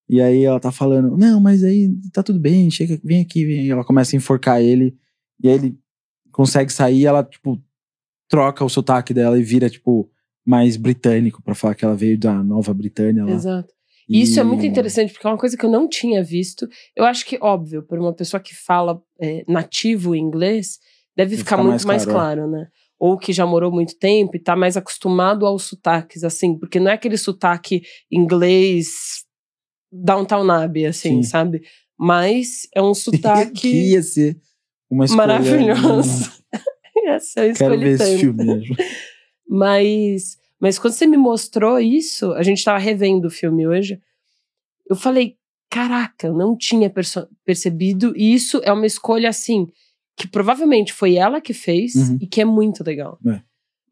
[0.08, 3.66] E aí ela tá falando, não, mas aí tá tudo bem, chega, vem aqui, vem.
[3.66, 4.94] E ela começa a enforcar ele,
[5.42, 5.78] e aí ele
[6.30, 7.58] consegue sair, e ela, tipo,
[8.28, 10.10] troca o sotaque dela e vira, tipo,
[10.46, 13.30] mais britânico, pra falar que ela veio da Nova Britânia lá.
[13.30, 13.72] Exato.
[14.08, 16.68] E isso é muito interessante, porque é uma coisa que eu não tinha visto.
[16.94, 20.78] Eu acho que, óbvio, para uma pessoa que fala é, nativo inglês,
[21.16, 22.66] deve ficar ficar muito mais mais claro, claro, né?
[22.98, 26.90] Ou que já morou muito tempo e tá mais acostumado aos sotaques, assim, porque não
[26.90, 29.24] é aquele sotaque inglês
[29.92, 31.22] Downtown Abbey, assim, Sim.
[31.22, 31.62] sabe?
[31.98, 34.36] Mas é um que sotaque ia ser
[34.90, 35.26] uma escolha.
[35.26, 36.30] maravilhoso.
[37.06, 38.20] Essa eu Quero escolhi ver esse tanto.
[38.20, 38.76] filme mesmo.
[39.48, 44.00] Mas, mas quando você me mostrou isso, a gente tava revendo o filme hoje,
[44.88, 45.36] eu falei,
[45.70, 46.90] caraca, eu não tinha
[47.44, 49.66] percebido, e isso é uma escolha assim,
[50.16, 52.18] que provavelmente foi ela que fez Uhum.
[52.22, 53.18] e que é muito legal.
[53.26, 53.40] É.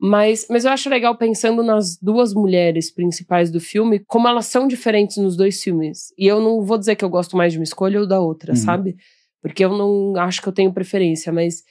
[0.01, 4.67] Mas, mas eu acho legal pensando nas duas mulheres principais do filme, como elas são
[4.67, 6.13] diferentes nos dois filmes.
[6.19, 8.53] E eu não vou dizer que eu gosto mais de uma escolha ou da outra,
[8.53, 8.57] Uhum.
[8.57, 8.97] sabe?
[9.43, 11.63] Porque eu não acho que eu tenho preferência, mas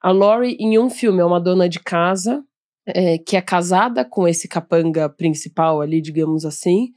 [0.00, 2.42] a Laurie em um filme é uma dona de casa
[2.86, 6.88] é, que é casada com esse capanga principal ali, digamos assim,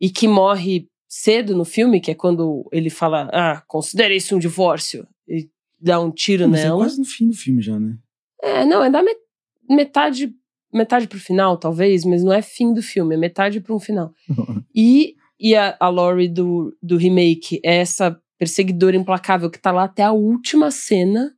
[0.00, 4.38] e que morre cedo no filme, que é quando ele fala, ah, considere isso um
[4.38, 5.48] divórcio, e
[5.80, 6.78] dá um tiro Mas é nela.
[6.78, 7.96] quase no fim do filme já, né?
[8.42, 9.20] É, não, é da met-
[9.68, 10.32] metade,
[10.72, 14.12] metade pro final, talvez, mas não é fim do filme, é metade pro um final.
[14.74, 19.84] E, e a, a Laurie do, do remake é essa perseguidora implacável que tá lá
[19.84, 21.32] até a última cena,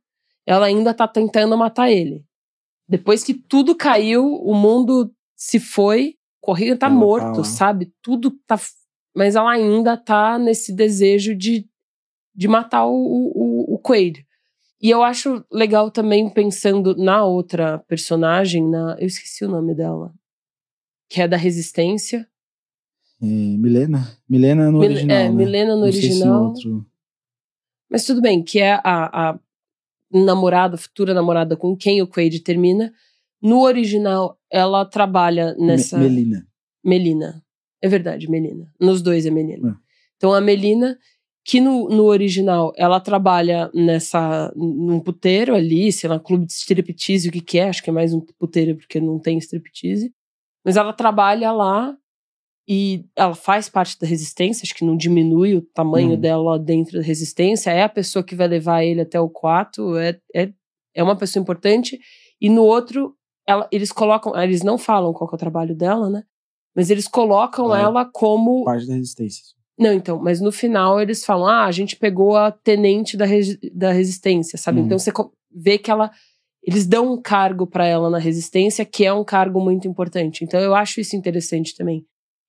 [0.45, 2.25] ela ainda tá tentando matar ele.
[2.87, 7.43] Depois que tudo caiu, o mundo se foi, Corrigan tá Ela tá morto, lá.
[7.43, 7.91] sabe?
[8.01, 8.57] Tudo tá.
[9.15, 11.67] Mas ela ainda tá nesse desejo de,
[12.33, 14.25] de matar o, o, o Quaid.
[14.81, 18.95] E eu acho legal também pensando na outra personagem, na.
[18.99, 20.13] Eu esqueci o nome dela.
[21.09, 22.27] Que é da Resistência.
[23.21, 24.15] É, Milena?
[24.29, 25.17] Milena no Mil- original.
[25.17, 25.35] é, né?
[25.35, 26.43] Milena no Não original.
[26.45, 26.85] outro...
[27.89, 29.39] Mas tudo bem, que é a, a
[30.11, 32.91] namorada, futura namorada com quem o Quaid termina.
[33.41, 35.97] No original, ela trabalha nessa.
[35.97, 36.47] Me- Melina.
[36.83, 37.43] Melina.
[37.81, 38.71] É verdade, Melina.
[38.79, 39.69] Nos dois é Melina.
[39.69, 39.73] É.
[40.15, 40.97] Então a Melina,
[41.45, 47.29] que no, no original ela trabalha nessa num puteiro ali, sei lá, clube de striptease,
[47.29, 47.69] o que que é?
[47.69, 50.11] Acho que é mais um puteiro porque não tem striptease.
[50.65, 51.95] Mas ela trabalha lá
[52.67, 56.19] e ela faz parte da resistência, acho que não diminui o tamanho Uhum.
[56.19, 60.19] dela dentro da resistência, é a pessoa que vai levar ele até o quarto, é,
[60.35, 60.51] é,
[60.93, 61.97] é uma pessoa importante.
[62.41, 63.15] E no outro,
[63.47, 66.23] ela, eles colocam, eles não falam qual é o trabalho dela, né?
[66.75, 67.81] Mas eles colocam é.
[67.81, 68.63] ela como.
[68.65, 69.43] Parte da resistência.
[69.79, 73.59] Não, então, mas no final eles falam: ah, a gente pegou a tenente da, resi-
[73.73, 74.79] da resistência, sabe?
[74.79, 74.85] Uhum.
[74.85, 76.11] Então você co- vê que ela.
[76.61, 80.43] Eles dão um cargo pra ela na resistência, que é um cargo muito importante.
[80.43, 82.05] Então eu acho isso interessante também.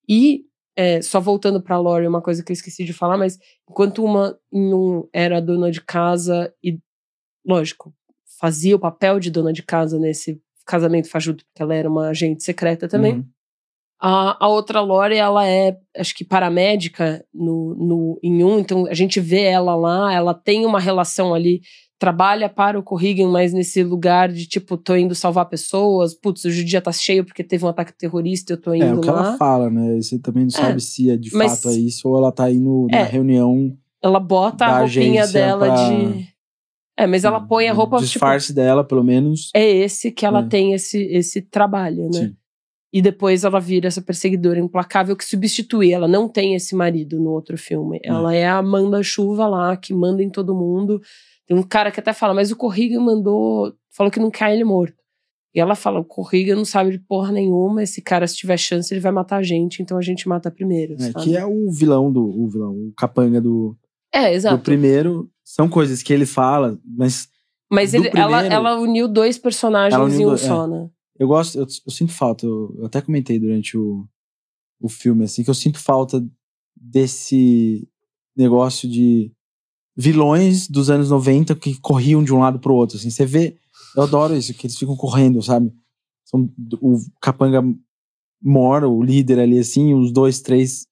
[0.08, 0.44] E,
[0.76, 4.38] é, só voltando pra Lori, uma coisa que eu esqueci de falar, mas enquanto uma
[4.52, 6.78] em um era dona de casa e,
[7.44, 7.92] lógico,
[8.38, 12.42] fazia o papel de dona de casa nesse casamento fajuto, porque ela era uma agente
[12.44, 13.14] secreta também.
[13.14, 13.24] Uhum.
[14.00, 18.94] A, a outra Lori, ela é, acho que paramédica no, no, em um, então a
[18.94, 21.60] gente vê ela lá, ela tem uma relação ali,
[21.98, 26.62] trabalha para o Corrigan, mas nesse lugar de tipo, tô indo salvar pessoas, putz, hoje
[26.62, 29.10] o dia tá cheio porque teve um ataque terrorista, eu tô indo É o que
[29.10, 29.18] lá.
[29.30, 29.96] ela fala, né?
[29.96, 32.86] Você também não sabe se é de mas- fato é isso ou ela tá indo
[32.90, 33.02] na É.
[33.02, 33.76] reunião.
[34.02, 36.28] Ela bota a roupinha dela pra- de.
[36.96, 39.50] É, mas ela põe a o roupa, tipo, disfarce dela, pelo menos.
[39.54, 40.46] é esse que ela É.
[40.48, 42.12] tem esse, esse trabalho, né?
[42.28, 42.36] Sim.
[42.92, 45.92] E depois ela vira essa perseguidora implacável que substitui.
[45.92, 48.00] Ela não tem esse marido no outro filme.
[48.02, 51.00] Ela é a Amanda Chuva lá, que manda em todo mundo.
[51.48, 53.72] Tem um cara que até fala, mas o Corrigan mandou.
[53.90, 54.94] Falou que não quer ele morto.
[55.54, 57.82] E ela fala: o Corrigan não sabe de porra nenhuma.
[57.82, 60.94] Esse cara, se tiver chance, ele vai matar a gente, então a gente mata primeiro.
[61.02, 62.22] É, que é o vilão do.
[62.22, 63.74] O vilão, o capanga do,
[64.12, 64.62] É, do exato.
[64.62, 65.30] primeiro.
[65.42, 67.28] São coisas que ele fala, mas
[67.72, 70.46] Mas do ele, ela, primeiro- ela uniu dois personagens Ela uniu em um dois- é.
[70.46, 70.90] só, né?
[71.18, 72.44] eu gosto, eu, eu sinto falta.
[72.44, 74.06] Eu, eu até comentei durante o,
[74.78, 76.22] o filme, assim, que eu sinto falta
[76.76, 77.88] desse
[78.36, 79.32] negócio de
[80.00, 82.96] vilões dos anos 90 que corriam de um lado pro outro.
[82.96, 83.56] Assim, você vê,
[83.96, 85.72] eu adoro isso, que eles ficam correndo, sabe?
[86.24, 86.48] São,
[86.80, 87.64] o capanga
[88.40, 90.86] mora, o líder ali, assim, os dois, três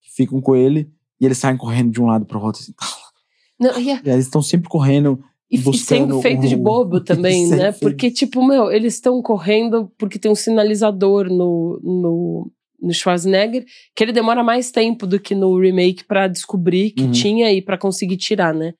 [0.00, 0.88] que ficam com ele,
[1.20, 2.62] e eles saem correndo de um lado pro outro.
[2.62, 2.72] Assim.
[3.58, 5.18] Não, e, é- E eles estão sempre correndo.
[5.50, 7.72] e, buscando feito de o- bobo também, né?
[7.72, 7.80] feito.
[7.80, 12.52] Porque, tipo, meu, eles estão correndo porque tem um sinalizador no, no,
[12.82, 13.64] no Schwarzenegger
[13.94, 17.12] que ele demora mais tempo do que no remake pra descobrir que Uhum.
[17.12, 18.74] tinha e pra conseguir tirar, né?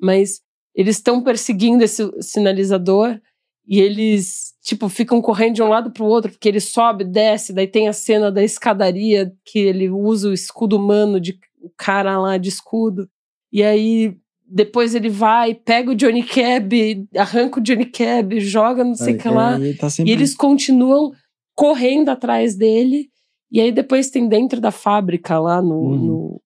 [0.00, 0.40] Mas
[0.74, 3.18] eles estão perseguindo esse sinalizador
[3.66, 7.66] e eles, tipo, ficam correndo de um lado pro outro, porque ele sobe, desce, daí
[7.66, 12.38] tem a cena da escadaria que ele usa o escudo humano de o cara lá
[12.38, 13.08] de escudo.
[13.52, 14.16] E aí
[14.50, 19.18] depois ele vai, pega o Johnny Cab, arranca o Johnny Cab, joga não sei o
[19.18, 19.58] que É, lá.
[19.58, 21.12] e ele tá sempre E eles continuam
[21.54, 23.08] correndo atrás dele.
[23.50, 25.96] E aí depois tem dentro da fábrica lá no, Uhum.
[25.96, 26.42] no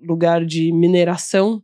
[0.00, 1.62] lugar de mineração.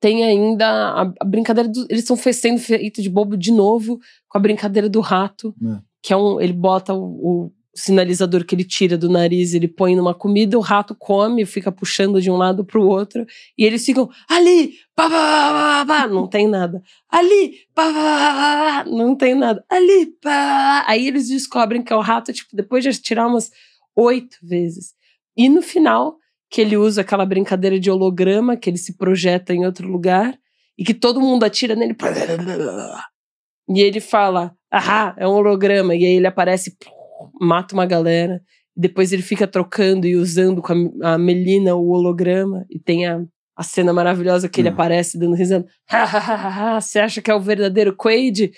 [0.00, 3.98] Tem ainda a, a brincadeira do, Eles estão sendo feito de bobo de novo
[4.28, 5.54] com a brincadeira do rato.
[5.64, 5.78] É.
[6.02, 6.40] Que é um.
[6.40, 7.04] Ele bota o,
[7.46, 11.72] o sinalizador que ele tira do nariz, ele põe numa comida, o rato come, fica
[11.72, 13.26] puxando de um lado pro outro.
[13.58, 16.80] E eles ficam ali, pá, pá, pá, pá, pá, não tem nada.
[17.10, 19.64] Ali, pá, pá, pá, não tem nada.
[19.68, 20.84] Ali, pá.
[20.86, 23.50] Aí eles descobrem que é o rato, tipo, depois de atirar umas
[23.96, 24.94] oito vezes.
[25.36, 26.16] E no final,
[26.50, 30.38] que ele usa aquela brincadeira de holograma, que ele se projeta em outro lugar,
[30.78, 31.96] e que todo mundo atira nele.
[33.68, 35.94] E ele fala, ah, é um holograma.
[35.94, 36.76] E aí ele aparece,
[37.40, 38.40] mata uma galera.
[38.76, 42.64] Depois ele fica trocando e usando com a, Melina o holograma.
[42.68, 43.20] E tem a,
[43.56, 44.72] a cena maravilhosa que ele Hum.
[44.72, 45.66] aparece dando risada.
[46.80, 48.52] Você acha que é o verdadeiro Quaid?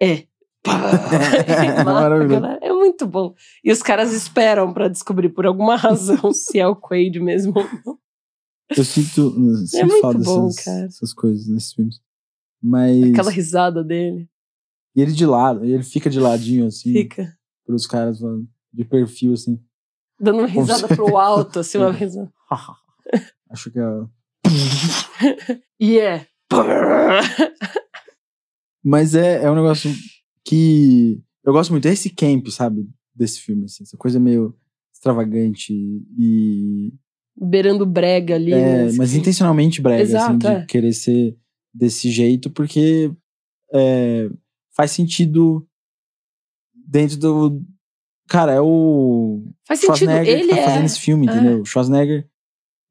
[0.00, 0.24] É.
[1.78, 2.46] A Maravilhoso.
[2.62, 3.34] É muito bom.
[3.64, 7.64] E os caras esperam pra descobrir por alguma razão se é o Quaid mesmo ou
[7.84, 7.98] não.
[8.76, 9.30] Eu sinto,
[9.66, 12.00] sinto É muito falta bom, dessas, coisas nesses filmes.
[12.62, 13.10] Mas.
[13.10, 14.28] Aquela risada dele.
[14.96, 17.36] E ele de lado, ele fica de ladinho, assim, Fica
[17.66, 19.60] pros caras falando, de perfil, assim.
[20.20, 22.32] dando uma risada pro alto, assim, uma risada.
[23.50, 23.84] Acho que é.
[25.80, 26.26] E é.
[28.82, 29.90] Mas é, é um negócio
[30.44, 31.86] que eu gosto muito.
[31.86, 32.88] É esse camp, sabe?
[33.14, 33.84] Desse filme, assim.
[33.84, 34.54] Essa coisa meio
[34.92, 35.72] extravagante
[36.18, 36.92] e.
[37.36, 38.52] Beirando brega ali.
[38.52, 38.92] É, né?
[38.96, 40.66] mas intencionalmente brega, Exato, assim, de é.
[40.66, 41.36] querer ser
[41.72, 43.12] desse jeito, porque
[43.72, 44.30] é,
[44.74, 45.66] faz sentido
[46.74, 47.62] dentro do.
[48.28, 49.98] Cara, é o Faz sentido.
[49.98, 50.64] Schwarzenegger Ele que tá é.
[50.64, 51.60] fazendo esse filme, entendeu?
[51.60, 52.26] O Schwarzenegger.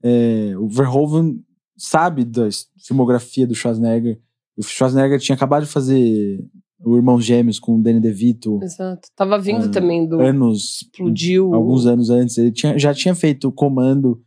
[0.03, 1.43] é, o Verhoeven
[1.77, 2.49] sabe da
[2.85, 4.19] filmografia do Schwarzenegger.
[4.55, 6.45] O Schwarzenegger tinha acabado de fazer
[6.83, 9.07] o Irmão Gêmeos com o Danny DeVito Exato.
[9.15, 10.19] Tava vindo Ah, também do.
[10.19, 11.53] anos, Explodiu.
[11.53, 12.37] alguns anos antes.
[12.37, 14.21] Ele tinha, já tinha feito o Comando.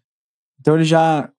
[0.60, 1.30] Então ele já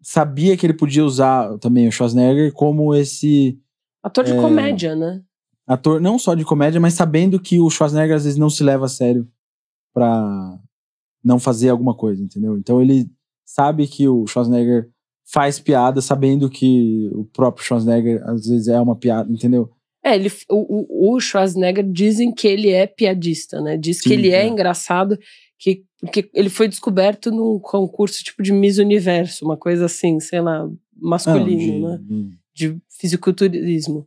[0.00, 3.58] sabia que ele podia usar também o Schwarzenegger como esse
[4.02, 5.22] Ator de é, comédia, né?
[5.66, 8.86] ator, não só de comédia, mas sabendo que o Schwarzenegger às vezes não se leva
[8.86, 9.28] a sério
[9.94, 10.58] pra
[11.24, 12.58] não fazer alguma coisa, entendeu?
[12.58, 13.08] Então ele
[13.44, 14.90] sabe que o Schwarzenegger
[15.24, 19.70] faz piada, sabendo que o próprio Schwarzenegger às vezes é uma piada, entendeu?
[20.04, 23.76] É, ele, o, o- Schwarzenegger dizem que ele é piadista, né?
[23.76, 24.46] Diz que Sim, ele é, é.
[24.48, 25.16] engraçado,
[25.58, 30.40] que, que ele foi descoberto num concurso tipo de Miss Universo, uma coisa assim, sei
[30.40, 31.98] lá, masculino, Não, né?
[32.54, 34.06] de- de- De fisiculturismo.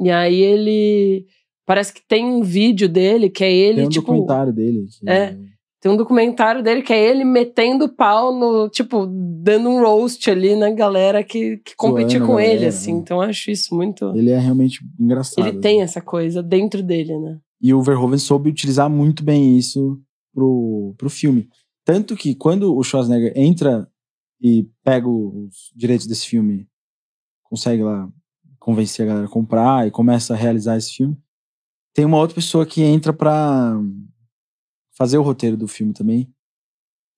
[0.00, 1.26] E aí ele.
[1.64, 4.06] Parece que tem um vídeo dele que é ele, Tem um tipo.
[4.06, 4.86] documentário dele.
[5.00, 5.36] que- É.
[5.82, 10.54] Tem um documentário dele que é ele metendo pau no, tipo, dando um roast ali
[10.54, 12.92] na galera que, que competia com ele, galera, assim.
[12.92, 12.98] né?
[13.00, 14.16] Então eu acho isso muito.
[14.16, 15.44] Ele é realmente engraçado.
[15.44, 17.40] Ele tem essa coisa dentro dele, né?
[17.60, 20.00] E o Verhoeven soube utilizar muito bem isso
[20.32, 21.48] pro, pro filme.
[21.84, 23.88] Tanto que quando o Schwarzenegger entra
[24.40, 26.68] e pega os direitos desse filme,
[27.42, 28.08] consegue lá
[28.60, 31.18] convencer a galera a comprar e começa a realizar esse filme,
[31.92, 33.76] tem uma outra pessoa que entra pra
[34.96, 36.32] fazer o roteiro do filme também,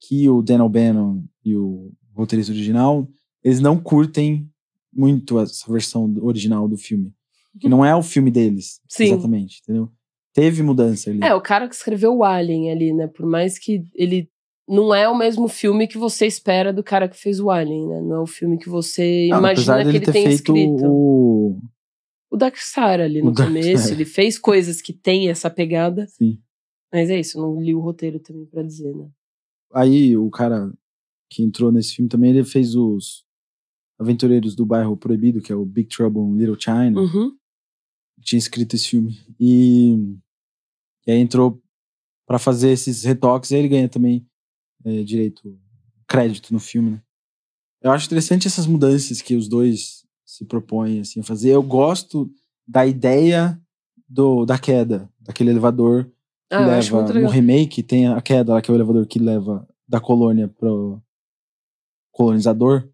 [0.00, 3.08] que o Dan O'Bannon e o roteirista original,
[3.42, 4.48] eles não curtem
[4.92, 7.12] muito essa versão original do filme.
[7.60, 9.04] Que não é o filme deles, Sim.
[9.04, 9.88] exatamente, entendeu?
[10.32, 11.20] Teve mudança ali.
[11.22, 13.06] É, o cara que escreveu o Alien ali, né?
[13.06, 14.28] Por mais que ele
[14.68, 18.00] não é o mesmo filme que você espera do cara que fez o Alien, né?
[18.00, 20.84] Não é o filme que você Não, imagina que ele ter feito escrito.
[20.84, 21.60] o.
[22.30, 26.04] O Dark Star ali no começo, ele fez coisas que tem essa pegada.
[26.08, 26.40] Sim.
[26.94, 29.10] Mas é isso, eu não li o roteiro também pra dizer, né?
[29.72, 30.72] Aí o cara
[31.28, 33.26] que entrou nesse filme também, ele fez os
[33.98, 37.00] Aventureiros do Bairro Proibido, que é o Big Trouble in Little China.
[37.00, 37.36] Uhum.
[38.20, 39.18] Tinha escrito esse filme.
[39.40, 39.94] E,
[41.04, 41.60] e aí entrou
[42.24, 44.24] pra fazer esses retoques, e aí ele ganha também
[44.84, 45.58] é, direito,
[46.06, 47.02] crédito no filme, né?
[47.82, 51.50] Eu acho interessante essas mudanças que os dois se propõem assim, a fazer.
[51.50, 52.32] Eu gosto
[52.64, 53.60] da ideia
[54.08, 56.08] do, da queda, daquele elevador
[56.58, 59.18] Ah, eu acho leva no remake tem a queda lá que é o elevador que
[59.18, 61.00] leva da colônia pro
[62.12, 62.88] colonizador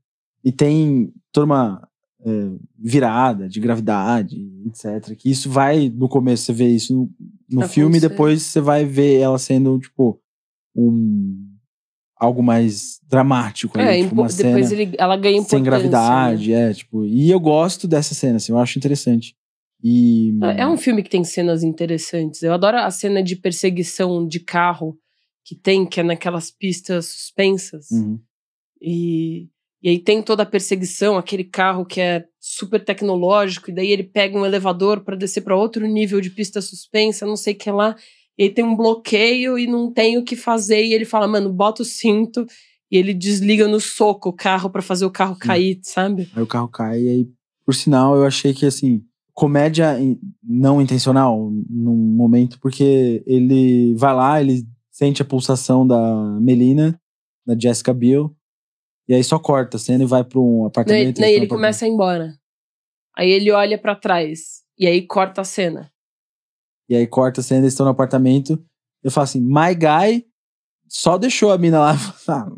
[0.45, 1.89] e tem toda uma
[2.25, 2.31] é,
[2.79, 7.99] virada de gravidade etc que isso vai no começo você vê isso no, no filme
[7.99, 10.21] e depois você vai ver ela sendo tipo
[10.75, 11.47] um
[12.17, 15.57] algo mais dramático ali, É, tipo, uma cena depois ele, ela ganha importância.
[15.57, 15.65] sem né?
[15.65, 19.35] gravidade é tipo e eu gosto dessa cena assim eu acho interessante
[19.83, 22.43] e É é um filme que tem cenas interessantes.
[22.43, 24.99] Eu adoro a cena de perseguição de carro
[25.45, 27.91] que tem, que é naquelas pistas suspensas.
[27.91, 28.21] Uhum.
[28.81, 29.49] E,
[29.83, 34.05] e aí tem toda a perseguição, aquele carro que é super tecnológico, e daí ele
[34.05, 37.71] pega um elevador para descer para outro nível de pista suspensa, não sei o que
[37.71, 37.97] lá.
[38.39, 40.85] E aí tem um bloqueio e não tem o que fazer.
[40.85, 42.47] E ele fala, mano, bota o cinto.
[42.91, 46.29] E ele desliga no soco o carro para fazer o carro cair, sabe?
[46.35, 47.29] Aí o carro cai e aí,
[47.65, 49.05] por sinal, eu achei que assim,
[49.35, 49.97] comédia
[50.43, 57.01] não intencional num momento, porque ele vai lá, ele sente a pulsação da Melina,
[57.47, 58.35] da Jessica Biel,
[59.09, 61.21] e aí só corta a cena e vai pra um apartamento.
[61.21, 62.35] daí eles ele tão no começa a ir embora.
[63.17, 64.63] Aí ele olha para trás.
[64.79, 65.91] E aí corta a cena.
[66.89, 68.63] E aí corta a cena, eles estão no apartamento.
[69.03, 70.25] Eu falo assim, my guy
[70.89, 71.95] só deixou a mina lá.
[72.29, 72.49] Ah,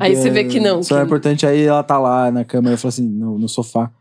[0.00, 2.70] Aí você vê que não, Só que- é importante, aí ela tá lá na cama,
[2.70, 3.92] eu falo assim, no, no sofá.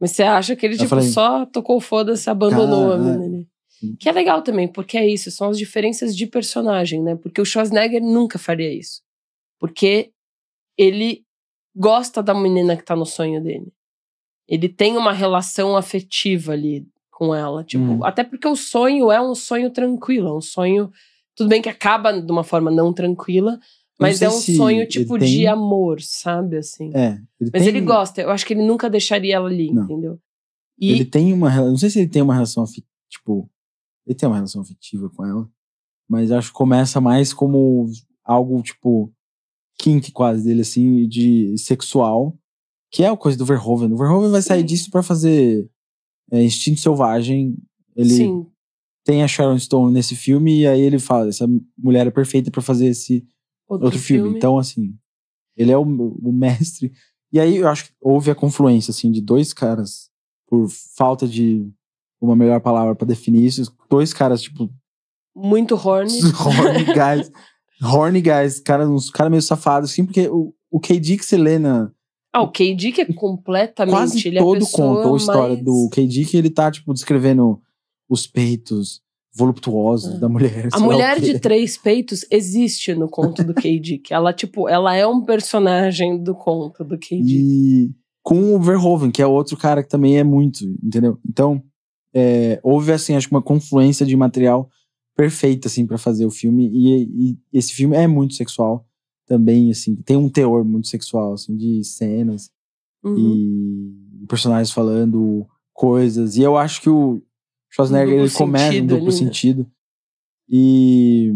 [0.00, 3.24] Mas você acha que ele, Eu tipo, falei, só tocou foda-se, abandonou a Cara, mina
[3.24, 3.48] ali.
[3.98, 7.16] Que é legal também, porque é isso, são as diferenças de personagem, né?
[7.16, 9.02] Porque o Schwarzenegger nunca faria isso.
[9.58, 10.10] Porque
[10.76, 11.24] ele
[11.74, 13.72] gosta da menina que tá no sonho dele.
[14.48, 17.62] Ele tem uma relação afetiva ali com ela.
[17.62, 18.04] Tipo, Uhum.
[18.04, 20.90] até porque o sonho é um sonho tranquilo, é um sonho.
[21.36, 23.58] Tudo bem que acaba de uma forma não tranquila,
[24.00, 26.56] mas é um sonho tipo tem- de amor, sabe?
[26.56, 26.90] Assim.
[26.94, 27.20] É.
[27.40, 29.84] Ele Mas tem- ele gosta, eu acho que ele nunca deixaria ela ali, Não.
[29.84, 30.18] entendeu?
[30.78, 31.70] E Ele tem uma relação.
[31.72, 32.86] Não sei se ele tem uma relação afetiva.
[33.10, 33.50] Tipo,
[34.06, 35.48] ele tem uma relação afetiva com ela.
[36.08, 37.86] Mas acho que começa mais como
[38.24, 39.12] algo, tipo.
[39.78, 42.36] kink quase dele, assim, de sexual,
[42.92, 43.92] que é a coisa do Verhoeven.
[43.92, 44.66] O Verhoeven vai sair Sim.
[44.66, 45.66] disso pra fazer
[46.30, 47.56] é, Instinto Selvagem.
[47.96, 48.46] Ele Sim.
[49.04, 51.46] tem a Sharon Stone nesse filme e aí ele fala, essa
[51.78, 53.26] mulher é perfeita pra fazer esse
[53.70, 54.36] outro, filme.
[54.36, 54.94] Então, assim,
[55.56, 56.92] ele é o, o mestre.
[57.32, 60.10] E aí eu acho que houve a confluência, assim, de dois caras,
[60.48, 61.68] por falta de
[62.20, 64.68] uma melhor palavra pra definir isso, dois caras, tipo,
[65.34, 66.20] Muito horny.
[66.34, 67.30] horny guys.
[67.82, 71.58] horny guys, cara, uns caras meio safados, assim, porque o, o KD que você lê
[71.58, 71.90] na.
[72.32, 73.94] Ah, o KD que é completamente.
[73.94, 76.70] Quase ele é a todo pessoa conta, ou história mais- do KD que ele tá,
[76.70, 77.60] tipo, descrevendo
[78.08, 79.00] os peitos
[79.34, 80.18] voluptuosos Ah.
[80.18, 80.68] da mulher.
[80.72, 83.98] A mulher de três peitos existe no conto do KD.
[84.04, 87.22] que ela, tipo, ela é um personagem do conto do KD.
[87.22, 87.90] E
[88.22, 91.18] com o Verhoeven, que é outro cara que também é muito, entendeu?
[91.28, 91.62] Então,
[92.14, 94.68] é, houve, assim, acho que uma confluência de material
[95.16, 96.68] perfeita, assim, pra fazer o filme.
[96.72, 97.02] E,
[97.32, 98.84] e esse filme é muito sexual
[99.26, 99.94] também, assim.
[99.96, 102.50] Tem um teor muito sexual, assim, de cenas
[103.02, 103.16] Uhum.
[103.16, 106.36] e personagens falando coisas.
[106.36, 107.22] E eu acho que o
[107.70, 109.12] Schwarzenegger, ele começa um sentido duplo né?
[109.12, 109.70] sentido.
[110.48, 111.32] E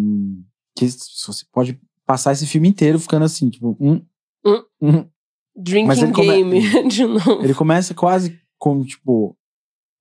[0.76, 3.76] que você pode passar esse filme inteiro ficando assim, tipo...
[3.80, 4.02] Hum,
[4.46, 4.62] Hum.
[4.82, 5.08] hum.
[5.56, 6.26] Drinking Mas ele come-
[6.60, 7.42] game, de novo.
[7.42, 9.36] Ele começa quase como, tipo,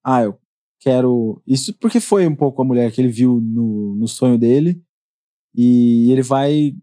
[0.04, 0.38] ah, eu
[0.80, 1.42] quero.
[1.46, 4.82] Isso porque foi um pouco a mulher que ele viu no, no sonho dele.
[5.56, 6.76] E ele vai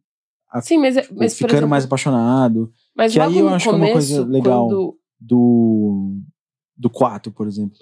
[0.63, 2.73] Sim, mas, é- tipo, mas ficando exemplo, mais apaixonado.
[2.97, 4.69] mas que aí eu no acho que é uma começo, coisa legal.
[4.69, 6.17] quando- Do.
[6.77, 7.77] Do 4, por exemplo.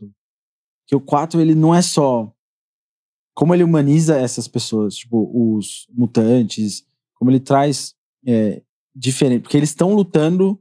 [0.89, 2.32] Que o 4, ele não é só.
[3.35, 6.82] Como ele humaniza essas pessoas, tipo, os mutantes,
[7.15, 7.94] como ele traz
[8.27, 8.62] é,
[8.97, 9.43] diferente.
[9.43, 10.59] Porque eles estão lutando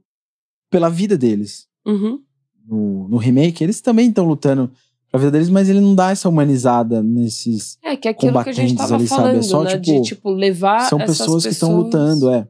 [0.70, 2.22] pela vida deles Uhum.
[2.66, 4.70] no, no remake, eles também estão lutando
[5.10, 7.78] pra vida deles, mas ele não dá essa humanizada nesses.
[7.82, 9.04] É, que é aquilo que a gente tava ali?
[9.04, 9.70] É falando, só, né?
[9.70, 12.46] tipo, de, tipo, levar são essas pessoas que estão pessoas- lutando, é.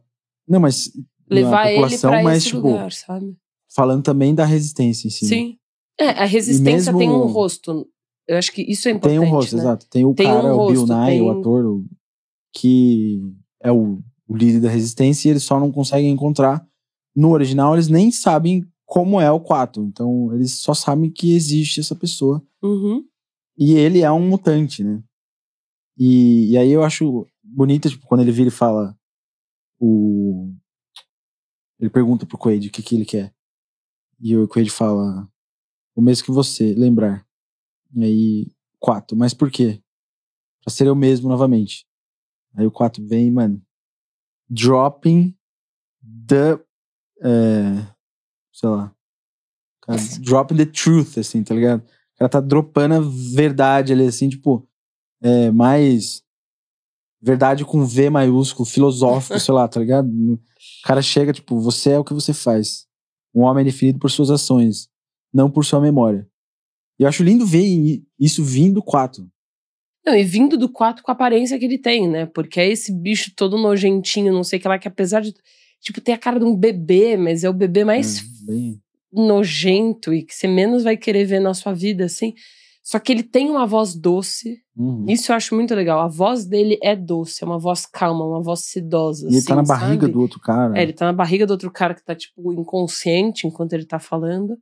[0.48, 0.90] Não, mas.
[1.30, 3.36] Levar ele população, pra mas, esse tipo, lugar, sabe?
[3.70, 5.26] falando também da resistência em si.
[5.26, 5.57] Sim.
[6.00, 7.88] É, a resistência mesmo- tem um rosto.
[8.26, 9.62] Eu acho que isso é importante, Tem um rosto, né?
[9.62, 9.86] exato.
[9.88, 11.84] Tem o Tem cara, um o Bill rosto, Nye, tem- o ator,
[12.54, 13.20] que
[13.62, 13.98] é o,
[14.28, 16.66] o líder da resistência e eles só não conseguem encontrar.
[17.16, 19.82] No original, eles nem sabem como é o 4.
[19.84, 22.42] Então, eles só sabem que existe essa pessoa.
[22.62, 23.02] Uhum.
[23.56, 25.02] E ele é um mutante, né?
[25.98, 28.96] E, e aí eu acho bonito, tipo, quando ele vira e fala.
[29.80, 30.52] O...
[31.80, 33.32] Ele pergunta pro Quaid o que, que ele quer.
[34.20, 35.28] E o Quaid fala:
[35.98, 37.26] O mesmo que você, lembrar.
[37.92, 39.16] E aí, 4.
[39.16, 39.82] Mas por quê?
[40.62, 41.84] Pra ser eu mesmo novamente.
[42.54, 43.60] Aí o 4 vem, mano.
[44.48, 45.36] Dropping
[46.24, 46.56] the.
[47.20, 47.84] É,
[48.52, 48.94] sei lá.
[49.82, 51.80] Cara, dropping the truth, assim, tá ligado?
[51.80, 53.00] O cara tá dropando a
[53.34, 54.68] verdade ali, assim, tipo,
[55.20, 56.22] é, mais
[57.20, 60.08] verdade com V maiúsculo, filosófico, sei lá, tá ligado?
[60.08, 60.38] O
[60.84, 62.86] cara chega, tipo, você é o que você faz.
[63.34, 64.88] Um homem é definido por suas ações,
[65.32, 66.26] não por sua memória.
[66.98, 67.64] E eu acho lindo ver
[68.18, 69.26] isso vindo do 4.
[70.06, 72.26] Não, e vindo do 4 com a aparência que ele tem, né?
[72.26, 75.34] Porque é esse bicho todo nojentinho, não sei o que lá, que apesar de.
[75.80, 78.80] Tipo, ter a cara de um bebê, mas é o bebê mais É, bem-
[79.12, 82.34] nojento e que você menos vai querer ver na sua vida, assim.
[82.82, 84.58] Só que ele tem uma voz doce.
[84.74, 85.04] Uhum.
[85.08, 86.00] Isso eu acho muito legal.
[86.00, 89.28] A voz dele é doce, é uma voz calma, uma voz sedosa.
[89.28, 90.12] E ele tá assim, na barriga sabe?
[90.12, 90.78] do outro cara.
[90.78, 93.98] É, ele tá na barriga do outro cara que tá, tipo, inconsciente enquanto ele tá
[93.98, 94.56] falando.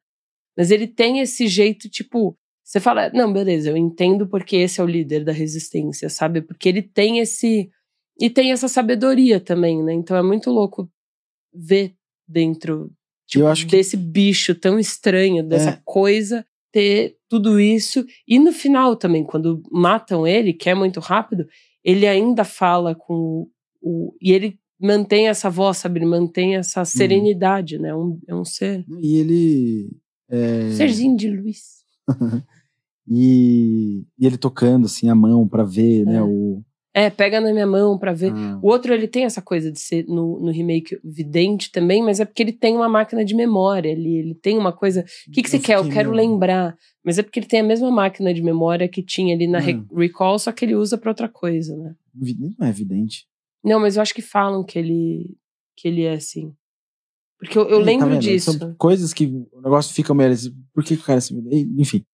[0.56, 2.36] Mas ele tem esse jeito, tipo.
[2.64, 6.42] Você fala, não, beleza, eu entendo porque esse é o líder da resistência, sabe?
[6.42, 7.70] Porque ele tem esse.
[8.20, 9.92] E tem essa sabedoria também, né?
[9.92, 10.90] Então é muito louco
[11.54, 11.94] ver
[12.26, 12.90] dentro
[13.28, 15.80] tipo, eu acho que- desse bicho tão estranho, dessa É.
[15.84, 18.04] coisa, ter tudo isso.
[18.26, 21.46] E no final também, quando matam ele, que é muito rápido,
[21.84, 23.46] ele ainda fala com
[23.80, 24.12] o.
[24.20, 26.00] e ele mantém essa voz, sabe?
[26.00, 26.60] Ele mantém Uhum.
[26.60, 27.90] essa serenidade, né?
[27.90, 28.84] É um, é um ser.
[29.00, 29.88] E ele.
[30.28, 31.84] É, Serzinho de luz.
[33.08, 36.16] e, e ele tocando assim a mão pra ver, né?
[36.16, 36.22] É.
[36.22, 36.62] O,
[36.94, 38.32] É, pega na minha mão pra ver.
[38.34, 42.20] ah, O outro, ele tem essa coisa de ser no, no remake vidente também, mas
[42.20, 44.16] é porque ele tem uma máquina de memória ali.
[44.16, 45.04] Ele tem uma coisa.
[45.28, 45.74] O que, que você eu quer?
[45.76, 46.76] Eu fiquei quero meio- lembrar.
[47.04, 49.86] Mas é porque ele tem a mesma máquina de memória que tinha ali na Hum.
[49.94, 51.94] Recall, só que ele usa pra outra coisa, né?
[52.58, 53.26] Não é evidente.
[53.62, 55.36] Não, mas eu acho que falam que ele,
[55.76, 56.52] que ele é assim.
[57.38, 58.20] Porque eu, eu tá lembro vendo?
[58.20, 58.52] disso.
[58.58, 60.32] São coisas que o negócio fica meio.
[60.32, 61.34] assim, Por que, que o cara se.
[61.78, 62.04] Enfim.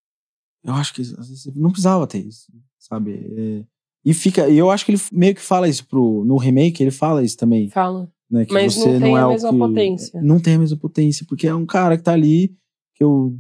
[0.65, 3.13] Eu acho que às vezes não precisava ter isso, sabe?
[3.37, 3.65] É,
[4.05, 4.49] e fica.
[4.49, 6.25] E eu acho que ele meio que fala isso pro.
[6.25, 7.69] No remake, ele fala isso também.
[7.69, 8.11] Falam.
[8.31, 10.23] Né, que Mas você não tem é a mesma que- potência.
[10.23, 12.57] Não tem a mesma potência, porque é um cara que tá ali,
[12.95, 13.37] que eu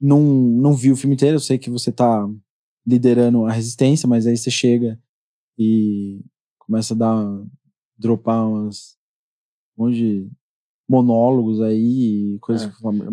[0.00, 2.28] não, não vi o filme inteiro, eu sei que você tá
[2.84, 4.98] liderando a resistência, mas aí você chega
[5.56, 6.24] e
[6.58, 7.44] começa a dar,
[7.96, 8.96] dropar umas,
[9.78, 10.30] um monte de
[10.88, 12.70] monólogos aí, coisas.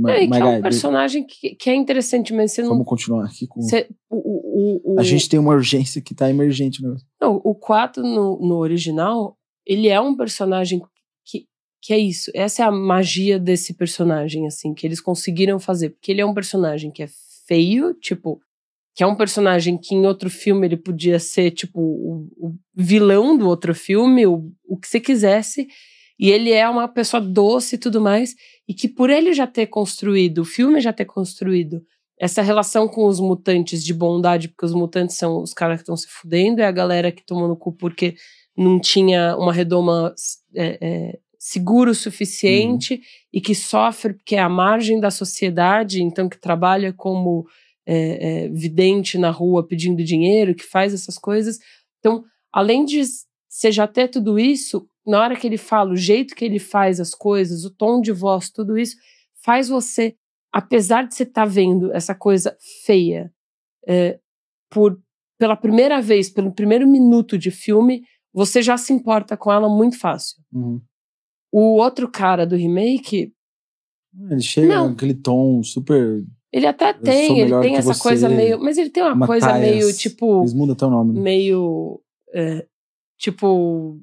[0.07, 0.23] É.
[0.23, 2.69] É, que é um personagem que, que é interessante, mas você não.
[2.69, 3.61] Vamos continuar aqui com.
[3.61, 6.95] Você, o, o, o, A gente tem uma urgência que tá emergente, né?
[7.21, 10.81] Não, o 4 no, no original, ele é um personagem
[11.25, 11.45] que,
[11.81, 12.31] que é isso.
[12.33, 15.91] Essa é a magia desse personagem, assim, que eles conseguiram fazer.
[15.91, 17.07] Porque ele é um personagem que é
[17.47, 18.41] feio, tipo,
[18.95, 23.37] que é um personagem que em outro filme ele podia ser, tipo, o, o vilão
[23.37, 25.67] do outro filme, o, o que você quisesse.
[26.19, 28.35] E ele é uma pessoa doce e tudo mais.
[28.67, 31.81] E que por ele já ter construído, o filme já ter construído
[32.19, 35.95] essa relação com os mutantes de bondade, porque os mutantes são os caras que estão
[35.95, 38.15] se fudendo, é a galera que tomou no cu porque
[38.57, 40.13] não tinha uma redoma
[40.53, 42.99] é, é, seguro o suficiente uhum.
[43.31, 47.47] e que sofre porque é a margem da sociedade, então que trabalha como
[47.85, 51.57] é, é, vidente na rua pedindo dinheiro, que faz essas coisas.
[51.99, 53.01] Então, além de
[53.47, 56.99] você já ter tudo isso, na hora que ele fala, o jeito que ele faz
[56.99, 58.95] as coisas, o tom de voz, tudo isso,
[59.43, 60.15] faz você,
[60.53, 62.55] apesar de você estar tá vendo essa coisa
[62.85, 63.33] feia,
[63.87, 64.19] é,
[64.69, 65.01] por
[65.39, 68.03] pela primeira vez, pelo primeiro minuto de filme,
[68.33, 70.37] você já se importa com ela muito fácil.
[70.53, 70.81] Uhum.
[71.51, 73.33] O outro cara do remake.
[74.29, 74.91] Ele chega não.
[74.91, 76.23] aquele tom super.
[76.51, 78.59] Ele até tem, ele tem essa você, coisa meio.
[78.59, 80.41] Mas ele tem uma coisa meio tipo.
[80.41, 81.13] Eles mudam até o nome.
[81.13, 81.21] Né?
[81.21, 82.01] Meio.
[82.33, 82.67] É,
[83.17, 83.99] tipo.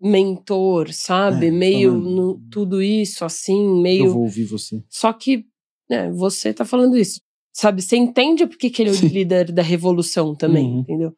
[0.00, 1.48] Mentor, sabe?
[1.48, 4.06] É, meio no, tudo isso, assim, meio.
[4.06, 4.82] Eu vou ouvir você.
[4.88, 5.44] Só que
[5.88, 7.20] né, você tá falando isso.
[7.52, 7.82] Sabe?
[7.82, 9.08] Você entende porque que ele é o Sim.
[9.08, 10.80] líder da revolução também, uhum.
[10.80, 11.12] entendeu?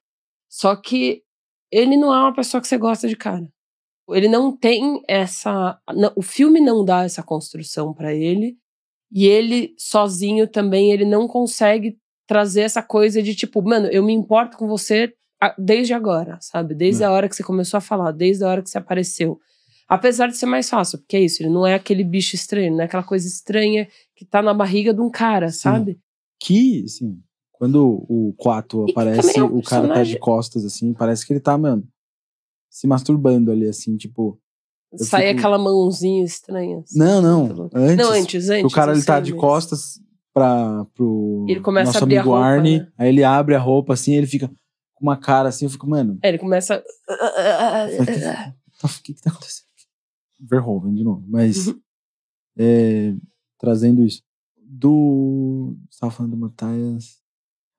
[0.49, 1.23] Só que
[1.71, 3.47] ele não é uma pessoa que você gosta de cara.
[4.11, 5.79] Ele não tem essa.
[5.95, 8.57] Não, o filme não dá essa construção para ele.
[9.11, 14.13] E ele, sozinho também, ele não consegue trazer essa coisa de tipo, mano, eu me
[14.13, 15.13] importo com você
[15.59, 16.75] desde agora, sabe?
[16.75, 17.07] Desde é.
[17.07, 19.39] a hora que você começou a falar, desde a hora que você apareceu.
[19.89, 22.81] Apesar de ser mais fácil, porque é isso, ele não é aquele bicho estranho, não
[22.81, 23.87] é aquela coisa estranha
[24.17, 25.59] que tá na barriga de um cara, Sim.
[25.59, 26.01] sabe?
[26.41, 27.19] Que, assim,
[27.53, 31.41] quando o 4 aparece, é um o cara tá de costas, assim, parece que ele
[31.41, 31.87] tá, mano,
[32.71, 34.39] se masturbando ali, assim, tipo.
[34.95, 35.39] Sai fico...
[35.39, 36.79] aquela mãozinha estranha.
[36.79, 37.71] Assim, não, não.
[37.75, 38.73] Antes, não, antes, antes.
[38.73, 40.01] O cara ele tá de costas
[40.33, 42.79] pra, pro ele começa nosso a abrir amigo a roupa, Arne.
[42.79, 42.89] Né?
[42.99, 44.51] Aí ele abre a roupa assim, ele fica
[45.03, 46.19] uma cara assim, eu fico, mano.
[46.23, 46.83] É, ele começa.
[48.85, 49.67] O que, que tá acontecendo?
[50.41, 51.25] Verhoeven de novo.
[51.29, 51.69] Mas.
[51.69, 51.81] Uhum.
[52.59, 53.15] É,
[53.59, 54.23] trazendo isso.
[54.57, 55.77] Do.
[55.91, 57.21] Você tava falando do Matthias.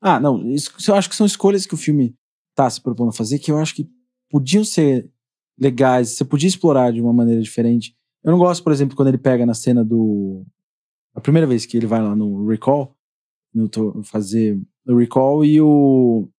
[0.01, 0.49] Ah, não.
[0.49, 2.15] Isso, eu acho que são escolhas que o filme
[2.55, 3.89] tá se propondo a fazer que eu acho que
[4.29, 5.09] podiam ser
[5.57, 6.09] legais.
[6.09, 7.95] Você podia explorar de uma maneira diferente.
[8.23, 10.45] Eu não gosto, por exemplo, quando ele pega na cena do.
[11.13, 12.95] A primeira vez que ele vai lá no Recall,
[13.53, 13.69] no
[14.03, 16.29] fazer o Recall, e o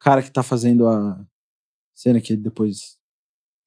[0.00, 1.24] cara que tá fazendo a
[1.94, 2.98] cena que depois.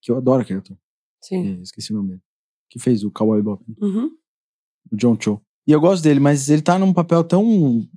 [0.02, 0.76] Que eu adoro aquele ator.
[1.22, 1.58] Sim.
[1.58, 2.22] É, esqueci o nome dele.
[2.68, 3.62] Que fez o Cowboy Bob.
[3.80, 4.10] Uhum.
[4.92, 5.40] O John Cho.
[5.66, 7.88] E eu gosto dele, mas ele tá num papel tão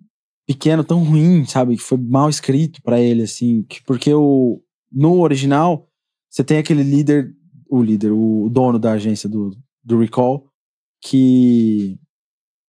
[0.45, 1.75] pequeno, tão ruim, sabe?
[1.75, 3.63] Que foi mal escrito para ele, assim.
[3.63, 5.89] Que, porque o, no original,
[6.29, 7.35] você tem aquele líder,
[7.69, 9.51] o líder, o dono da agência do,
[9.83, 10.49] do Recall,
[11.01, 11.99] que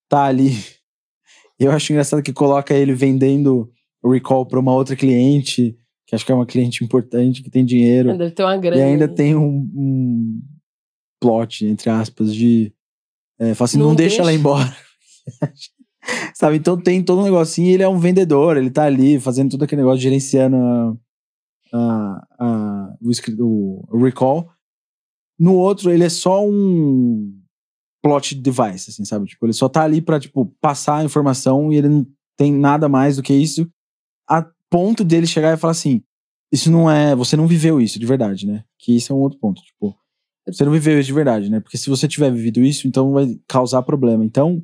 [0.08, 0.50] tá ali.
[1.58, 3.72] Eu acho engraçado que coloca ele vendendo
[4.04, 5.76] Recall para uma outra cliente,
[6.06, 8.16] que acho que é uma cliente importante, que tem dinheiro.
[8.16, 8.80] Deve ter uma grana.
[8.80, 10.40] E ainda tem um, um
[11.20, 12.72] plot, entre aspas, de.
[13.38, 14.74] É, fala assim, não, não deixa, deixa ela embora.
[16.34, 16.56] Sabe?
[16.56, 19.82] Então tem todo um negocinho ele é um vendedor, ele tá ali fazendo todo aquele
[19.82, 20.96] negócio, gerenciando a,
[21.72, 22.94] a, a,
[23.38, 24.50] o, o, recall.
[25.38, 27.32] No outro, ele é só um
[28.02, 29.26] plot device, assim, sabe?
[29.26, 32.06] Tipo, ele só tá ali pra, tipo, passar a informação e ele não
[32.36, 33.68] tem nada mais do que isso,
[34.28, 36.02] a ponto dele chegar e falar assim,
[36.52, 38.64] isso não é, você não viveu isso de verdade, né?
[38.78, 39.96] Que isso é um outro ponto, tipo,
[40.46, 41.60] você não viveu isso de verdade, né?
[41.60, 44.24] Porque se você tiver vivido isso, então vai causar problema.
[44.24, 44.62] Então,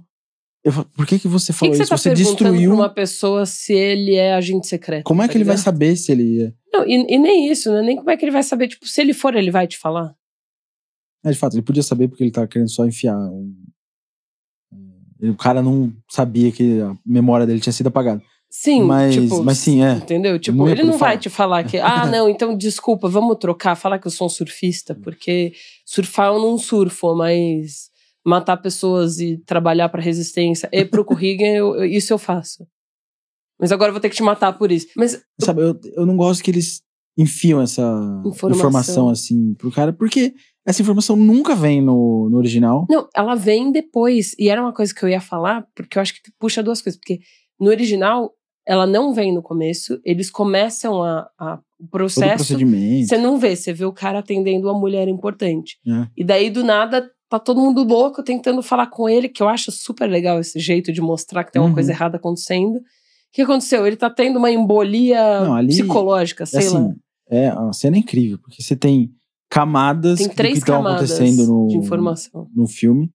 [0.65, 1.97] eu, por que que você falou que que isso?
[1.97, 5.05] Você, tá você destruiu pra uma pessoa se ele é agente secreto.
[5.05, 5.57] Como é tá que ele ligado?
[5.57, 6.53] vai saber se ele é?
[6.73, 7.83] Não, e, e, nem isso, né?
[7.83, 8.69] Nem como é que ele vai saber.
[8.69, 10.15] Tipo, se ele for, ele vai te falar.
[11.23, 13.17] É, de fato, ele podia saber porque ele tava querendo só enfiar.
[13.19, 13.55] Um...
[15.23, 18.23] O cara não sabia que a memória dele tinha sido apagada.
[18.57, 19.95] Sim, mas, tipo, mas sim, é.
[19.95, 20.39] Entendeu?
[20.39, 23.99] Tipo, não ele não vai te falar que, ah, não, então desculpa, vamos trocar, falar
[23.99, 25.53] que eu sou um surfista, porque
[25.85, 27.91] surfar eu não surfo, mas
[28.25, 32.65] matar pessoas e trabalhar para resistência e pro currículo, isso eu faço.
[33.59, 34.87] Mas agora eu vou ter que te matar por isso.
[34.97, 36.81] Mas sabe, eu, eu não gosto que eles
[37.19, 37.83] enfiam essa
[38.25, 40.33] informação, informação assim pro cara, porque
[40.65, 42.87] essa informação nunca vem no, no original.
[42.89, 44.33] Não, ela vem depois.
[44.39, 46.99] E era uma coisa que eu ia falar, porque eu acho que puxa duas coisas.
[46.99, 47.19] Porque
[47.59, 48.33] no original,
[48.67, 52.57] ela não vem no começo, eles começam a, a o processo.
[52.57, 55.77] Você não vê, você vê o cara atendendo uma mulher importante.
[55.87, 56.07] É.
[56.17, 59.71] E daí, do nada, tá todo mundo louco tentando falar com ele, que eu acho
[59.71, 61.75] super legal esse jeito de mostrar que tem uma Uhum.
[61.75, 62.77] coisa errada acontecendo.
[62.77, 62.83] O
[63.33, 63.87] que aconteceu?
[63.87, 66.79] Ele tá tendo uma embolia Não, ali- psicológica, sei lá.
[66.81, 66.95] assim,
[67.29, 69.11] é uma cena incrível, porque você tem
[69.51, 72.49] camadas Tem três que estão acontecendo no, de informação.
[72.55, 73.11] no filme.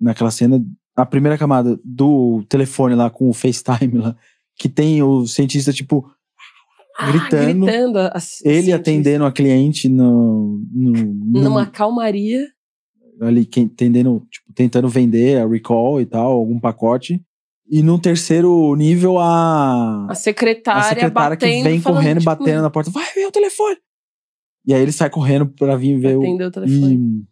[0.00, 0.60] Naquela cena,
[0.96, 4.16] a primeira camada do telefone lá com o FaceTime lá,
[4.56, 6.08] que tem o cientista, tipo,
[7.10, 8.76] gritando, Ah, gritando a- a- ele cientista.
[8.76, 12.46] atendendo a cliente no, no, no- Numa calmaria.
[13.20, 17.22] ali tendendo, tipo, tentando vender a recall e tal, algum pacote.
[17.70, 22.30] E no terceiro nível, a, A secretária, a secretária que batendo, vem falando, correndo, tipo,
[22.30, 23.76] batendo na porta, vai ver o telefone.
[24.66, 26.20] E aí ele sai correndo pra vir ver o.
[26.22, 26.94] Atendeu o telefone.
[26.96, 27.22] E,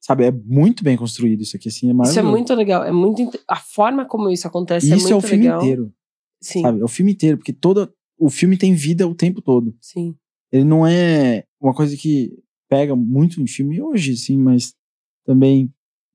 [0.00, 2.30] sabe, é muito bem construído isso aqui, assim, é Isso é maravilhoso.
[2.30, 2.84] muito legal.
[2.84, 5.60] É muito A forma como isso acontece E é isso muito é o filme legal.
[5.62, 5.92] inteiro,
[6.46, 6.80] Sim, sabe?
[6.80, 9.74] É o filme inteiro, porque todo o filme tem vida o tempo todo.
[9.80, 10.14] sim.
[10.52, 12.32] Ele não é uma coisa que
[12.68, 14.74] pega muito em filme hoje, sim, mas
[15.24, 15.72] também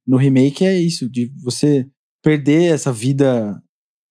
[0.08, 1.88] no remake é isso, de você
[2.24, 3.62] perder essa vida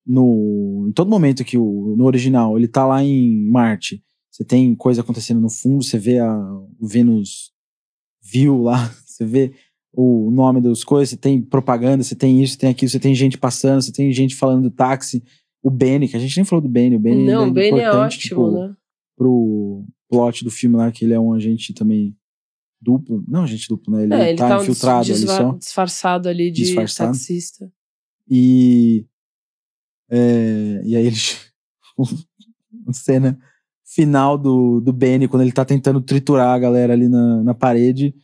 [0.05, 4.75] no em todo momento que o no original ele tá lá em Marte, você tem
[4.75, 6.33] coisa acontecendo no fundo, você vê a,
[6.79, 7.51] o Vênus
[8.21, 9.53] viu lá, você vê
[9.93, 13.37] o nome das coisas, você tem propaganda, você tem isso, tem aquilo, você tem gente
[13.37, 15.21] passando, você tem gente falando do táxi,
[15.63, 17.79] o Benny, que a gente nem falou do Benny, o Benny Não, ainda o Benny
[17.79, 18.75] é importante, ótimo, tipo, né?
[19.15, 22.15] pro plot do filme lá, que ele é um agente também
[22.81, 23.23] duplo.
[23.27, 24.03] Não agente duplo, né?
[24.03, 25.51] Ele, É, ele tá, tá infiltrado ali só.
[25.53, 27.11] disfarçado ali de Disfarçado.
[27.11, 27.71] taxista.
[28.29, 29.05] E.
[30.09, 31.15] é, e aí ele.
[32.87, 33.37] a cena
[33.85, 38.15] final do, do Benny, quando ele tá tentando triturar a galera ali na, na parede.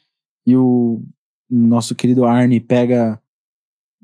[0.46, 1.04] E o
[1.50, 3.22] nosso querido Arnie pega.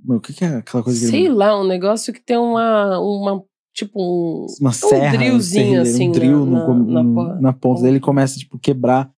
[0.08, 1.34] O que, que é aquela coisa que Sei ele.
[1.36, 3.00] lá, um negócio que tem uma.
[3.00, 3.44] uma
[3.74, 4.46] tipo um.
[4.62, 7.82] Uma serra, drillzinho, um, assim, um drill na- no, na- no- na na, po- ponta.
[7.82, 9.10] Daí ele começa, tipo, quebrar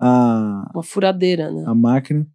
[0.00, 1.64] a, Uma furadeira, né?
[1.66, 2.26] a máquina.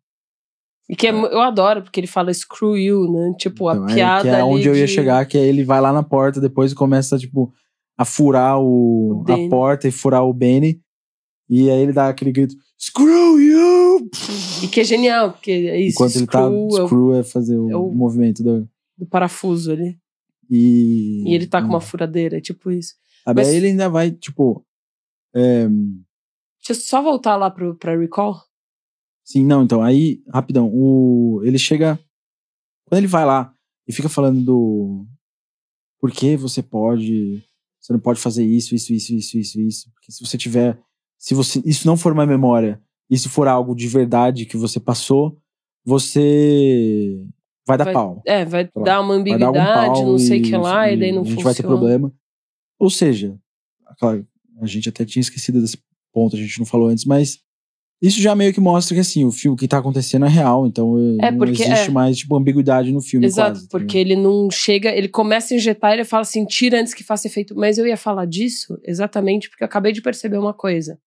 [0.89, 3.33] E que é eu adoro, porque ele fala screw you, né?
[3.37, 4.21] Tipo, Então, a é, piada.
[4.23, 6.71] que é onde eu ia de- chegar, que é ele vai lá na porta depois
[6.71, 7.53] e começa, tipo,
[7.97, 10.81] a furar o, O a porta e furar o Benny.
[11.53, 14.09] E aí ele dá aquele grito, screw you!
[14.63, 15.95] E que é genial, porque é isso.
[15.97, 18.69] Enquanto ele tá, screw é o screw é fazer o, é o- movimento do...
[18.97, 19.99] do parafuso ali.
[20.49, 22.95] E, E ele tá com uma furadeira, é tipo isso.
[23.35, 24.65] Mas- Aí ele ainda vai, tipo...
[25.35, 28.41] é, Deixa eu só voltar lá pro, pra Recall.
[29.25, 31.99] sim, não, então, aí, rapidão, o, ele chega...
[32.85, 33.53] Quando ele vai lá
[33.87, 35.05] e fica falando do...
[35.99, 37.43] Por que você pode...
[37.79, 39.91] Você não pode fazer isso, isso, isso, isso, isso, isso.
[39.93, 40.79] Porque se você tiver...
[41.21, 45.37] Se você, isso não for uma memória, isso for algo de verdade que você passou,
[45.85, 47.23] você
[47.67, 48.21] vai dar Vai- pau.
[48.25, 49.53] É, vai lá, dar uma dar ambiguidade,
[49.93, 51.43] pau não sei o que e- lá, e daí não a gente funciona.
[51.43, 52.11] vai ter problema.
[52.79, 53.37] Ou seja,
[53.99, 54.25] claro,
[54.59, 55.77] a gente até tinha esquecido desse
[56.11, 57.39] ponto, a gente não falou antes, mas
[58.01, 60.97] isso já meio que mostra que assim, o filme que tá acontecendo é real, então
[60.97, 61.91] eh, É, não porque- existe é.
[61.91, 65.57] mais tipo ambiguidade no filme Exato, quase, tá porque ele não chega, ele começa a
[65.57, 67.53] injetar e ele fala assim, tira antes que faça efeito.
[67.55, 70.97] Mas eu ia falar disso exatamente porque eu acabei de perceber uma coisa.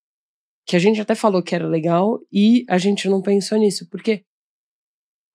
[0.67, 3.89] Que a gente até falou que era legal e a gente não pensou nisso.
[3.89, 4.25] Porque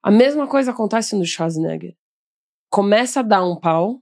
[0.03, 1.95] a mesma coisa acontece no Schwarzenegger.
[2.69, 4.01] Começa a dar um pau,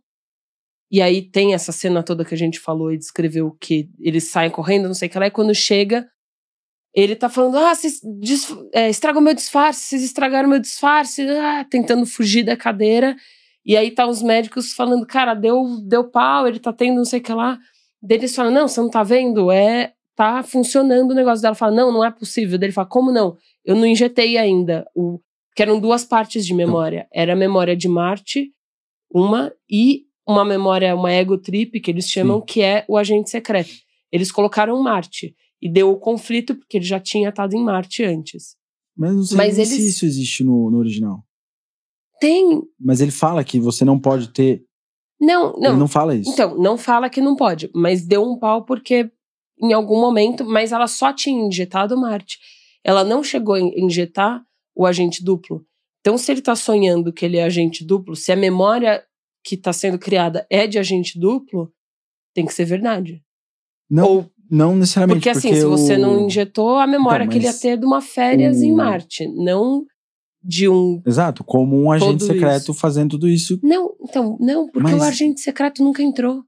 [0.92, 4.52] e aí tem essa cena toda que a gente falou e descreveu que eles saem
[4.52, 6.10] correndo, não sei o que lá, e quando chega,
[6.94, 8.02] ele tá falando: ah, vocês
[8.74, 13.16] é, estragam meu disfarce, vocês estragaram meu disfarce, ah, tentando fugir da cadeira.
[13.66, 17.20] E aí tá os médicos falando, cara, deu, deu pau, ele tá tendo não sei
[17.20, 17.60] o que lá.
[18.02, 19.52] Daí eles falam, não, você não tá vendo?
[19.52, 21.56] É, tá funcionando o negócio dela.
[21.56, 22.58] Fala, não, não é possível.
[22.58, 23.38] Daí ele fala, como não?
[23.64, 24.86] Eu não injetei ainda.
[24.96, 25.20] O,
[25.56, 27.08] que eram duas partes de memória.
[27.14, 28.52] Era a memória de Marte,
[29.14, 32.46] uma, e uma memória, uma ego trip, que eles chamam, Sim.
[32.46, 33.70] que é o agente secreto.
[34.12, 35.36] Eles colocaram Marte.
[35.62, 38.56] E deu o conflito, porque ele já tinha estado em Marte antes.
[38.96, 41.24] Mas não sei Mas nem se eles- isso existe no, no original.
[42.20, 42.62] Tem.
[42.80, 44.64] Mas ele fala que você não pode ter.
[45.20, 45.72] Não, não.
[45.72, 46.30] Ele não fala isso.
[46.32, 49.12] Então, não fala que não pode, mas deu um pau porque
[49.62, 52.38] em algum momento, mas ela só tinha injetado Marte.
[52.84, 54.42] Ela não chegou a in- injetar
[54.76, 55.66] o agente duplo.
[56.02, 59.04] Então, se ele tá sonhando que ele é agente duplo, se a memória
[59.44, 61.72] que está sendo criada é de agente duplo,
[62.34, 63.22] tem que ser verdade.
[63.90, 65.20] não, Ou não necessariamente.
[65.20, 67.86] porque assim, se você o- não injetou, a memória Então, que ele ia ter de
[67.86, 69.86] uma férias em o- Marte, não
[70.44, 72.74] de um Exato, como um agente secreto isso.
[72.74, 76.44] fazendo tudo isso, Não, então, não, porque o Mas- agente secreto nunca entrou.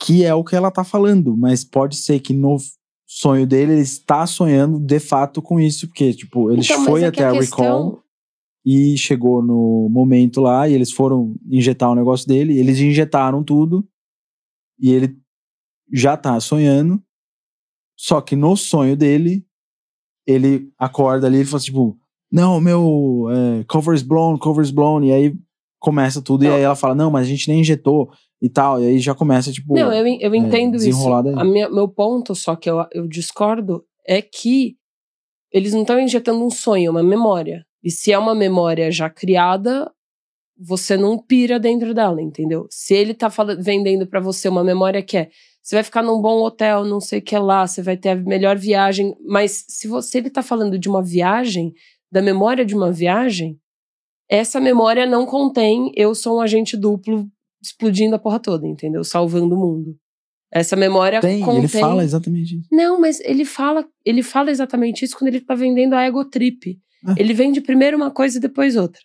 [0.00, 1.36] Que é o que ela tá falando.
[1.36, 2.56] Mas pode ser que no
[3.06, 7.06] sonho dele ele está sonhando de fato com isso, porque, tipo, ele Então, foi é
[7.06, 7.58] até a, questão-
[7.90, 8.02] Recall
[8.64, 13.86] e chegou no momento lá e eles foram injetar o negócio dele, eles injetaram tudo
[14.78, 15.16] e ele
[15.92, 17.02] já tá sonhando.
[17.96, 19.44] Só que no sonho dele,
[20.26, 21.98] ele acorda ali e fala tipo,
[22.30, 25.34] não, meu é, cover is blown, cover is blown, e aí
[25.78, 26.50] começa tudo, Não.
[26.50, 28.12] e aí ela fala, não, mas a gente nem injetou
[28.42, 30.86] e tal, e aí já começa, tipo, Não, eu, eu entendo isso.
[30.86, 31.34] desenrolado aí.
[31.38, 34.76] A minha- meu ponto, só que eu, eu discordo, é que
[35.52, 37.64] eles não estão injetando um sonho, é uma memória.
[37.82, 39.90] E se é uma memória já criada,
[40.58, 42.66] você não pira dentro dela, entendeu?
[42.70, 45.28] Se ele tá fala- vendendo pra você uma memória que é
[45.62, 48.16] você vai ficar num bom hotel, não sei o que lá, você vai ter a
[48.16, 51.74] melhor viagem, mas se você ele tá falando de uma viagem,
[52.10, 53.58] da memória de uma viagem,
[54.28, 57.28] essa memória não contém eu sou um agente duplo
[57.62, 59.04] explodindo a porra toda, entendeu?
[59.04, 59.96] Salvando o mundo.
[60.52, 62.68] Essa memória Tem, contém ele fala exatamente isso.
[62.72, 66.76] não, mas ele fala, ele fala exatamente isso quando ele tá vendendo a ego trip.
[67.06, 67.14] Ah.
[67.16, 69.00] Ele vende primeiro uma coisa e depois outra.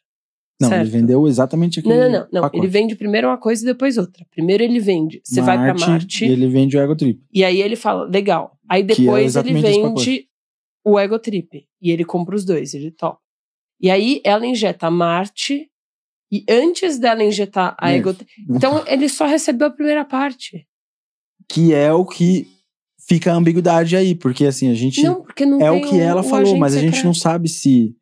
[0.59, 0.81] Não, certo?
[0.81, 2.49] ele vendeu exatamente aquele Não, não, não, não.
[2.53, 4.25] Ele vende primeiro uma coisa e depois outra.
[4.31, 7.21] Primeiro ele vende, você vai pra Marte E ele vende o Ego Trip.
[7.31, 8.57] e aí ele fala, legal.
[8.67, 10.29] Aí é depois ele exatamente esse vende
[10.85, 13.19] o ego trip e ele compra os dois, ele topa.
[13.81, 15.69] E aí ela injeta Marte
[16.31, 18.15] e antes dela injetar a ego
[18.49, 20.67] então ele só recebeu a primeira parte.
[21.47, 22.47] Que é o que
[23.07, 25.03] fica a ambiguidade aí, porque assim, a gente.
[25.03, 27.05] Não, porque não é o que ela o falou, mas a gente secreto.
[27.05, 27.95] não sabe se.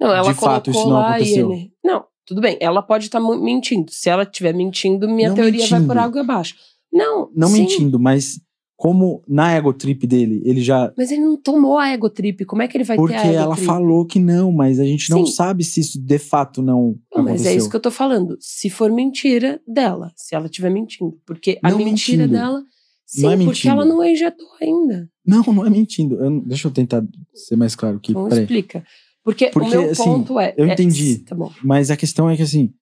[0.00, 1.52] Não, ela De fato, isso não aconteceu.
[1.52, 1.72] ele.
[1.84, 2.56] Não, tudo bem.
[2.60, 3.92] Ela pode estar mentindo.
[3.92, 6.00] Se ela estiver mentindo, minha Não teoria vai por mentindo.
[6.00, 6.56] água abaixo.
[6.92, 8.40] Não, Não sim, mentindo, mas
[8.80, 10.90] como na ego trip dele, ele já.
[10.96, 12.46] Mas ele não tomou a ego trip.
[12.46, 13.66] Como é que ele vai Porque ter a ego ela trip?
[13.66, 15.32] falou que não, mas a gente não Sim.
[15.32, 17.52] sabe se isso de fato não, Não, mas aconteceu.
[17.52, 18.38] é isso que eu tô falando.
[18.40, 21.14] Se for mentira dela, se ela estiver mentindo.
[21.26, 22.38] Porque a Não mentira mentindo.
[22.40, 22.62] dela.
[23.04, 23.72] Sim, Não é porque mentindo.
[23.74, 25.10] ela não injetou ainda.
[25.26, 26.14] Não, não é mentindo.
[26.14, 27.04] Eu deixa eu tentar
[27.34, 28.12] ser mais claro aqui.
[28.12, 28.44] Então peraí.
[28.44, 28.82] explica.
[29.22, 30.54] Porque, Porque, o meu assim, ponto é.
[30.56, 31.18] eu é- entendi.
[31.18, 31.36] Tá.
[31.62, 32.72] Mas a questão é que assim.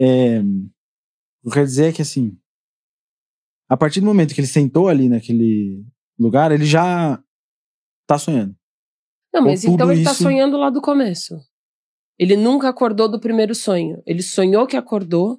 [0.00, 0.38] É,
[1.44, 2.34] eu quero dizer é que assim.
[3.68, 5.84] A partir do momento que ele sentou ali naquele
[6.18, 7.22] lugar, ele já
[8.06, 8.54] tá sonhando.
[9.32, 11.34] Não, mas Com então ele tá isso- sonhando lá do começo.
[12.18, 14.02] Ele nunca acordou do primeiro sonho.
[14.06, 15.38] Ele sonhou que acordou,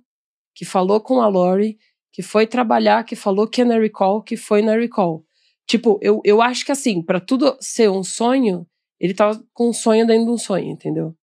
[0.56, 1.78] que falou com a Lori,
[2.14, 5.26] que foi trabalhar, que falou que é na recall, que foi na recall.
[5.68, 8.66] Tipo, eu, eu acho que assim, pra tudo ser um sonho,
[9.00, 11.16] ele tava com um sonho dentro de um sonho, entendeu?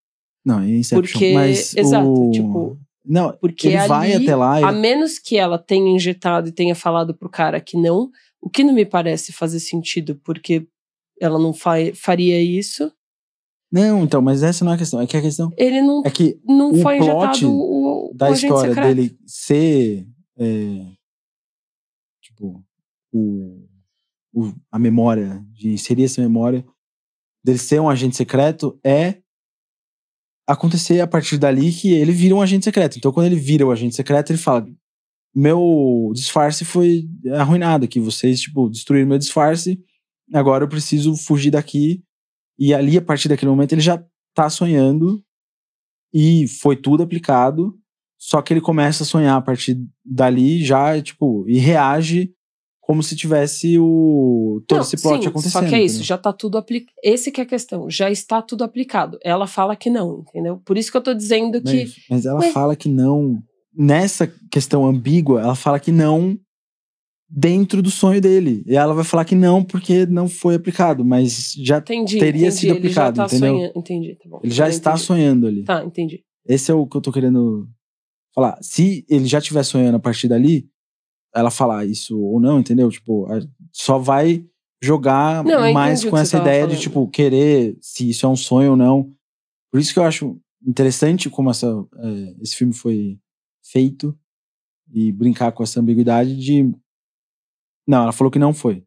[0.44, 1.00] Não, é Inception.
[1.02, 4.68] Porque- mas exato, o- tipo, Não, Porque ele ali, vai até lá.
[4.68, 8.10] a menos que ela tenha injetado e tenha falado pro cara que não,
[8.40, 10.66] o que não me parece fazer sentido, porque
[11.20, 12.92] ela não fa faria isso,
[13.72, 15.00] Não, então, mas essa não é a questão.
[15.00, 17.10] É que a questão ele não é que não o foi plot
[17.44, 18.94] injetado o, o da história secreto.
[18.94, 20.06] dele ser.
[20.38, 20.86] é,
[22.22, 22.62] tipo,
[23.12, 23.66] o,
[24.34, 26.64] o- a memória, de inserir essa memória,
[27.44, 29.22] dele ser um agente secreto, é
[30.47, 32.97] acontecer a partir dali que ele vira um agente secreto.
[32.97, 34.66] Então, quando ele vira o agente secreto, ele fala:
[35.35, 39.82] Meu disfarce foi arruinado, que vocês, tipo, destruíram meu disfarce,
[40.32, 42.02] agora eu preciso fugir daqui.
[42.59, 44.02] E ali, a partir daquele momento, ele já
[44.35, 45.23] tá sonhando
[46.12, 47.78] e foi tudo aplicado.
[48.18, 52.32] Só que ele começa a sonhar a partir dali já, tipo, e reage
[52.86, 55.52] como se tivesse o todo Não, esse plot sim, acontecendo.
[55.64, 56.06] Só que é isso, entendeu?
[56.06, 56.92] já tá tudo aplicado.
[57.02, 59.18] Esse que é a questão, já está tudo aplicado.
[59.24, 60.58] Ela fala que não, entendeu?
[60.64, 61.82] Por isso que eu tô dizendo que.
[61.82, 63.42] Mas, mas ela Mas- fala que não.
[63.76, 66.38] Nessa questão ambígua, ela fala que não
[67.28, 68.62] dentro do sonho dele.
[68.68, 72.20] E ela vai falar que não porque não foi aplicado, mas já Entendi.
[72.20, 73.52] teria entendi, sido aplicado, tá entendeu?
[73.56, 73.72] sonhando.
[73.76, 74.40] Entendi, tá bom.
[74.44, 75.04] ele já está entendi.
[75.06, 75.64] sonhando ali.
[75.64, 76.22] Tá, entendi.
[76.48, 77.66] Esse é o que eu tô querendo
[78.32, 78.56] falar.
[78.62, 80.68] Se ele já estiver sonhando a partir dali,
[81.36, 82.90] ela falar isso ou não, entendeu?
[82.90, 83.26] Tipo,
[83.72, 84.44] só vai
[84.82, 86.80] jogar Não, mais com essa ideia de, falando.
[86.82, 89.10] tipo, querer se isso é um sonho ou não.
[89.70, 93.18] Por isso que eu acho interessante como essa, é, esse filme foi
[93.62, 94.16] feito
[94.92, 96.62] e brincar com essa ambiguidade de.
[97.86, 98.84] Não, ela falou que não foi.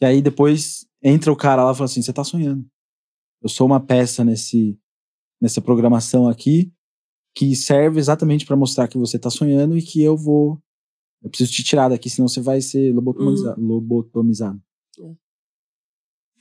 [0.00, 2.66] E aí depois entra o cara lá e fala assim: você tá sonhando.
[3.42, 4.78] Eu sou uma peça nesse,
[5.40, 6.72] nessa programação aqui
[7.34, 10.60] que serve exatamente pra mostrar que você tá sonhando e que eu vou.
[11.22, 13.60] Eu preciso te tirar daqui, senão você vai ser lobotomizado.
[13.60, 14.62] lobotomizado.
[15.00, 15.14] É.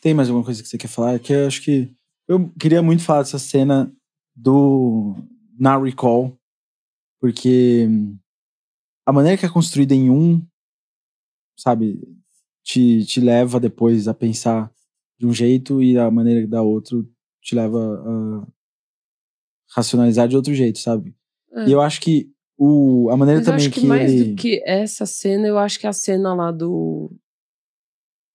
[0.01, 1.19] Tem mais alguma coisa que você quer falar?
[1.19, 1.93] Que eu acho que.
[2.27, 3.93] Eu queria muito falar dessa cena
[4.35, 5.15] do.
[5.59, 6.35] Na Recall,
[7.19, 7.87] porque
[9.05, 10.43] a maneira que é construída em um,
[11.55, 12.01] sabe,
[12.63, 14.73] te, te leva depois a pensar
[15.19, 17.07] de um jeito e a maneira da outro
[17.41, 18.47] te leva a
[19.75, 21.15] racionalizar de outro jeito, sabe?
[21.51, 21.67] É.
[21.67, 22.31] E eu acho que
[22.63, 24.23] o, a maneira Mas eu também acho que, que, mais ele...
[24.25, 27.11] do que essa cena, eu acho que é a cena lá do.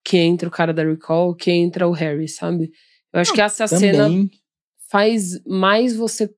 [0.04, 2.72] Que entra o cara da Recall, que entra o Harry, sabe?
[3.12, 4.28] Eu acho que essa cena também,
[4.90, 6.28] faz mais você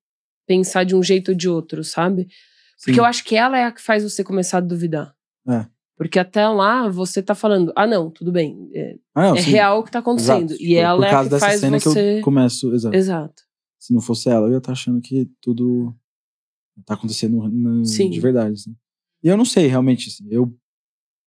[0.46, 2.28] pensar de um jeito ou de outro, sabe?
[2.76, 5.14] Porque sim, eu acho que ela é a que faz você começar a duvidar.
[5.48, 5.66] É.
[5.96, 8.70] Porque até lá você tá falando, ah, não, tudo bem.
[8.74, 10.50] É, Ah, não, é real o que tá acontecendo.
[10.50, 10.62] exato.
[10.62, 12.18] E Tipo, ela por é a que dessa faz cena que você.
[12.18, 12.96] eu começo, exato.
[12.96, 13.42] Exato.
[13.78, 15.94] se não fosse ela, eu ia estar achando que tudo
[16.84, 18.10] tá acontecendo na- Sim.
[18.10, 18.52] de verdade.
[18.52, 18.76] assim.
[19.22, 20.08] E eu não sei, realmente.
[20.08, 20.54] assim, eu,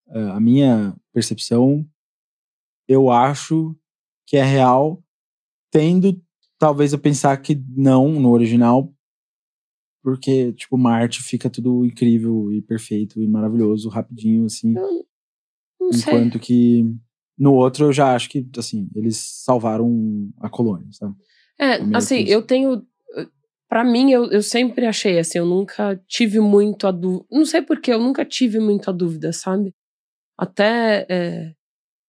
[0.08, 1.86] eh, a minha percepção,
[2.88, 3.76] eu acho
[4.26, 5.02] que é real,
[5.70, 6.20] tendo
[6.58, 8.92] talvez a pensar que não no original,
[10.02, 14.74] porque, tipo, Marte fica tudo incrível e perfeito e maravilhoso, rapidinho, assim.
[14.76, 15.04] Eu
[15.80, 16.00] não sei.
[16.12, 16.84] Enquanto que
[17.38, 21.14] no outro eu já acho que, assim, eles salvaram a colônia, sabe?
[21.58, 22.84] É, assim, eu tenho.
[23.72, 27.24] Pra mim, eu, eu sempre achei assim, eu nunca tive muito a dúvida.
[27.30, 29.72] Não sei porquê, eu nunca tive muito a dúvida, sabe?
[30.38, 31.06] Até.
[31.08, 31.52] É,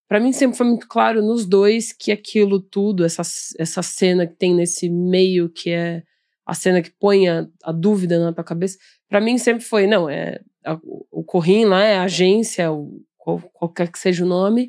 [0.10, 3.24] para mim sempre foi muito claro nos dois que aquilo tudo, essa,
[3.58, 6.04] essa cena que tem nesse meio, que é
[6.46, 8.78] a cena que põe a, a dúvida na tua cabeça,
[9.10, 10.80] pra mim sempre foi, não, é a-
[11.12, 14.68] o Corrin lá, é a agência, o, qual- qualquer que seja o nome,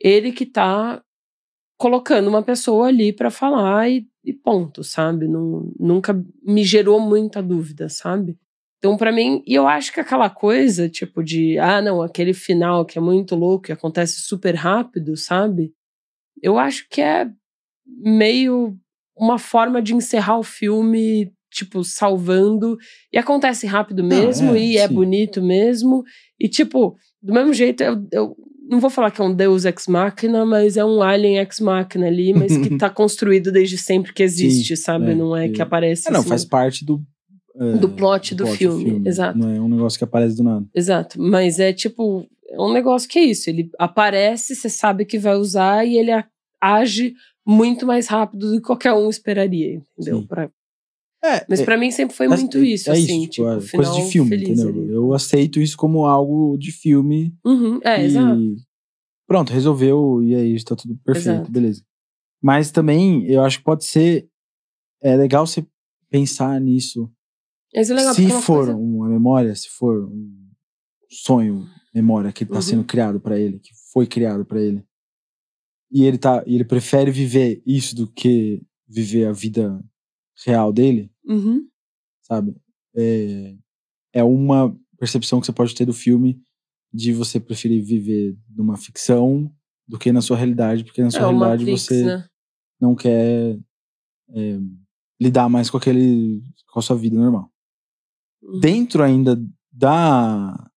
[0.00, 1.02] ele que tá
[1.76, 5.26] colocando uma pessoa ali pra falar e, e ponto, sabe?
[5.26, 8.38] Não, nunca me gerou muita dúvida, sabe?
[8.78, 12.84] Então, pra mim, e eu acho que aquela coisa, tipo, de, ah, não, aquele final
[12.84, 15.72] que é muito louco e acontece super rápido, sabe?
[16.42, 17.30] Eu acho que é
[17.86, 18.78] meio
[19.14, 22.78] uma forma de encerrar o filme, tipo, salvando.
[23.12, 24.94] E acontece rápido mesmo, é, e é sim.
[24.94, 26.02] bonito mesmo.
[26.38, 28.36] E, tipo, do mesmo jeito, eu, eu
[28.70, 32.06] não vou falar que é um Deus ex machina, mas é um alien ex machina
[32.06, 35.10] ali, mas que tá construído desde sempre que existe, sabe?
[35.10, 36.08] é, não é e- que aparece.
[36.08, 37.02] É, não, assim, faz parte do.
[37.56, 39.36] é, Do plot do filme, exato.
[39.38, 40.64] Não é um negócio que aparece do nada.
[40.74, 43.50] Exato, mas é tipo, é um negócio que é isso.
[43.50, 46.10] Ele aparece, você sabe que vai usar e ele
[46.60, 47.14] age
[47.46, 50.20] muito mais rápido do que qualquer um esperaria, entendeu?
[50.20, 50.26] Sim.
[51.22, 53.60] É, mas é, pra mim sempre foi é- muito isso, é assim, tipo, tipo, é
[53.60, 54.68] final coisa de filme, feliz entendeu?
[54.82, 54.92] ali.
[54.92, 57.34] Eu aceito isso como algo de filme.
[57.44, 58.40] Uhum, é, e exato.
[59.26, 61.50] Pronto, resolveu e aí está tudo perfeito, Exato.
[61.52, 61.84] beleza.
[62.42, 64.28] Mas também eu acho que pode ser
[65.02, 65.64] é legal você
[66.10, 67.10] pensar nisso.
[67.72, 70.48] É legal, se é for coisa- uma memória, se for um
[71.08, 72.62] sonho, memória que está Uhum.
[72.62, 74.82] sendo criado para ele, que foi criado para ele.
[75.92, 79.80] E ele tá, ele prefere viver isso do que viver a vida
[80.44, 81.66] real dele, Uhum,
[82.22, 82.56] sabe?
[82.96, 83.56] É,
[84.12, 86.40] é uma percepção que você pode ter do filme
[86.92, 89.50] de você preferir viver numa ficção
[89.86, 92.26] do que na sua realidade, porque na sua é realidade Matrix, você né?
[92.80, 93.58] não quer
[94.30, 94.58] é,
[95.20, 97.50] lidar mais com aquele com a sua vida normal.
[98.42, 98.60] Uhum.
[98.60, 99.40] Dentro ainda
[99.72, 100.70] da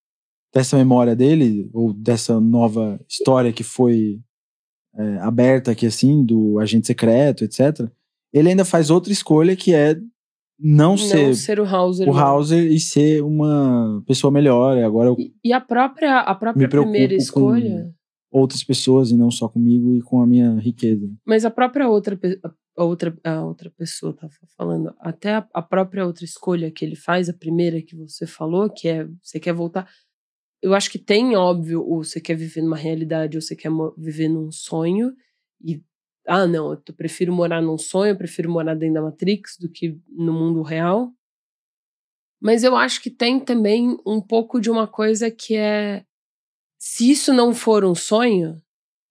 [0.53, 4.23] dessa memória dele ou dessa nova história que foi
[4.95, 7.91] é, aberta aqui assim do agente secreto, etc.
[8.33, 9.95] Ele ainda faz outra escolha que é
[10.65, 12.09] não, Não ser ser o Hauser.
[12.09, 12.13] o.
[12.17, 14.79] Hauser e ser uma pessoa melhor.
[14.79, 17.93] Agora eu E, e a própria, a própria primeira com- escolha.
[18.31, 21.07] outras pessoas e não só comigo e com a minha riqueza.
[21.27, 22.19] Mas a própria outra,
[22.79, 26.97] a outra, a outra pessoa tava falando, até a, a própria outra escolha que ele
[26.97, 29.87] faz, a primeira que você falou, que é você quer voltar.
[30.63, 34.29] Eu acho que tem, óbvio, o você quer viver numa realidade ou você quer viver
[34.29, 35.13] num sonho.
[35.65, 35.83] E,
[36.27, 39.99] ah, não, eu prefiro morar num sonho, eu prefiro morar dentro da Matrix do que
[40.09, 41.13] no mundo real.
[42.41, 46.05] Mas eu acho que tem também um pouco de uma coisa que é.
[46.79, 48.61] Se isso não for um sonho,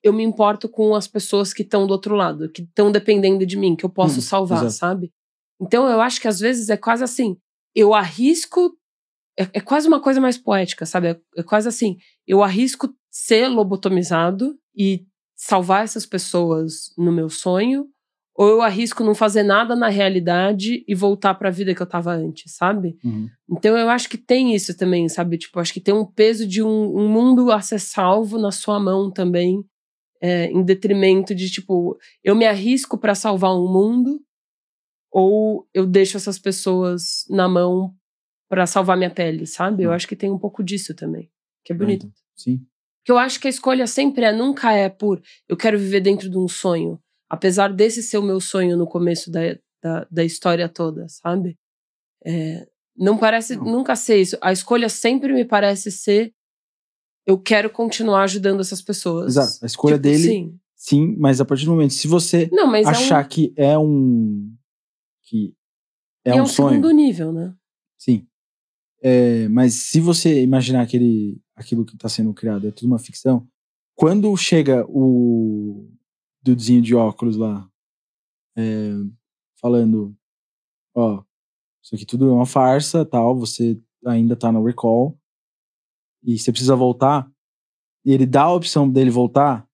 [0.03, 3.57] eu me importo com as pessoas que estão do outro lado, que estão dependendo de
[3.57, 4.73] mim, que eu posso Hum, salvar, exato.
[4.73, 5.13] sabe?
[5.61, 7.37] Então eu acho que às vezes é quase assim,
[7.75, 8.75] eu arrisco.
[9.39, 11.07] É, é quase uma coisa mais poética, sabe?
[11.09, 11.97] É, é quase assim,
[12.27, 15.05] eu arrisco ser lobotomizado e
[15.41, 17.87] salvar essas pessoas no meu sonho,
[18.35, 21.85] ou eu arrisco não fazer nada na realidade e voltar para a vida que eu
[21.87, 22.95] tava antes, sabe?
[23.03, 23.27] Uhum.
[23.49, 25.39] Então eu acho que tem isso também, sabe?
[25.39, 28.79] Tipo, acho que tem um peso de um, um mundo a ser salvo na sua
[28.79, 29.65] mão também,
[30.21, 34.21] é, em detrimento de, tipo, eu me arrisco para salvar um mundo
[35.11, 37.95] ou eu deixo essas pessoas na mão
[38.47, 39.83] para salvar minha pele, sabe?
[39.83, 39.93] Eu Hum.
[39.93, 41.31] acho que tem um pouco disso também,
[41.65, 42.05] que é bonito.
[42.05, 42.63] Então, sim.
[43.03, 46.29] Que eu acho que a escolha sempre é, nunca é por eu quero viver dentro
[46.29, 46.99] de um sonho.
[47.29, 49.39] Apesar desse ser o meu sonho no começo da,
[49.81, 51.57] da, da história toda, sabe?
[52.25, 53.63] É, não parece Não.
[53.63, 54.37] nunca ser isso.
[54.41, 56.33] A escolha sempre me parece ser
[57.25, 59.37] eu quero continuar ajudando essas pessoas.
[59.37, 59.63] Exato.
[59.63, 60.59] A escolha Tipo, dele, Sim.
[60.75, 63.77] sim, mas a partir do momento, se você Não, mas achar é um, que é
[63.77, 64.53] um.
[65.23, 65.55] que
[66.25, 66.69] é é um um sonho.
[66.71, 67.53] segundo nível, né?
[67.97, 68.27] Sim.
[69.03, 73.47] É, mas se você imaginar aquele, aquilo que está sendo criado é tudo uma ficção,
[73.95, 75.89] quando chega o
[76.43, 77.67] dudezinho de óculos lá,
[78.57, 78.91] é,
[79.59, 80.15] falando,
[80.95, 81.23] ó,
[81.83, 85.17] isso aqui tudo é uma farsa, tal, você ainda tá no recall,
[86.23, 87.31] e você precisa voltar,
[88.05, 89.67] e ele dá a opção dele voltar,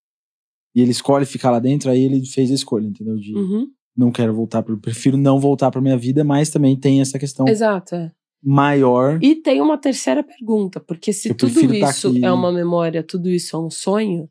[0.76, 3.18] e ele escolhe ficar lá dentro, aí ele fez a escolha, entendeu?
[3.18, 3.72] De Uhum.
[3.96, 7.48] não quero voltar, pro, prefiro não voltar pra minha vida, mas também tem essa questão
[7.48, 7.96] Exato.
[7.96, 8.12] é.
[8.50, 9.22] Maior.
[9.22, 13.30] E tem uma terceira pergunta, porque se Eu tudo tá isso é uma memória, tudo
[13.30, 14.30] isso é um sonho,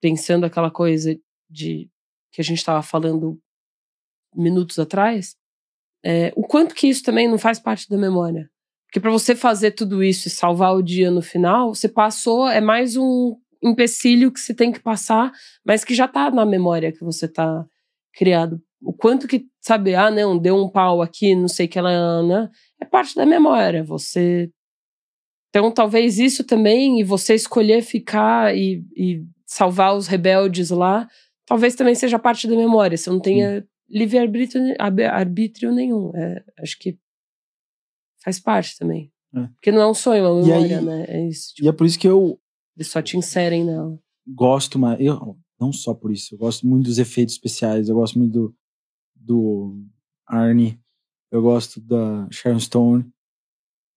[0.00, 1.14] pensando aquela coisa
[1.50, 1.90] de
[2.32, 3.38] que a gente estava falando
[4.34, 5.36] minutos atrás,
[6.02, 8.50] é, o quanto que isso também não faz parte da memória?
[8.86, 12.62] Porque para você fazer tudo isso e salvar o dia no final, você passou, é
[12.62, 15.30] mais um empecilho que você tem que passar,
[15.62, 17.66] mas que já tá na memória que você tá
[18.14, 18.58] criado.
[18.80, 22.22] O quanto que, sabe, ah, não, deu um pau aqui, não sei o que ela,
[22.22, 22.50] né?
[22.84, 23.82] É parte da memória.
[23.84, 24.50] Você.
[25.48, 31.08] Então, talvez isso também, e você escolher ficar e, e salvar os rebeldes lá,
[31.46, 32.96] talvez também seja parte da memória.
[32.96, 34.74] Você não tenha livre-arbítrio
[35.10, 36.10] arbítrio nenhum.
[36.14, 36.98] É, acho que
[38.22, 39.12] faz parte também.
[39.34, 39.46] É.
[39.48, 41.04] Porque não é um sonho, é uma E aí- memória, né?
[41.08, 41.52] É isso.
[41.62, 42.38] E é por isso que eu
[42.76, 43.98] Eles só te inserem nela.
[44.26, 45.00] gosto mais.
[45.00, 48.54] Eu, não só por isso, eu gosto muito dos efeitos especiais, eu gosto muito do,
[49.14, 49.84] do
[50.26, 50.80] Arnie,
[51.36, 53.04] eu gosto da Sharon Stone,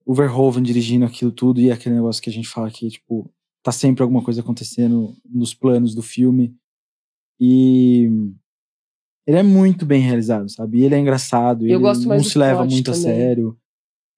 [0.06, 3.32] o Verhoeven dirigindo aquilo tudo e aquele negócio que a gente fala que, tipo,
[3.62, 6.56] tá sempre alguma coisa acontecendo nos planos do filme.
[7.40, 8.10] E
[9.28, 10.80] ele é muito bem realizado, sabe?
[10.80, 13.02] E ele é engraçado, Eu ele gosto mais não se leva muito a também.
[13.08, 13.60] sério.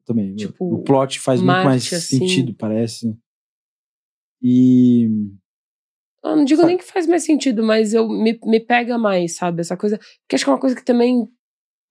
[0.05, 0.35] Também.
[0.35, 2.19] Tipo, o plot faz muito Marte, mais assim.
[2.19, 3.15] sentido, parece.
[4.41, 5.07] E
[6.23, 6.69] Eu não digo Sabe?
[6.69, 9.61] nem que faz mais sentido, mas eu me, me pega mais, sabe?
[9.61, 9.97] Essa coisa.
[9.97, 11.27] Porque acho que é uma coisa que também.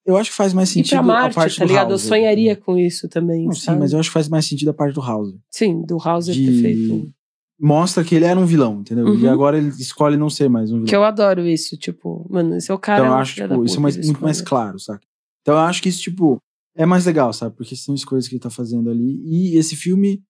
[0.09, 1.89] Eu acho que faz mais sentido pra a Marte, parte tá do ligado?
[1.89, 2.09] Eu Hauser.
[2.09, 3.45] sonharia com isso também.
[3.45, 5.39] Não, sim, mas eu acho que faz mais sentido a parte do Hauser.
[5.51, 7.13] Sim, do Hauser De- ter feito.
[7.61, 9.07] Mostra que ele era um vilão, entendeu?
[9.15, 9.31] E Uhum.
[9.31, 10.87] agora ele escolhe não ser mais um vilão.
[10.87, 13.01] Que eu adoro isso, tipo, mano, esse é o cara.
[13.01, 15.05] então eu é acho, tipo, isso é mais- muito mais claro, saca?
[15.43, 16.39] Então eu acho que isso, tipo,
[16.77, 17.55] é mais legal, sabe?
[17.57, 19.21] Porque são escolhas que ele tá fazendo ali.
[19.25, 20.23] E esse filme,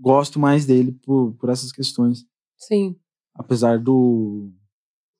[0.00, 2.24] gosto mais dele por, por essas questões.
[2.56, 2.96] Sim.
[3.34, 4.50] Apesar do.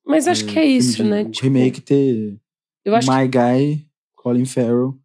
[0.05, 1.23] Mas acho que é isso, de- né?
[1.23, 2.39] O Tipo, remake ter
[2.85, 3.85] eu acho que My Guy,
[4.19, 4.97] Colin Farrell.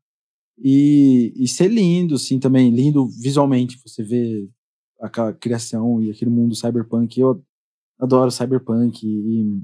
[0.59, 2.71] E, e ser lindo, assim, também.
[2.71, 3.79] Lindo visualmente.
[3.85, 4.49] Você vê
[5.01, 7.19] aquela criação e aquele mundo cyberpunk.
[7.19, 7.43] Eu
[7.99, 9.07] adoro cyberpunk.
[9.07, 9.63] E,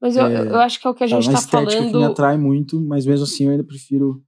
[0.00, 1.80] Mas eu, é, eu acho que é o que a é gente uma tá estética
[1.80, 2.10] que me falando.
[2.12, 4.22] atrai muito, mas mesmo assim eu ainda prefiro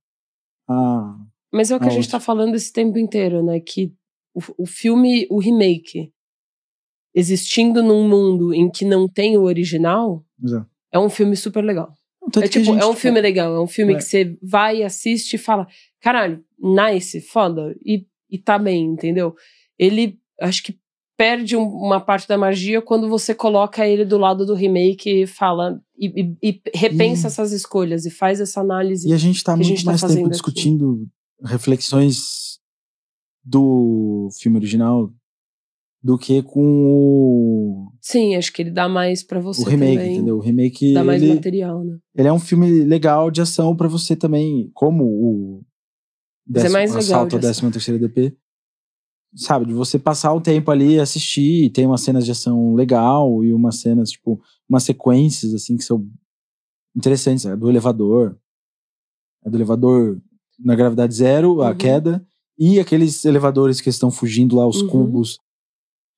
[0.69, 1.17] a.
[1.53, 3.61] Mas é o que a a gente tá falando esse tempo inteiro, né?
[3.61, 3.93] Que
[4.35, 6.13] o, o filme, o remake,
[7.15, 10.69] existindo num mundo em que não tem o original, Exato.
[10.93, 11.95] é um filme super legal.
[12.33, 13.97] Tanto É tipo, é um filme legal, é um filme É.
[13.97, 15.67] que você vai, assiste e fala,
[16.01, 19.35] caralho, nice, foda, e, e tá bem, entendeu?
[19.79, 20.77] Ele, acho que
[21.17, 25.27] perde um- uma parte da magia quando você coloca ele do lado do remake e
[25.27, 29.09] fala, e, e- e repensa E- essas escolhas e faz essa análise.
[29.09, 30.33] E a gente tá a muito gente tá mais fazendo tempo aqui.
[30.35, 31.07] discutindo
[31.45, 32.59] reflexões
[33.45, 35.11] do filme original
[36.07, 40.13] do que com o, Sim, acho que ele dá mais pra você o remake, também.
[40.15, 40.37] entendeu?
[40.37, 41.99] O remake Dá mais ele, material, né?
[42.15, 45.65] ele é um filme legal de ação pra você também, como o
[46.51, 47.71] é décimo, mais legal assalto à de ação.
[47.71, 48.37] 13 terceira DP.
[49.35, 53.53] Sabe, de você passar um tempo ali, assistir, tem umas cenas de ação legal e
[53.53, 56.07] umas cenas, tipo, umas sequências, assim, que são
[56.97, 57.45] interessantes.
[57.45, 58.39] É do elevador.
[59.45, 60.19] É do elevador
[60.59, 61.77] na gravidade zero, a Uhum.
[61.77, 62.25] queda.
[62.59, 64.89] E aqueles elevadores que estão fugindo lá, os Uhum.
[64.89, 65.39] cubos,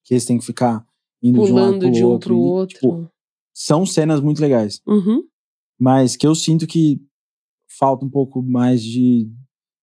[0.08, 0.82] que eles têm que ficar
[1.22, 2.28] indo Pulando de um, lado de um outro.
[2.28, 2.74] pro e, outro.
[2.74, 3.10] tipo,
[3.54, 4.80] são cenas muito legais.
[4.86, 5.22] Uhum.
[5.78, 7.00] Mas que eu sinto que
[7.78, 9.30] falta um pouco mais de,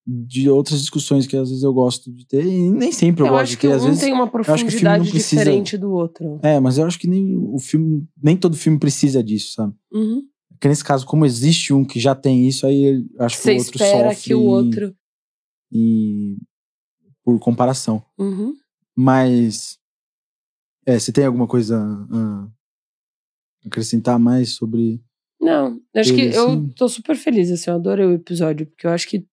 [0.06, 2.43] de outras discussões que às vezes eu gosto de ter.
[2.45, 3.73] E nem sempre eu, Eu gosto acho de que ter.
[3.73, 6.39] Às um vezes, tem uma acho que profundidade precisa- diferente do outro.
[6.41, 9.73] É, mas eu acho que nem o filme, nem todo filme precisa disso, sabe?
[9.93, 10.23] Uhum.
[10.49, 13.72] Porque nesse caso, como existe um que já tem isso, aí acho que o outro
[13.76, 14.95] espera sofre que o outro.
[15.72, 16.38] em-
[17.23, 18.02] por comparação.
[18.18, 18.53] Uhum.
[18.95, 19.77] Mas
[20.86, 21.78] é, você tem alguma coisa
[22.12, 22.48] a
[23.66, 25.02] acrescentar mais sobre
[25.40, 28.88] Não, acho Ele, que eu assim- tô super feliz, assim, eu adorei o episódio, porque
[28.88, 29.26] eu acho que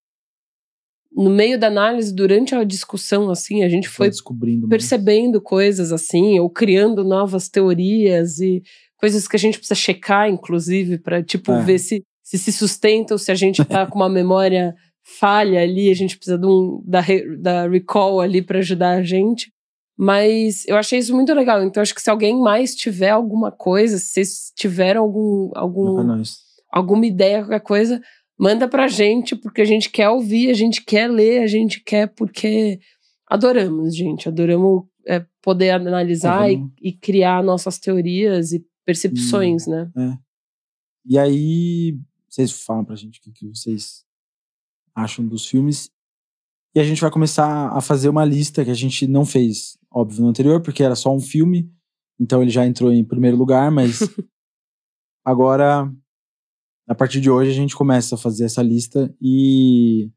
[1.15, 4.70] no meio da análise, durante a discussão, assim, a gente foi descobrindo mais?
[4.70, 8.62] percebendo coisas assim, ou criando novas teorias e
[8.97, 11.62] coisas que a gente precisa checar, inclusive, pra, tipo, É.
[11.65, 14.74] ver se, se se sustenta ou se a gente tá com uma memória
[15.05, 17.01] falha ali, a gente precisa de um, da,
[17.41, 19.53] da recall ali pra ajudar a gente.
[19.97, 21.62] Mas eu achei isso muito legal.
[21.62, 26.39] Então, acho que se alguém mais tiver alguma coisa, se vocês tiveram algum, algum, nós.
[26.70, 28.01] alguma ideia, qualquer coisa,
[28.39, 32.09] manda pra gente, porque a gente quer ouvir, a gente quer ler, a gente quer
[32.09, 32.81] porque
[33.28, 34.28] adoramos, gente.
[34.28, 39.90] Adoramos é, poder analisar É, e, e criar nossas teorias e percepções, né?
[41.05, 41.98] E aí,
[42.28, 44.05] vocês falam pra gente o que, que vocês
[44.94, 45.90] acham dos filmes.
[46.74, 50.23] E a gente vai começar a fazer uma lista que a gente não fez, óbvio,
[50.23, 51.70] no anterior, porque era só um filme.
[52.20, 53.99] Então ele já entrou em primeiro lugar, mas
[55.24, 55.90] agora
[56.89, 60.11] a partir de hoje a gente começa a fazer essa lista e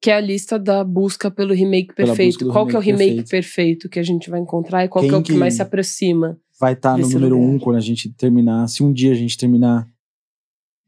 [0.00, 2.46] Que é a lista da busca pelo remake perfeito.
[2.48, 3.88] Qual que é o remake remake perfeito.
[3.88, 6.38] que a gente vai encontrar e qual que é o que que- mais se aproxima.
[6.60, 7.50] vai estar no Desse número lugar.
[7.54, 8.68] um quando a gente terminar.
[8.68, 9.86] Se um dia a gente terminar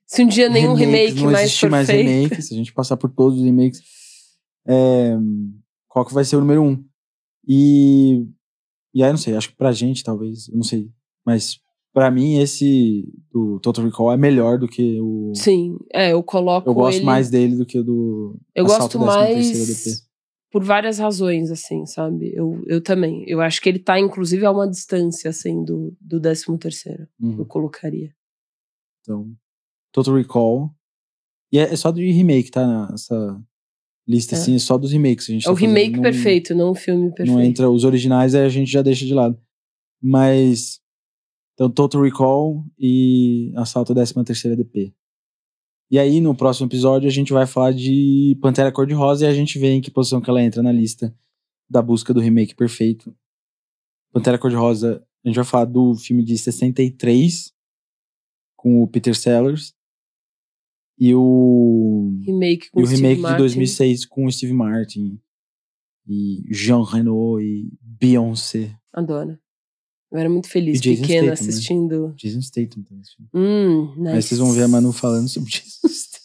[0.06, 2.08] Se um dia nenhum remakes, remake não mais existir mais perfeito.
[2.10, 3.80] remakes, se a gente passar por todos os remakes,
[4.66, 5.16] é,
[5.88, 6.84] qual que vai ser o número um?
[7.46, 8.26] E,
[8.94, 10.90] e aí, não sei, acho que pra gente, talvez, eu não sei,
[11.24, 11.60] mas
[11.92, 15.32] pra mim, esse do Total Recall é melhor do que o.
[15.34, 17.04] Sim, é, eu coloco eu gosto ele...
[17.04, 18.36] mais dele do que o do.
[18.54, 20.04] Eu Assalto gosto 13º mais
[20.54, 22.32] por várias razões, assim, sabe?
[22.32, 23.24] Eu, eu também.
[23.26, 27.08] Eu acho que ele tá, inclusive, a uma distância, assim, do, do 13 terceiro.
[27.20, 27.38] Uhum.
[27.38, 28.14] Eu colocaria.
[29.00, 29.34] Então,
[29.90, 30.70] Total Recall.
[31.50, 32.88] E é, é só de remake, tá?
[32.88, 33.42] Nessa
[34.06, 34.38] lista, É.
[34.38, 35.28] assim, só dos remakes.
[35.28, 35.74] A gente É o tá fazendo.
[35.76, 37.32] remake Não- perfeito, não o filme perfeito.
[37.32, 39.38] Não entra os originais, aí a gente já deixa de lado.
[40.02, 40.80] Mas.
[41.54, 44.92] Então, Total Recall e Assalto 13 terceira DP.
[45.90, 49.58] E aí, no próximo episódio, a gente vai falar de Pantera Cor-de-Rosa e a gente
[49.58, 51.14] vê em que posição que ela entra na lista
[51.70, 53.14] da busca do remake perfeito.
[54.12, 57.52] Pantera Cor-de-Rosa, a gente vai falar do filme de 63,
[58.56, 59.72] com o Peter Sellers.
[60.98, 63.38] E o Remake com e o Steve remake de Martin.
[63.38, 65.18] 2006 com o Steve Martin
[66.06, 68.76] e Jean Reno e Beyoncé.
[68.92, 69.38] Adoro.
[70.12, 71.32] Eu era muito feliz, pequena, Statham, né?
[71.32, 72.14] assistindo.
[72.16, 73.02] Jason Statham também.
[73.04, 73.30] filme.
[73.34, 74.08] Hum, nice.
[74.14, 76.20] Aí vocês vão ver a Manu falando sobre Jason Statham.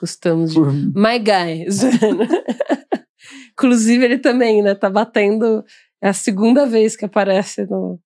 [0.00, 0.56] Gostamos de.
[0.58, 1.66] Por- My Guy.
[3.52, 4.74] Inclusive, ele também, né?
[4.74, 5.64] Tá batendo.
[6.00, 8.00] É a segunda vez que aparece no.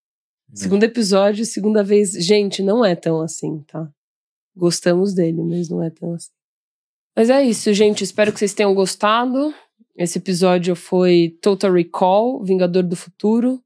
[0.53, 2.11] Segundo episódio, segunda vez.
[2.11, 3.89] Gente, não é tão assim, tá?
[4.55, 6.29] Gostamos dele, mas não é tão assim.
[7.15, 8.03] Mas é isso, gente.
[8.03, 9.53] Espero que vocês tenham gostado.
[9.95, 13.61] Esse episódio foi Total Recall, Vingador do Futuro.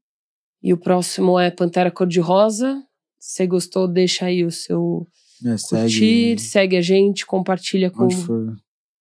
[0.62, 2.82] E o próximo é Pantera Cor-de-Rosa.
[3.18, 5.06] Se gostou, deixa aí o seu
[5.44, 8.04] É, curtir, segue segue a gente, compartilha com.
[8.04, 8.56] onde for.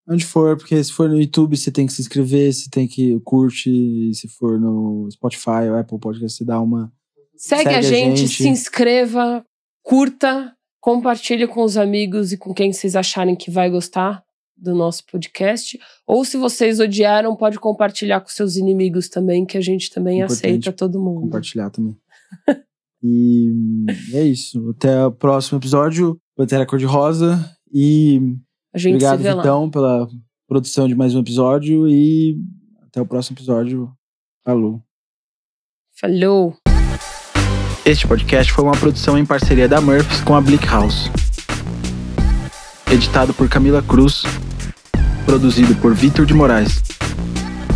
[0.09, 3.19] Onde for, porque se for no YouTube, você tem que se inscrever, você tem que
[3.25, 6.91] curte, se for no Spotify ou Apple Podcast, você dá uma.
[7.35, 8.43] Segue, Segue a, a gente, gente.
[8.43, 9.45] se inscreva,
[9.83, 10.55] curta,
[10.87, 14.23] compartilha com os amigos e com quem vocês acharem que vai gostar
[14.55, 15.77] do nosso podcast.
[16.07, 20.45] Ou se vocês odiaram, pode compartilhar com seus inimigos também, que a gente também Importante
[20.45, 21.23] aceita todo mundo.
[21.23, 21.97] compartilhar também.
[23.03, 23.51] e
[24.13, 24.69] é isso.
[24.69, 26.17] Até o próximo episódio.
[26.37, 27.37] Pantera Cor-de-Rosa.
[27.69, 28.21] E
[28.73, 29.41] A gente obrigado, se vê lá.
[29.41, 30.07] Vitão, pela
[30.47, 31.85] produção de mais um episódio.
[31.89, 32.37] E
[32.83, 33.91] até o próximo episódio.
[34.41, 34.81] Falou.
[35.99, 36.66] Falou!
[37.87, 41.09] Este podcast foi uma produção em parceria da Murphys com a Bleak House.
[42.91, 44.23] Editado por Camila Cruz.
[45.25, 46.83] Produzido por Vitor de Moraes.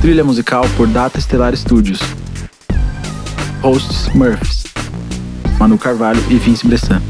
[0.02, 2.02] Trilha musical por Data Estelar Studios.
[3.62, 4.66] Hosts Murphys.
[5.58, 7.02] Manu Carvalho e Vince Bressan.